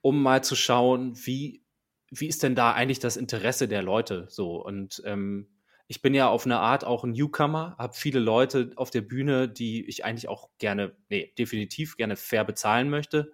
um 0.02 0.22
mal 0.22 0.44
zu 0.44 0.56
schauen, 0.56 1.14
wie, 1.26 1.62
wie 2.12 2.28
ist 2.28 2.44
denn 2.44 2.56
da 2.56 2.74
eigentlich 2.74 3.00
das 3.00 3.18
Interesse 3.18 3.68
der 3.68 3.82
Leute 3.82 4.28
so. 4.30 4.64
Und 4.64 5.02
ähm, 5.06 5.48
ich 5.88 6.02
bin 6.02 6.14
ja 6.14 6.28
auf 6.28 6.46
eine 6.46 6.60
Art 6.60 6.84
auch 6.86 7.04
ein 7.04 7.12
Newcomer, 7.12 7.76
habe 7.78 7.94
viele 7.94 8.20
Leute 8.20 8.72
auf 8.76 8.92
der 8.92 9.02
Bühne, 9.02 9.50
die 9.50 9.88
ich 9.88 10.06
eigentlich 10.06 10.28
auch 10.28 10.50
gerne, 10.58 10.96
nee, 11.10 11.34
definitiv 11.38 11.98
gerne 11.98 12.18
fair 12.18 12.44
bezahlen 12.44 12.90
möchte. 12.90 13.32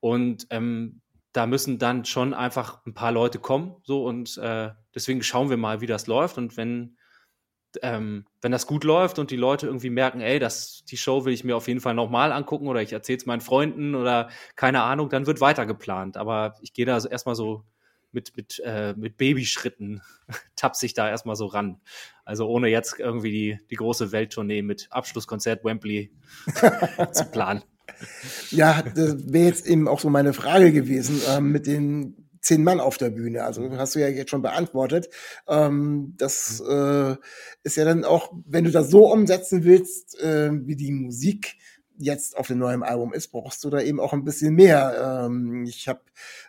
Und 0.00 0.46
ähm, 0.50 1.00
da 1.32 1.46
müssen 1.46 1.78
dann 1.78 2.04
schon 2.04 2.34
einfach 2.34 2.84
ein 2.84 2.94
paar 2.94 3.12
Leute 3.12 3.38
kommen, 3.38 3.76
so 3.84 4.04
und 4.04 4.36
äh, 4.38 4.70
deswegen 4.94 5.22
schauen 5.22 5.50
wir 5.50 5.56
mal, 5.56 5.80
wie 5.80 5.86
das 5.86 6.08
läuft. 6.08 6.38
Und 6.38 6.56
wenn, 6.56 6.96
ähm, 7.82 8.26
wenn 8.40 8.50
das 8.50 8.66
gut 8.66 8.82
läuft 8.82 9.20
und 9.20 9.30
die 9.30 9.36
Leute 9.36 9.66
irgendwie 9.66 9.90
merken, 9.90 10.20
ey, 10.20 10.40
das, 10.40 10.84
die 10.84 10.96
Show 10.96 11.24
will 11.24 11.32
ich 11.32 11.44
mir 11.44 11.56
auf 11.56 11.68
jeden 11.68 11.80
Fall 11.80 11.94
nochmal 11.94 12.32
angucken 12.32 12.66
oder 12.66 12.82
ich 12.82 12.92
erzähle 12.92 13.18
es 13.18 13.26
meinen 13.26 13.40
Freunden 13.40 13.94
oder 13.94 14.30
keine 14.56 14.82
Ahnung, 14.82 15.10
dann 15.10 15.26
wird 15.26 15.40
weiter 15.40 15.66
geplant. 15.66 16.16
Aber 16.16 16.56
ich 16.60 16.72
gehe 16.72 16.86
da 16.86 16.98
erstmal 17.04 17.36
so 17.36 17.64
mit, 18.12 18.36
mit, 18.36 18.60
äh, 18.64 18.94
mit 18.94 19.16
Babyschritten, 19.16 20.02
tapse 20.56 20.86
ich 20.86 20.94
da 20.94 21.08
erstmal 21.08 21.36
so 21.36 21.46
ran. 21.46 21.80
Also 22.24 22.48
ohne 22.48 22.68
jetzt 22.68 22.98
irgendwie 22.98 23.30
die, 23.30 23.58
die 23.70 23.76
große 23.76 24.12
Welttournee 24.12 24.62
mit 24.62 24.88
Abschlusskonzert 24.90 25.64
Wembley 25.64 26.12
zu 27.12 27.24
planen. 27.26 27.62
Ja, 28.50 28.82
das 28.82 29.32
wäre 29.32 29.46
jetzt 29.46 29.66
eben 29.66 29.88
auch 29.88 30.00
so 30.00 30.10
meine 30.10 30.32
Frage 30.32 30.72
gewesen 30.72 31.20
ähm, 31.28 31.50
mit 31.50 31.66
den 31.66 32.30
zehn 32.40 32.64
Mann 32.64 32.80
auf 32.80 32.96
der 32.96 33.10
Bühne. 33.10 33.44
Also 33.44 33.70
hast 33.76 33.94
du 33.94 34.00
ja 34.00 34.08
jetzt 34.08 34.30
schon 34.30 34.42
beantwortet. 34.42 35.08
Ähm, 35.46 36.14
das 36.16 36.62
äh, 36.66 37.16
ist 37.62 37.76
ja 37.76 37.84
dann 37.84 38.04
auch, 38.04 38.32
wenn 38.46 38.64
du 38.64 38.70
das 38.70 38.90
so 38.90 39.10
umsetzen 39.12 39.64
willst, 39.64 40.18
äh, 40.20 40.50
wie 40.52 40.76
die 40.76 40.92
Musik 40.92 41.56
jetzt 42.00 42.36
auf 42.36 42.46
dem 42.46 42.58
neuen 42.58 42.82
Album 42.82 43.12
ist, 43.12 43.28
brauchst 43.28 43.62
du 43.62 43.70
da 43.70 43.80
eben 43.80 44.00
auch 44.00 44.12
ein 44.12 44.24
bisschen 44.24 44.54
mehr. 44.54 45.26
Ähm, 45.26 45.64
ich 45.64 45.86
habe 45.88 46.00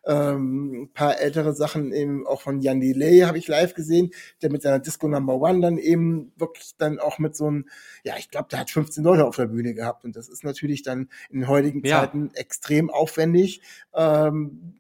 ähm, 0.06 0.84
ein 0.84 0.94
paar 0.94 1.20
ältere 1.20 1.54
Sachen 1.54 1.92
eben 1.92 2.26
auch 2.26 2.42
von 2.42 2.62
Jan 2.62 2.80
Delay 2.80 3.22
habe 3.22 3.38
ich 3.38 3.48
live 3.48 3.74
gesehen, 3.74 4.12
der 4.42 4.52
mit 4.52 4.62
seiner 4.62 4.80
Disco 4.80 5.08
Number 5.08 5.36
One 5.36 5.60
dann 5.62 5.78
eben 5.78 6.32
wirklich 6.38 6.76
dann 6.78 7.00
auch 7.00 7.20
mit 7.20 7.36
so 7.36 7.48
einem, 7.48 7.68
ja, 8.04 8.16
ich 8.18 8.30
glaube, 8.30 8.48
der 8.50 8.60
hat 8.60 8.72
15 8.72 9.04
Leute 9.04 9.26
auf 9.26 9.36
der 9.36 9.48
Bühne 9.48 9.74
gehabt 9.74 10.06
und 10.06 10.16
das 10.16 10.30
ist 10.30 10.44
natürlich 10.44 10.84
dann 10.84 11.10
in 11.30 11.48
heutigen 11.48 11.84
Ja. 11.86 12.00
Zeiten 12.00 12.32
extrem 12.34 12.90
aufwendig. 12.90 13.62
Ähm, 13.94 14.76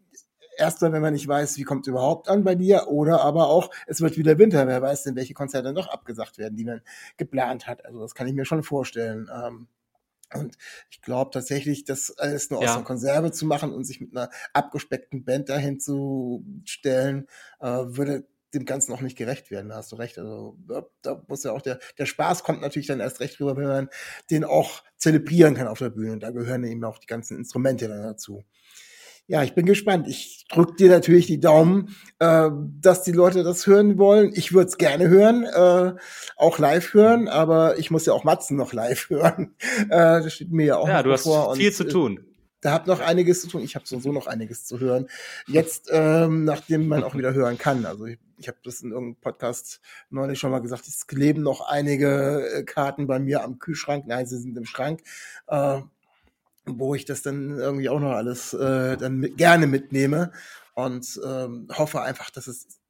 Erstmal, 0.57 0.91
wenn 0.91 1.01
man 1.01 1.13
nicht 1.13 1.27
weiß, 1.27 1.57
wie 1.57 1.63
kommt 1.63 1.87
es 1.87 1.89
überhaupt 1.89 2.27
an 2.27 2.43
bei 2.43 2.53
dir, 2.55 2.87
oder 2.87 3.21
aber 3.21 3.47
auch, 3.47 3.71
es 3.87 4.01
wird 4.01 4.17
wieder 4.17 4.37
Winter, 4.37 4.67
wer 4.67 4.81
weiß 4.81 5.03
denn, 5.03 5.15
welche 5.15 5.33
Konzerte 5.33 5.63
dann 5.63 5.75
doch 5.75 5.87
abgesagt 5.87 6.37
werden, 6.37 6.55
die 6.55 6.65
man 6.65 6.81
geplant 7.17 7.65
hat. 7.67 7.83
Also 7.85 7.99
das 8.01 8.13
kann 8.13 8.27
ich 8.27 8.33
mir 8.33 8.45
schon 8.45 8.61
vorstellen. 8.61 9.27
Ähm, 9.33 9.67
und 10.35 10.57
ich 10.89 11.01
glaube 11.01 11.31
tatsächlich, 11.31 11.83
das 11.85 12.17
alles 12.17 12.49
nur 12.49 12.59
aus 12.59 12.65
Ja. 12.65 12.75
einer 12.75 12.85
Konserve 12.85 13.31
zu 13.31 13.45
machen 13.45 13.73
und 13.73 13.83
sich 13.85 14.01
mit 14.01 14.15
einer 14.15 14.29
abgespeckten 14.53 15.23
Band 15.25 15.49
dahin 15.49 15.79
zu 15.79 16.45
stellen, 16.65 17.27
äh, 17.59 17.67
würde 17.67 18.27
dem 18.53 18.65
Ganzen 18.65 18.91
auch 18.93 18.99
nicht 19.01 19.17
gerecht 19.17 19.49
werden. 19.49 19.69
Da 19.69 19.75
hast 19.77 19.91
du 19.93 19.95
recht. 19.95 20.19
Also 20.19 20.57
da 21.01 21.23
muss 21.27 21.43
ja 21.43 21.53
auch 21.53 21.61
der, 21.61 21.79
der 21.97 22.05
Spaß 22.05 22.43
kommt 22.43 22.61
natürlich 22.61 22.87
dann 22.87 22.99
erst 22.99 23.21
recht 23.21 23.39
rüber, 23.39 23.55
wenn 23.55 23.67
man 23.67 23.89
den 24.29 24.43
auch 24.43 24.83
zelebrieren 24.97 25.55
kann 25.55 25.67
auf 25.67 25.79
der 25.79 25.89
Bühne. 25.89 26.11
Und 26.13 26.19
da 26.23 26.31
gehören 26.31 26.63
eben 26.65 26.83
auch 26.83 26.97
die 26.99 27.07
ganzen 27.07 27.37
Instrumente 27.37 27.87
dann 27.87 28.03
dazu. 28.03 28.43
Ja, 29.31 29.43
ich 29.43 29.53
bin 29.55 29.65
gespannt. 29.65 30.09
Ich 30.09 30.45
drücke 30.49 30.73
dir 30.75 30.89
natürlich 30.89 31.25
die 31.25 31.39
Daumen, 31.39 31.95
äh, 32.19 32.49
dass 32.81 33.03
die 33.03 33.13
Leute 33.13 33.43
das 33.43 33.65
hören 33.65 33.97
wollen. 33.97 34.33
Ich 34.35 34.51
würde 34.51 34.67
es 34.67 34.77
gerne 34.77 35.07
hören, 35.07 35.45
äh, 35.45 35.97
auch 36.35 36.59
live 36.59 36.93
hören, 36.93 37.29
aber 37.29 37.79
ich 37.79 37.91
muss 37.91 38.05
ja 38.05 38.11
auch 38.11 38.25
Matzen 38.25 38.57
noch 38.57 38.73
live 38.73 39.09
hören. 39.09 39.55
Äh, 39.85 39.87
das 40.21 40.33
steht 40.33 40.51
mir 40.51 40.65
ja 40.65 40.75
auch 40.75 40.87
Ja, 40.89 40.97
noch 40.97 41.03
du 41.03 41.11
hast 41.13 41.23
bevor. 41.23 41.55
viel 41.55 41.69
Und, 41.69 41.73
zu 41.75 41.85
äh, 41.85 41.89
tun. 41.89 42.25
da 42.59 42.73
habt 42.73 42.87
noch 42.87 42.99
einiges 42.99 43.39
zu 43.39 43.47
tun. 43.47 43.61
Ich 43.61 43.75
habe 43.75 43.87
sowieso 43.87 44.11
noch 44.11 44.27
einiges 44.27 44.65
zu 44.65 44.81
hören. 44.81 45.07
Jetzt, 45.47 45.87
ähm, 45.93 46.43
nachdem 46.43 46.89
man 46.89 47.01
auch 47.05 47.15
wieder 47.15 47.33
hören 47.33 47.57
kann. 47.57 47.85
Also 47.85 48.07
ich, 48.07 48.19
ich 48.37 48.49
habe 48.49 48.57
das 48.65 48.81
in 48.81 48.91
irgendeinem 48.91 49.15
Podcast 49.21 49.79
neulich 50.09 50.39
schon 50.39 50.51
mal 50.51 50.59
gesagt. 50.59 50.89
Es 50.89 51.07
kleben 51.07 51.41
noch 51.41 51.61
einige 51.69 52.49
äh, 52.53 52.63
Karten 52.63 53.07
bei 53.07 53.17
mir 53.19 53.45
am 53.45 53.59
Kühlschrank. 53.59 54.03
Nein, 54.07 54.25
sie 54.25 54.39
sind 54.39 54.57
im 54.57 54.65
Schrank. 54.65 54.99
Äh, 55.47 55.79
wo 56.65 56.95
ich 56.95 57.05
das 57.05 57.21
dann 57.21 57.57
irgendwie 57.57 57.89
auch 57.89 57.99
noch 57.99 58.11
alles 58.11 58.53
äh, 58.53 58.97
dann 58.97 59.17
mit, 59.17 59.37
gerne 59.37 59.67
mitnehme 59.67 60.31
und 60.75 61.19
ähm, 61.25 61.67
hoffe 61.71 62.01
einfach, 62.01 62.29
dass 62.29 62.47
es 62.47 62.81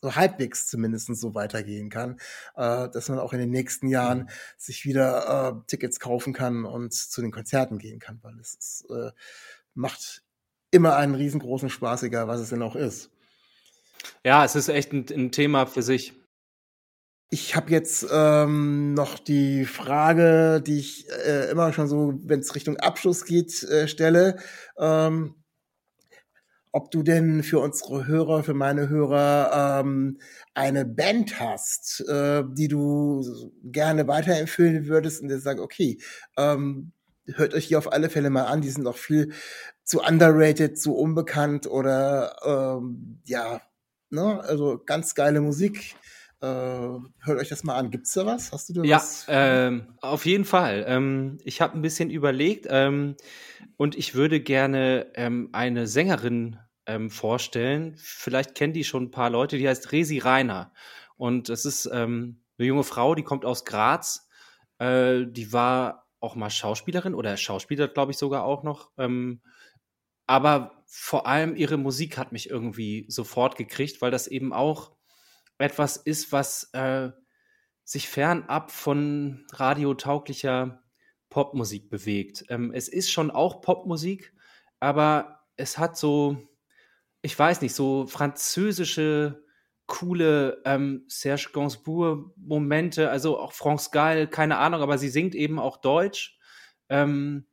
so 0.00 0.14
halbwegs 0.14 0.66
zumindest 0.66 1.14
so 1.16 1.34
weitergehen 1.34 1.88
kann, 1.88 2.18
äh, 2.56 2.88
dass 2.90 3.08
man 3.08 3.18
auch 3.18 3.32
in 3.32 3.38
den 3.38 3.50
nächsten 3.50 3.88
Jahren 3.88 4.28
sich 4.58 4.84
wieder 4.84 5.56
äh, 5.56 5.66
Tickets 5.66 5.98
kaufen 5.98 6.32
kann 6.32 6.64
und 6.64 6.92
zu 6.92 7.22
den 7.22 7.32
Konzerten 7.32 7.78
gehen 7.78 7.98
kann, 7.98 8.18
weil 8.22 8.38
es 8.38 8.54
ist, 8.54 8.90
äh, 8.90 9.12
macht 9.74 10.22
immer 10.70 10.96
einen 10.96 11.14
riesengroßen 11.14 11.70
Spaß, 11.70 12.02
egal 12.02 12.28
was 12.28 12.40
es 12.40 12.50
denn 12.50 12.62
auch 12.62 12.76
ist. 12.76 13.10
Ja, 14.24 14.44
es 14.44 14.54
ist 14.56 14.68
echt 14.68 14.92
ein, 14.92 15.06
ein 15.10 15.32
Thema 15.32 15.66
für 15.66 15.82
sich. 15.82 16.12
Ich 17.34 17.56
habe 17.56 17.72
jetzt 17.72 18.06
ähm, 18.12 18.94
noch 18.94 19.18
die 19.18 19.64
Frage, 19.64 20.62
die 20.64 20.78
ich 20.78 21.10
äh, 21.26 21.50
immer 21.50 21.72
schon 21.72 21.88
so, 21.88 22.14
wenn 22.22 22.38
es 22.38 22.54
Richtung 22.54 22.76
Abschluss 22.76 23.24
geht, 23.24 23.60
äh, 23.64 23.88
stelle. 23.88 24.36
Ähm, 24.78 25.34
ob 26.70 26.92
du 26.92 27.02
denn 27.02 27.42
für 27.42 27.58
unsere 27.58 28.06
Hörer, 28.06 28.44
für 28.44 28.54
meine 28.54 28.88
Hörer 28.88 29.80
ähm, 29.80 30.20
eine 30.54 30.84
Band 30.84 31.40
hast, 31.40 32.04
äh, 32.08 32.44
die 32.52 32.68
du 32.68 33.24
gerne 33.64 34.06
weiterempfehlen 34.06 34.86
würdest 34.86 35.20
und 35.20 35.26
dir 35.26 35.40
sagst, 35.40 35.60
okay, 35.60 35.98
ähm, 36.36 36.92
hört 37.26 37.52
euch 37.54 37.66
die 37.66 37.74
auf 37.74 37.92
alle 37.92 38.10
Fälle 38.10 38.30
mal 38.30 38.44
an, 38.44 38.60
die 38.60 38.70
sind 38.70 38.84
noch 38.84 38.96
viel 38.96 39.32
zu 39.82 40.02
underrated, 40.02 40.78
zu 40.78 40.94
unbekannt 40.94 41.66
oder 41.66 42.36
ähm, 42.46 43.18
ja, 43.24 43.60
ne, 44.10 44.40
also 44.44 44.80
ganz 44.86 45.16
geile 45.16 45.40
Musik. 45.40 45.96
Äh, 46.40 46.46
hört 46.46 47.38
euch 47.40 47.48
das 47.48 47.64
mal 47.64 47.76
an. 47.76 47.90
Gibt's 47.90 48.12
da 48.12 48.26
was? 48.26 48.52
Hast 48.52 48.68
du 48.68 48.74
da 48.74 48.82
Ja, 48.82 48.96
was? 48.96 49.26
ähm, 49.28 49.94
auf 50.00 50.26
jeden 50.26 50.44
Fall. 50.44 50.84
Ähm, 50.86 51.38
ich 51.44 51.60
habe 51.60 51.76
ein 51.78 51.82
bisschen 51.82 52.10
überlegt 52.10 52.66
ähm, 52.68 53.16
und 53.76 53.96
ich 53.96 54.14
würde 54.14 54.40
gerne 54.40 55.10
ähm, 55.14 55.48
eine 55.52 55.86
Sängerin 55.86 56.58
ähm, 56.86 57.10
vorstellen. 57.10 57.94
Vielleicht 57.96 58.54
kennen 58.54 58.72
die 58.72 58.84
schon 58.84 59.04
ein 59.04 59.10
paar 59.10 59.30
Leute, 59.30 59.56
die 59.58 59.68
heißt 59.68 59.92
Resi 59.92 60.18
Reiner. 60.18 60.72
Und 61.16 61.48
es 61.48 61.64
ist 61.64 61.88
ähm, 61.92 62.42
eine 62.58 62.68
junge 62.68 62.84
Frau, 62.84 63.14
die 63.14 63.22
kommt 63.22 63.44
aus 63.44 63.64
Graz. 63.64 64.28
Äh, 64.78 65.26
die 65.26 65.52
war 65.52 66.06
auch 66.20 66.34
mal 66.36 66.50
Schauspielerin 66.50 67.14
oder 67.14 67.36
Schauspieler, 67.36 67.88
glaube 67.88 68.12
ich, 68.12 68.18
sogar 68.18 68.44
auch 68.44 68.62
noch. 68.62 68.92
Aber 70.26 70.84
vor 70.86 71.26
allem 71.26 71.54
ihre 71.54 71.76
Musik 71.76 72.16
hat 72.16 72.32
mich 72.32 72.48
irgendwie 72.48 73.04
sofort 73.08 73.56
gekriegt, 73.56 74.00
weil 74.00 74.10
das 74.10 74.26
eben 74.26 74.54
auch 74.54 74.92
etwas 75.58 75.96
ist, 75.96 76.32
was 76.32 76.70
äh, 76.72 77.10
sich 77.84 78.08
fernab 78.08 78.70
von 78.70 79.46
radiotauglicher 79.52 80.82
Popmusik 81.30 81.90
bewegt. 81.90 82.44
Ähm, 82.48 82.72
es 82.72 82.88
ist 82.88 83.10
schon 83.10 83.30
auch 83.30 83.60
Popmusik, 83.60 84.32
aber 84.80 85.40
es 85.56 85.78
hat 85.78 85.96
so, 85.96 86.38
ich 87.22 87.38
weiß 87.38 87.60
nicht, 87.60 87.74
so 87.74 88.06
französische 88.06 89.44
coole 89.86 90.62
ähm, 90.64 91.04
Serge 91.08 91.50
Gainsbourg-Momente, 91.52 93.10
also 93.10 93.38
auch 93.38 93.52
France 93.52 93.90
Gall, 93.92 94.28
keine 94.28 94.58
Ahnung, 94.58 94.80
aber 94.80 94.96
sie 94.96 95.08
singt 95.08 95.34
eben 95.34 95.58
auch 95.58 95.76
Deutsch. 95.76 96.38
Ähm, 96.88 97.46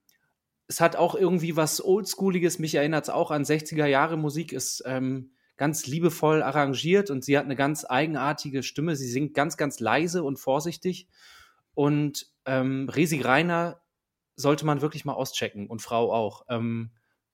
es 0.67 0.79
hat 0.79 0.95
auch 0.95 1.15
irgendwie 1.15 1.57
was 1.57 1.83
Oldschooliges, 1.83 2.57
mich 2.57 2.75
erinnert 2.75 3.05
es 3.05 3.09
auch 3.09 3.31
an 3.31 3.43
60er 3.43 3.85
Jahre 3.85 4.17
Musik, 4.17 4.53
ist 4.53 4.83
ähm, 4.85 5.33
ganz 5.57 5.85
liebevoll 5.87 6.41
arrangiert 6.41 7.09
und 7.09 7.23
sie 7.23 7.37
hat 7.37 7.45
eine 7.45 7.55
ganz 7.55 7.85
eigenartige 7.87 8.63
Stimme. 8.63 8.95
Sie 8.95 9.07
singt 9.07 9.33
ganz, 9.33 9.57
ganz 9.57 9.79
leise 9.79 10.23
und 10.23 10.37
vorsichtig. 10.37 11.07
Und 11.73 12.27
ähm, 12.45 12.89
Resi 12.89 13.21
Reiner 13.21 13.81
sollte 14.35 14.65
man 14.65 14.81
wirklich 14.81 15.05
mal 15.05 15.13
auschecken 15.13 15.67
und 15.67 15.81
Frau 15.81 16.13
auch. 16.13 16.45
Ähm, 16.49 16.91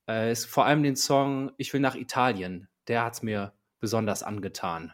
äh, 0.08 0.32
ist 0.32 0.46
vor 0.46 0.66
allem 0.66 0.84
den 0.84 0.96
Song 0.96 1.52
Ich 1.58 1.74
will 1.74 1.82
nach 1.82 1.96
Italien. 1.96 2.68
Der 2.88 3.04
hat 3.04 3.14
es 3.14 3.22
mir 3.22 3.54
besonders 3.80 4.24
angetan. 4.24 4.94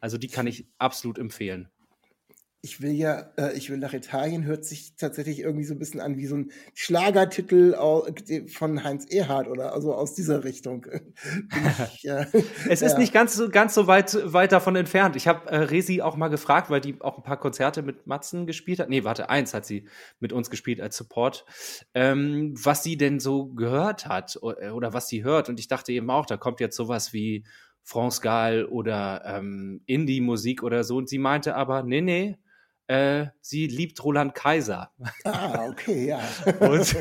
Also 0.00 0.18
die 0.18 0.28
kann 0.28 0.46
ich 0.46 0.66
absolut 0.78 1.18
empfehlen 1.18 1.70
ich 2.64 2.80
will 2.80 2.92
ja, 2.92 3.30
äh, 3.36 3.52
ich 3.58 3.68
will 3.68 3.76
nach 3.76 3.92
Italien, 3.92 4.46
hört 4.46 4.64
sich 4.64 4.96
tatsächlich 4.96 5.40
irgendwie 5.40 5.64
so 5.64 5.74
ein 5.74 5.78
bisschen 5.78 6.00
an 6.00 6.16
wie 6.16 6.26
so 6.26 6.36
ein 6.36 6.50
Schlagertitel 6.72 7.76
von 8.48 8.82
Heinz 8.82 9.04
Erhardt 9.04 9.48
oder 9.48 9.74
also 9.74 9.92
aus 9.92 10.14
dieser 10.14 10.44
Richtung. 10.44 10.86
ich, 11.94 12.04
äh, 12.08 12.24
es 12.70 12.80
ist 12.80 12.92
ja. 12.92 12.98
nicht 12.98 13.12
ganz 13.12 13.34
so, 13.36 13.50
ganz 13.50 13.74
so 13.74 13.86
weit, 13.86 14.16
weit 14.32 14.52
davon 14.52 14.76
entfernt. 14.76 15.14
Ich 15.14 15.28
habe 15.28 15.46
äh, 15.50 15.56
Resi 15.56 16.00
auch 16.00 16.16
mal 16.16 16.28
gefragt, 16.28 16.70
weil 16.70 16.80
die 16.80 16.98
auch 17.02 17.18
ein 17.18 17.22
paar 17.22 17.38
Konzerte 17.38 17.82
mit 17.82 18.06
Matzen 18.06 18.46
gespielt 18.46 18.80
hat. 18.80 18.88
Nee, 18.88 19.04
warte, 19.04 19.28
eins 19.28 19.52
hat 19.52 19.66
sie 19.66 19.86
mit 20.18 20.32
uns 20.32 20.48
gespielt 20.48 20.80
als 20.80 20.96
Support, 20.96 21.44
ähm, 21.92 22.54
was 22.56 22.82
sie 22.82 22.96
denn 22.96 23.20
so 23.20 23.48
gehört 23.48 24.06
hat 24.06 24.36
oder 24.36 24.94
was 24.94 25.08
sie 25.08 25.22
hört. 25.22 25.50
Und 25.50 25.60
ich 25.60 25.68
dachte 25.68 25.92
eben 25.92 26.08
auch, 26.08 26.24
da 26.24 26.38
kommt 26.38 26.60
jetzt 26.60 26.76
sowas 26.76 27.12
wie 27.12 27.44
France 27.82 28.22
Gall 28.22 28.64
oder 28.64 29.22
ähm, 29.26 29.82
Indie-Musik 29.84 30.62
oder 30.62 30.82
so. 30.82 30.96
Und 30.96 31.10
sie 31.10 31.18
meinte 31.18 31.56
aber, 31.56 31.82
nee, 31.82 32.00
nee, 32.00 32.38
äh, 32.86 33.26
sie 33.40 33.66
liebt 33.66 34.02
Roland 34.02 34.34
Kaiser. 34.34 34.92
Ah, 35.24 35.66
okay, 35.66 36.08
ja. 36.08 36.20
und, 36.60 36.96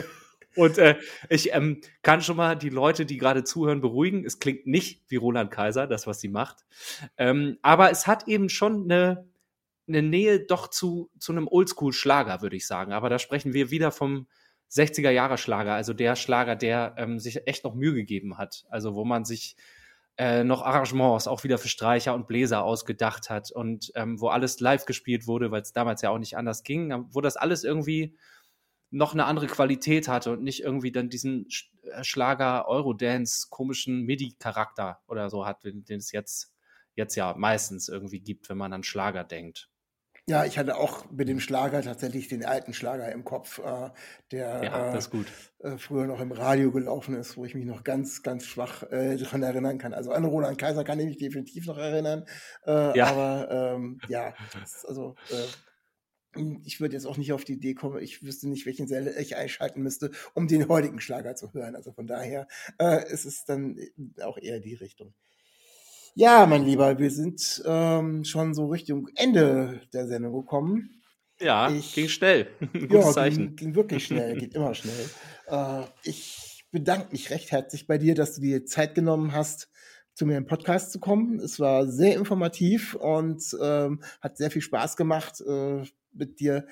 und 0.55 0.77
äh, 0.77 0.97
ich 1.29 1.53
ähm, 1.53 1.81
kann 2.01 2.21
schon 2.21 2.37
mal 2.37 2.55
die 2.55 2.69
Leute, 2.69 3.05
die 3.05 3.17
gerade 3.17 3.43
zuhören, 3.43 3.81
beruhigen. 3.81 4.25
Es 4.25 4.39
klingt 4.39 4.65
nicht 4.67 5.03
wie 5.09 5.17
Roland 5.17 5.51
Kaiser, 5.51 5.87
das, 5.87 6.07
was 6.07 6.19
sie 6.19 6.29
macht. 6.29 6.65
Ähm, 7.17 7.57
aber 7.61 7.91
es 7.91 8.07
hat 8.07 8.27
eben 8.27 8.49
schon 8.49 8.83
eine, 8.83 9.27
eine 9.87 10.01
Nähe 10.01 10.39
doch 10.39 10.69
zu, 10.69 11.09
zu 11.19 11.31
einem 11.31 11.47
Oldschool-Schlager, 11.47 12.41
würde 12.41 12.55
ich 12.55 12.67
sagen. 12.67 12.93
Aber 12.93 13.09
da 13.09 13.19
sprechen 13.19 13.53
wir 13.53 13.71
wieder 13.71 13.91
vom 13.91 14.27
60er-Jahre-Schlager, 14.71 15.73
also 15.73 15.93
der 15.93 16.15
Schlager, 16.15 16.55
der 16.55 16.95
ähm, 16.97 17.19
sich 17.19 17.45
echt 17.47 17.63
noch 17.63 17.75
Mühe 17.75 17.93
gegeben 17.93 18.37
hat. 18.37 18.65
Also 18.69 18.95
wo 18.95 19.05
man 19.05 19.23
sich 19.23 19.55
äh, 20.17 20.43
noch 20.43 20.61
Arrangements 20.61 21.27
auch 21.27 21.43
wieder 21.43 21.57
für 21.57 21.67
Streicher 21.67 22.13
und 22.13 22.27
Bläser 22.27 22.63
ausgedacht 22.63 23.29
hat 23.29 23.51
und 23.51 23.91
ähm, 23.95 24.21
wo 24.21 24.27
alles 24.27 24.59
live 24.59 24.85
gespielt 24.85 25.25
wurde, 25.27 25.51
weil 25.51 25.61
es 25.61 25.73
damals 25.73 26.01
ja 26.01 26.11
auch 26.11 26.19
nicht 26.19 26.37
anders 26.37 26.63
ging, 26.63 27.05
wo 27.09 27.21
das 27.21 27.35
alles 27.35 27.63
irgendwie 27.63 28.15
noch 28.91 29.13
eine 29.13 29.25
andere 29.25 29.47
Qualität 29.47 30.07
hatte 30.07 30.31
und 30.31 30.43
nicht 30.43 30.61
irgendwie 30.61 30.91
dann 30.91 31.09
diesen 31.09 31.47
äh, 31.81 32.03
Schlager 32.03 32.67
Eurodance 32.67 33.47
komischen 33.49 34.03
MIDI-Charakter 34.03 35.01
oder 35.07 35.31
so 35.31 35.47
hat, 35.47 35.63
den, 35.63 35.83
den 35.83 35.97
es 35.97 36.11
jetzt, 36.11 36.53
jetzt 36.93 37.15
ja 37.15 37.33
meistens 37.35 37.89
irgendwie 37.89 38.19
gibt, 38.19 38.49
wenn 38.49 38.57
man 38.57 38.71
an 38.71 38.83
Schlager 38.83 39.23
denkt. 39.23 39.69
Ja, 40.29 40.45
ich 40.45 40.57
hatte 40.57 40.77
auch 40.77 41.11
mit 41.11 41.27
dem 41.27 41.41
Schlager 41.41 41.81
tatsächlich 41.81 42.29
den 42.29 42.45
alten 42.45 42.73
Schlager 42.73 43.11
im 43.11 43.25
Kopf, 43.25 43.59
äh, 43.59 43.89
der 44.31 44.63
ja, 44.63 44.95
äh, 44.95 44.97
äh, 45.59 45.77
früher 45.77 46.07
noch 46.07 46.21
im 46.21 46.31
Radio 46.31 46.71
gelaufen 46.71 47.13
ist, 47.15 47.35
wo 47.35 47.43
ich 47.43 47.55
mich 47.55 47.65
noch 47.65 47.83
ganz, 47.83 48.23
ganz 48.23 48.45
schwach 48.45 48.83
äh, 48.83 49.17
daran 49.17 49.43
erinnern 49.43 49.79
kann. 49.79 49.93
Also 49.93 50.11
an 50.13 50.23
Roland 50.23 50.57
Kaiser 50.57 50.85
kann 50.85 50.97
ich 51.01 51.07
mich 51.07 51.17
definitiv 51.17 51.65
noch 51.65 51.77
erinnern. 51.77 52.25
Äh, 52.65 52.97
ja. 52.97 53.07
Aber 53.07 53.75
ähm, 53.75 53.99
ja, 54.07 54.33
also 54.87 55.15
äh, 55.29 56.39
ich 56.63 56.79
würde 56.79 56.95
jetzt 56.95 57.05
auch 57.05 57.17
nicht 57.17 57.33
auf 57.33 57.43
die 57.43 57.53
Idee 57.53 57.73
kommen, 57.73 58.01
ich 58.01 58.23
wüsste 58.23 58.47
nicht, 58.47 58.65
welchen 58.65 58.87
Sender 58.87 59.19
ich 59.19 59.35
einschalten 59.35 59.81
müsste, 59.83 60.09
um 60.33 60.47
den 60.47 60.69
heutigen 60.69 61.01
Schlager 61.01 61.35
zu 61.35 61.53
hören. 61.53 61.75
Also 61.75 61.91
von 61.91 62.07
daher 62.07 62.47
ist 63.07 63.25
es 63.25 63.45
dann 63.45 63.77
auch 64.19 64.37
eher 64.37 64.59
die 64.59 64.73
Richtung. 64.73 65.13
Ja, 66.15 66.45
mein 66.45 66.63
Lieber, 66.63 66.99
wir 66.99 67.09
sind 67.09 67.63
ähm, 67.65 68.23
schon 68.23 68.53
so 68.53 68.67
Richtung 68.67 69.09
Ende 69.15 69.81
der 69.93 70.07
Sendung 70.07 70.33
gekommen. 70.33 71.01
Ja, 71.41 71.71
ich, 71.71 71.95
ging 71.95 72.07
schnell. 72.07 72.47
ja, 72.89 73.01
Zeichen. 73.01 73.55
Ging, 73.55 73.55
ging 73.55 73.75
wirklich 73.75 74.05
schnell, 74.05 74.37
geht 74.37 74.53
immer 74.53 74.75
schnell. 74.75 75.09
Äh, 75.47 75.81
ich 76.03 76.65
bedanke 76.69 77.11
mich 77.11 77.31
recht 77.31 77.51
herzlich 77.51 77.87
bei 77.87 77.97
dir, 77.97 78.13
dass 78.13 78.35
du 78.35 78.41
dir 78.41 78.63
Zeit 78.65 78.93
genommen 78.93 79.33
hast, 79.33 79.69
zu 80.13 80.27
mir 80.27 80.37
im 80.37 80.45
Podcast 80.45 80.91
zu 80.91 80.99
kommen. 80.99 81.39
Es 81.39 81.59
war 81.59 81.87
sehr 81.87 82.15
informativ 82.15 82.93
und 82.93 83.43
ähm, 83.59 84.03
hat 84.21 84.37
sehr 84.37 84.51
viel 84.51 84.61
Spaß 84.61 84.95
gemacht, 84.95 85.41
äh, 85.41 85.83
mit 86.11 86.39
dir 86.39 86.67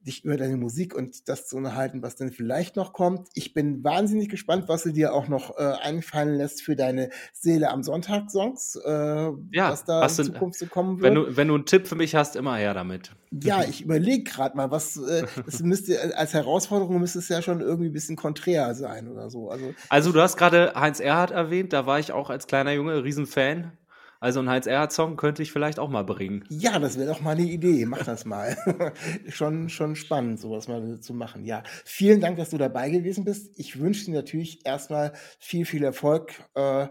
dich 0.00 0.24
über 0.24 0.36
deine 0.36 0.56
Musik 0.56 0.94
und 0.94 1.28
das 1.28 1.46
zu 1.46 1.56
unterhalten, 1.56 2.02
was 2.02 2.16
dann 2.16 2.30
vielleicht 2.30 2.76
noch 2.76 2.92
kommt. 2.92 3.28
Ich 3.34 3.52
bin 3.52 3.84
wahnsinnig 3.84 4.28
gespannt, 4.28 4.64
was 4.68 4.84
du 4.84 4.92
dir 4.92 5.12
auch 5.12 5.28
noch 5.28 5.58
äh, 5.58 5.62
einfallen 5.82 6.36
lässt 6.36 6.62
für 6.62 6.74
deine 6.74 7.10
Seele 7.32 7.70
am 7.70 7.82
Sonntag 7.82 8.30
Songs, 8.30 8.76
äh, 8.76 8.90
ja, 8.90 9.70
was 9.70 9.84
da 9.84 10.06
in 10.06 10.16
du, 10.16 10.22
Zukunft 10.24 10.58
so 10.58 10.66
kommen 10.66 11.00
wird. 11.00 11.02
Wenn 11.02 11.14
du, 11.14 11.36
wenn 11.36 11.48
du 11.48 11.54
einen 11.54 11.66
Tipp 11.66 11.86
für 11.86 11.96
mich 11.96 12.14
hast, 12.14 12.36
immer 12.36 12.56
her 12.56 12.72
damit. 12.72 13.12
Ja, 13.42 13.62
ich 13.62 13.82
überlege 13.82 14.24
gerade 14.24 14.56
mal, 14.56 14.70
was 14.70 14.96
äh, 14.96 15.24
das 15.44 15.60
müsste 15.62 16.16
als 16.16 16.34
Herausforderung 16.34 16.98
müsste 16.98 17.18
es 17.18 17.28
ja 17.28 17.42
schon 17.42 17.60
irgendwie 17.60 17.90
ein 17.90 17.92
bisschen 17.92 18.16
konträr 18.16 18.74
sein 18.74 19.06
oder 19.08 19.30
so. 19.30 19.50
Also, 19.50 19.74
also 19.88 20.12
du 20.12 20.20
hast 20.20 20.36
gerade 20.36 20.72
Heinz 20.74 21.00
Erhardt 21.00 21.30
erwähnt, 21.30 21.72
da 21.72 21.86
war 21.86 21.98
ich 21.98 22.12
auch 22.12 22.30
als 22.30 22.46
kleiner 22.46 22.72
Junge 22.72 23.04
Riesenfan. 23.04 23.72
Also 24.20 24.40
ein 24.40 24.50
Heinz 24.50 24.66
Erhardt-Song 24.66 25.16
könnte 25.16 25.42
ich 25.42 25.50
vielleicht 25.50 25.78
auch 25.78 25.88
mal 25.88 26.04
bringen. 26.04 26.44
Ja, 26.50 26.78
das 26.78 26.98
wäre 26.98 27.08
doch 27.08 27.22
mal 27.22 27.30
eine 27.30 27.42
Idee. 27.42 27.86
Mach 27.86 28.04
das 28.04 28.26
mal. 28.26 28.54
schon, 29.28 29.70
schon 29.70 29.96
spannend, 29.96 30.38
sowas 30.38 30.68
mal 30.68 31.00
zu 31.00 31.14
machen. 31.14 31.46
Ja, 31.46 31.62
vielen 31.86 32.20
Dank, 32.20 32.36
dass 32.36 32.50
du 32.50 32.58
dabei 32.58 32.90
gewesen 32.90 33.24
bist. 33.24 33.58
Ich 33.58 33.80
wünsche 33.80 34.04
dir 34.04 34.12
natürlich 34.14 34.66
erstmal 34.66 35.14
viel, 35.38 35.64
viel 35.64 35.82
Erfolg, 35.82 36.34
äh, 36.54 36.88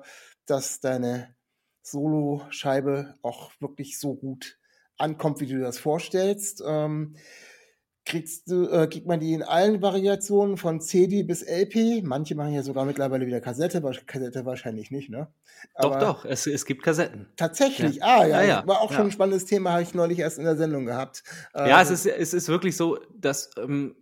dass 0.47 0.79
deine 0.79 1.35
Solo-Scheibe 1.83 3.13
auch 3.21 3.51
wirklich 3.59 3.99
so 3.99 4.15
gut 4.15 4.57
ankommt, 4.97 5.39
wie 5.39 5.47
du 5.47 5.59
das 5.59 5.77
vorstellst. 5.77 6.63
Ähm, 6.65 7.15
kriegst 8.09 8.49
du, 8.49 8.67
äh, 8.67 8.87
kriegt 8.87 9.05
man 9.05 9.19
die 9.19 9.33
in 9.33 9.43
allen 9.43 9.81
Variationen 9.81 10.57
von 10.57 10.81
CD 10.81 11.23
bis 11.23 11.43
LP. 11.43 12.01
Manche 12.03 12.35
machen 12.35 12.53
ja 12.53 12.63
sogar 12.63 12.83
mittlerweile 12.83 13.25
wieder 13.25 13.39
Kassette, 13.39 13.81
Kassette 14.05 14.45
wahrscheinlich 14.45 14.91
nicht, 14.91 15.09
ne? 15.09 15.27
Aber 15.75 15.99
doch, 15.99 16.23
doch, 16.23 16.25
es, 16.25 16.47
es 16.47 16.65
gibt 16.65 16.83
Kassetten. 16.83 17.27
Tatsächlich, 17.37 17.97
ja. 17.97 18.05
ah 18.05 18.25
ja, 18.25 18.41
ja, 18.41 18.47
ja. 18.47 18.67
war 18.67 18.81
auch 18.81 18.91
schon 18.91 19.05
ein 19.05 19.11
spannendes 19.11 19.45
Thema, 19.45 19.71
habe 19.71 19.83
ich 19.83 19.93
neulich 19.93 20.19
erst 20.19 20.39
in 20.39 20.43
der 20.43 20.57
Sendung 20.57 20.85
gehabt. 20.85 21.23
Ja, 21.55 21.81
es, 21.81 21.91
ist, 21.91 22.05
es 22.05 22.33
ist 22.33 22.49
wirklich 22.49 22.75
so, 22.75 22.97
dass 23.15 23.51
ähm, 23.57 23.95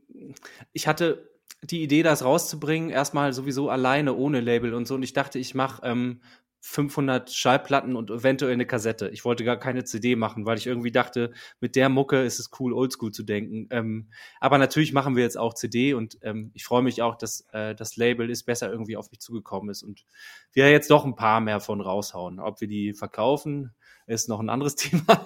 ich 0.73 0.87
hatte 0.87 1.29
die 1.63 1.83
Idee, 1.83 2.03
das 2.03 2.23
rauszubringen, 2.23 2.89
erstmal 2.89 3.33
sowieso 3.33 3.69
alleine 3.69 4.15
ohne 4.15 4.39
Label 4.39 4.73
und 4.73 4.87
so. 4.87 4.95
Und 4.95 5.03
ich 5.03 5.13
dachte, 5.13 5.39
ich 5.39 5.55
mache 5.55 5.81
ähm, 5.85 6.21
500 6.67 7.31
Schallplatten 7.31 7.95
und 7.95 8.11
eventuell 8.11 8.51
eine 8.51 8.65
Kassette. 8.65 9.09
Ich 9.09 9.23
wollte 9.23 9.45
gar 9.45 9.57
keine 9.57 9.85
CD 9.85 10.17
machen, 10.17 10.45
weil 10.45 10.57
ich 10.57 10.67
irgendwie 10.67 10.91
dachte, 10.91 11.31
mit 11.61 11.77
der 11.77 11.87
Mucke 11.87 12.23
ist 12.23 12.39
es 12.39 12.51
cool, 12.59 12.73
oldschool 12.73 13.11
zu 13.11 13.23
denken. 13.23 13.67
Ähm, 13.71 14.09
aber 14.41 14.57
natürlich 14.57 14.91
machen 14.91 15.15
wir 15.15 15.23
jetzt 15.23 15.37
auch 15.37 15.53
CD 15.53 15.93
und 15.93 16.17
ähm, 16.23 16.51
ich 16.53 16.65
freue 16.65 16.83
mich 16.83 17.01
auch, 17.01 17.15
dass 17.15 17.47
äh, 17.53 17.73
das 17.73 17.95
Label 17.95 18.29
ist 18.29 18.43
besser 18.43 18.69
irgendwie 18.69 18.97
auf 18.97 19.09
mich 19.11 19.21
zugekommen 19.21 19.69
ist 19.69 19.81
und 19.81 20.05
wir 20.51 20.69
jetzt 20.69 20.91
doch 20.91 21.05
ein 21.05 21.15
paar 21.15 21.39
mehr 21.39 21.61
von 21.61 21.79
raushauen. 21.79 22.41
Ob 22.41 22.59
wir 22.59 22.67
die 22.67 22.93
verkaufen, 22.93 23.73
ist 24.05 24.27
noch 24.27 24.41
ein 24.41 24.49
anderes 24.49 24.75
Thema. 24.75 25.25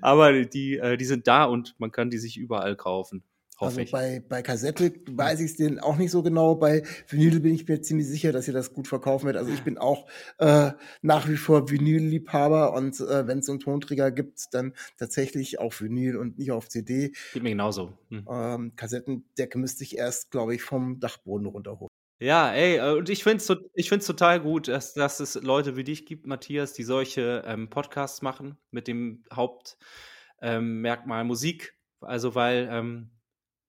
aber 0.00 0.44
die, 0.44 0.76
äh, 0.76 0.96
die 0.96 1.04
sind 1.04 1.28
da 1.28 1.44
und 1.44 1.76
man 1.78 1.92
kann 1.92 2.10
die 2.10 2.18
sich 2.18 2.36
überall 2.36 2.74
kaufen. 2.74 3.22
Also 3.58 3.82
bei, 3.90 4.22
bei 4.28 4.42
Kassette 4.42 4.92
weiß 5.10 5.40
ich 5.40 5.52
es 5.52 5.56
denn 5.56 5.80
auch 5.80 5.96
nicht 5.96 6.10
so 6.10 6.22
genau. 6.22 6.54
Bei 6.54 6.84
Vinyl 7.08 7.40
bin 7.40 7.54
ich 7.54 7.66
mir 7.66 7.80
ziemlich 7.80 8.06
sicher, 8.06 8.32
dass 8.32 8.46
ihr 8.46 8.54
das 8.54 8.72
gut 8.72 8.86
verkaufen 8.86 9.26
wird. 9.26 9.36
Also 9.36 9.52
ich 9.52 9.62
bin 9.62 9.78
auch 9.78 10.06
äh, 10.38 10.72
nach 11.02 11.28
wie 11.28 11.36
vor 11.36 11.68
Vinyl-Liebhaber 11.70 12.72
und 12.74 13.00
äh, 13.00 13.26
wenn 13.26 13.40
es 13.40 13.46
so 13.46 13.52
einen 13.52 13.60
Tonträger 13.60 14.12
gibt, 14.12 14.52
dann 14.52 14.74
tatsächlich 14.96 15.58
auf 15.58 15.80
Vinyl 15.80 16.16
und 16.16 16.38
nicht 16.38 16.52
auf 16.52 16.68
CD. 16.68 17.12
Geht 17.32 17.42
mir 17.42 17.50
genauso. 17.50 17.98
Hm. 18.10 18.26
Ähm, 18.30 18.76
Kassettendecke 18.76 19.58
müsste 19.58 19.82
ich 19.82 19.96
erst, 19.96 20.30
glaube 20.30 20.54
ich, 20.54 20.62
vom 20.62 21.00
Dachboden 21.00 21.46
runterholen. 21.46 21.88
Ja, 22.20 22.52
ey, 22.52 22.78
äh, 22.78 22.96
und 22.96 23.08
ich 23.08 23.22
finde 23.22 23.38
es 23.38 23.56
ich 23.74 23.88
find's 23.88 24.06
total 24.06 24.40
gut, 24.40 24.68
dass, 24.68 24.94
dass 24.94 25.20
es 25.20 25.34
Leute 25.36 25.76
wie 25.76 25.84
dich 25.84 26.04
gibt, 26.04 26.26
Matthias, 26.26 26.72
die 26.72 26.82
solche 26.82 27.44
ähm, 27.46 27.70
Podcasts 27.70 28.22
machen 28.22 28.58
mit 28.72 28.88
dem 28.88 29.24
Hauptmerkmal 29.32 31.20
ähm, 31.20 31.26
Musik. 31.26 31.74
Also, 32.00 32.34
weil 32.34 32.68
ähm, 32.70 33.10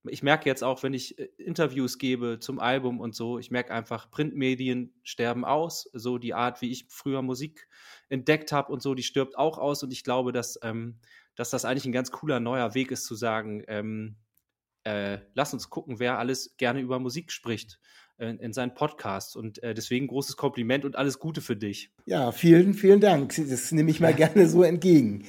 ich 0.05 0.23
merke 0.23 0.47
jetzt 0.47 0.63
auch, 0.63 0.83
wenn 0.83 0.93
ich 0.93 1.19
äh, 1.19 1.29
Interviews 1.37 1.97
gebe 1.97 2.39
zum 2.39 2.59
Album 2.59 2.99
und 2.99 3.15
so, 3.15 3.37
ich 3.37 3.51
merke 3.51 3.73
einfach, 3.73 4.09
Printmedien 4.09 4.93
sterben 5.03 5.43
aus. 5.43 5.89
So 5.93 6.17
die 6.17 6.33
Art, 6.33 6.61
wie 6.61 6.71
ich 6.71 6.85
früher 6.89 7.21
Musik 7.21 7.67
entdeckt 8.07 8.51
habe 8.51 8.71
und 8.71 8.81
so, 8.81 8.95
die 8.95 9.03
stirbt 9.03 9.37
auch 9.37 9.57
aus. 9.57 9.83
Und 9.83 9.91
ich 9.91 10.03
glaube, 10.03 10.31
dass, 10.31 10.59
ähm, 10.63 10.99
dass 11.35 11.49
das 11.49 11.65
eigentlich 11.65 11.85
ein 11.85 11.91
ganz 11.91 12.11
cooler 12.11 12.39
neuer 12.39 12.73
Weg 12.75 12.91
ist, 12.91 13.05
zu 13.05 13.15
sagen, 13.15 13.63
ähm, 13.67 14.15
äh, 14.85 15.19
lass 15.33 15.53
uns 15.53 15.69
gucken, 15.69 15.99
wer 15.99 16.17
alles 16.17 16.55
gerne 16.57 16.79
über 16.79 16.99
Musik 16.99 17.31
spricht. 17.31 17.79
in, 18.17 18.39
in 18.39 18.53
seinen 18.53 18.73
Podcasts. 18.73 19.35
Und 19.35 19.61
äh, 19.63 19.73
deswegen 19.73 20.07
großes 20.07 20.37
Kompliment 20.37 20.85
und 20.85 20.95
alles 20.95 21.19
Gute 21.19 21.41
für 21.41 21.55
dich. 21.55 21.91
Ja, 22.05 22.31
vielen, 22.31 22.73
vielen 22.73 23.01
Dank. 23.01 23.35
Das 23.35 23.71
nehme 23.71 23.91
ich 23.91 23.99
mal 23.99 24.13
gerne 24.15 24.47
so 24.47 24.63
entgegen. 24.63 25.25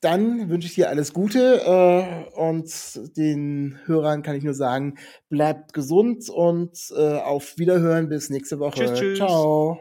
Dann 0.00 0.48
wünsche 0.48 0.68
ich 0.68 0.76
dir 0.76 0.88
alles 0.90 1.12
Gute 1.12 1.60
äh, 1.64 2.38
und 2.38 2.70
den 3.16 3.78
Hörern 3.86 4.22
kann 4.22 4.36
ich 4.36 4.44
nur 4.44 4.54
sagen, 4.54 4.94
bleibt 5.28 5.72
gesund 5.72 6.28
und 6.28 6.78
äh, 6.96 7.16
auf 7.16 7.58
Wiederhören 7.58 8.08
bis 8.08 8.30
nächste 8.30 8.60
Woche. 8.60 8.84
Tschüss, 8.84 8.98
tschüss. 8.98 9.18
Ciao. 9.18 9.80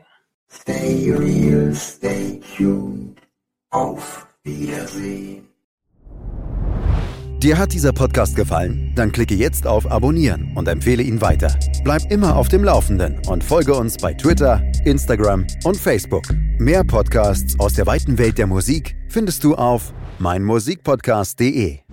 Stay 0.49 1.11
real, 1.11 1.74
stay 1.76 2.39
tuned. 2.57 3.20
Auf 3.70 4.28
Wiedersehen. 4.43 5.47
Dir 7.43 7.59
hat 7.59 7.72
dieser 7.72 7.93
Podcast 7.93 8.36
gefallen? 8.36 8.93
Dann 8.95 9.11
klicke 9.11 9.36
jetzt 9.36 9.68
auf 9.68 9.91
Abonnieren 9.91 10.53
und 10.55 10.68
empfehle 10.68 11.03
ihn 11.03 11.22
weiter. 11.22 11.55
Bleib 11.84 12.11
immer 12.11 12.36
auf 12.36 12.47
dem 12.47 12.63
Laufenden 12.63 13.22
und 13.28 13.43
folge 13.43 13.76
uns 13.76 13.97
bei 13.97 14.15
Twitter, 14.15 14.63
Instagram 14.86 15.45
und 15.63 15.78
Facebook. 15.78 16.24
Mehr 16.57 16.84
Podcasts 16.84 17.59
aus 17.59 17.74
der 17.74 17.86
weiten 17.86 18.18
Welt 18.18 18.39
der 18.39 18.47
Musik 18.47 18.95
findest 19.09 19.43
du 19.43 19.53
auf 19.53 19.93
meinmusikpodcast.de. 20.20 21.84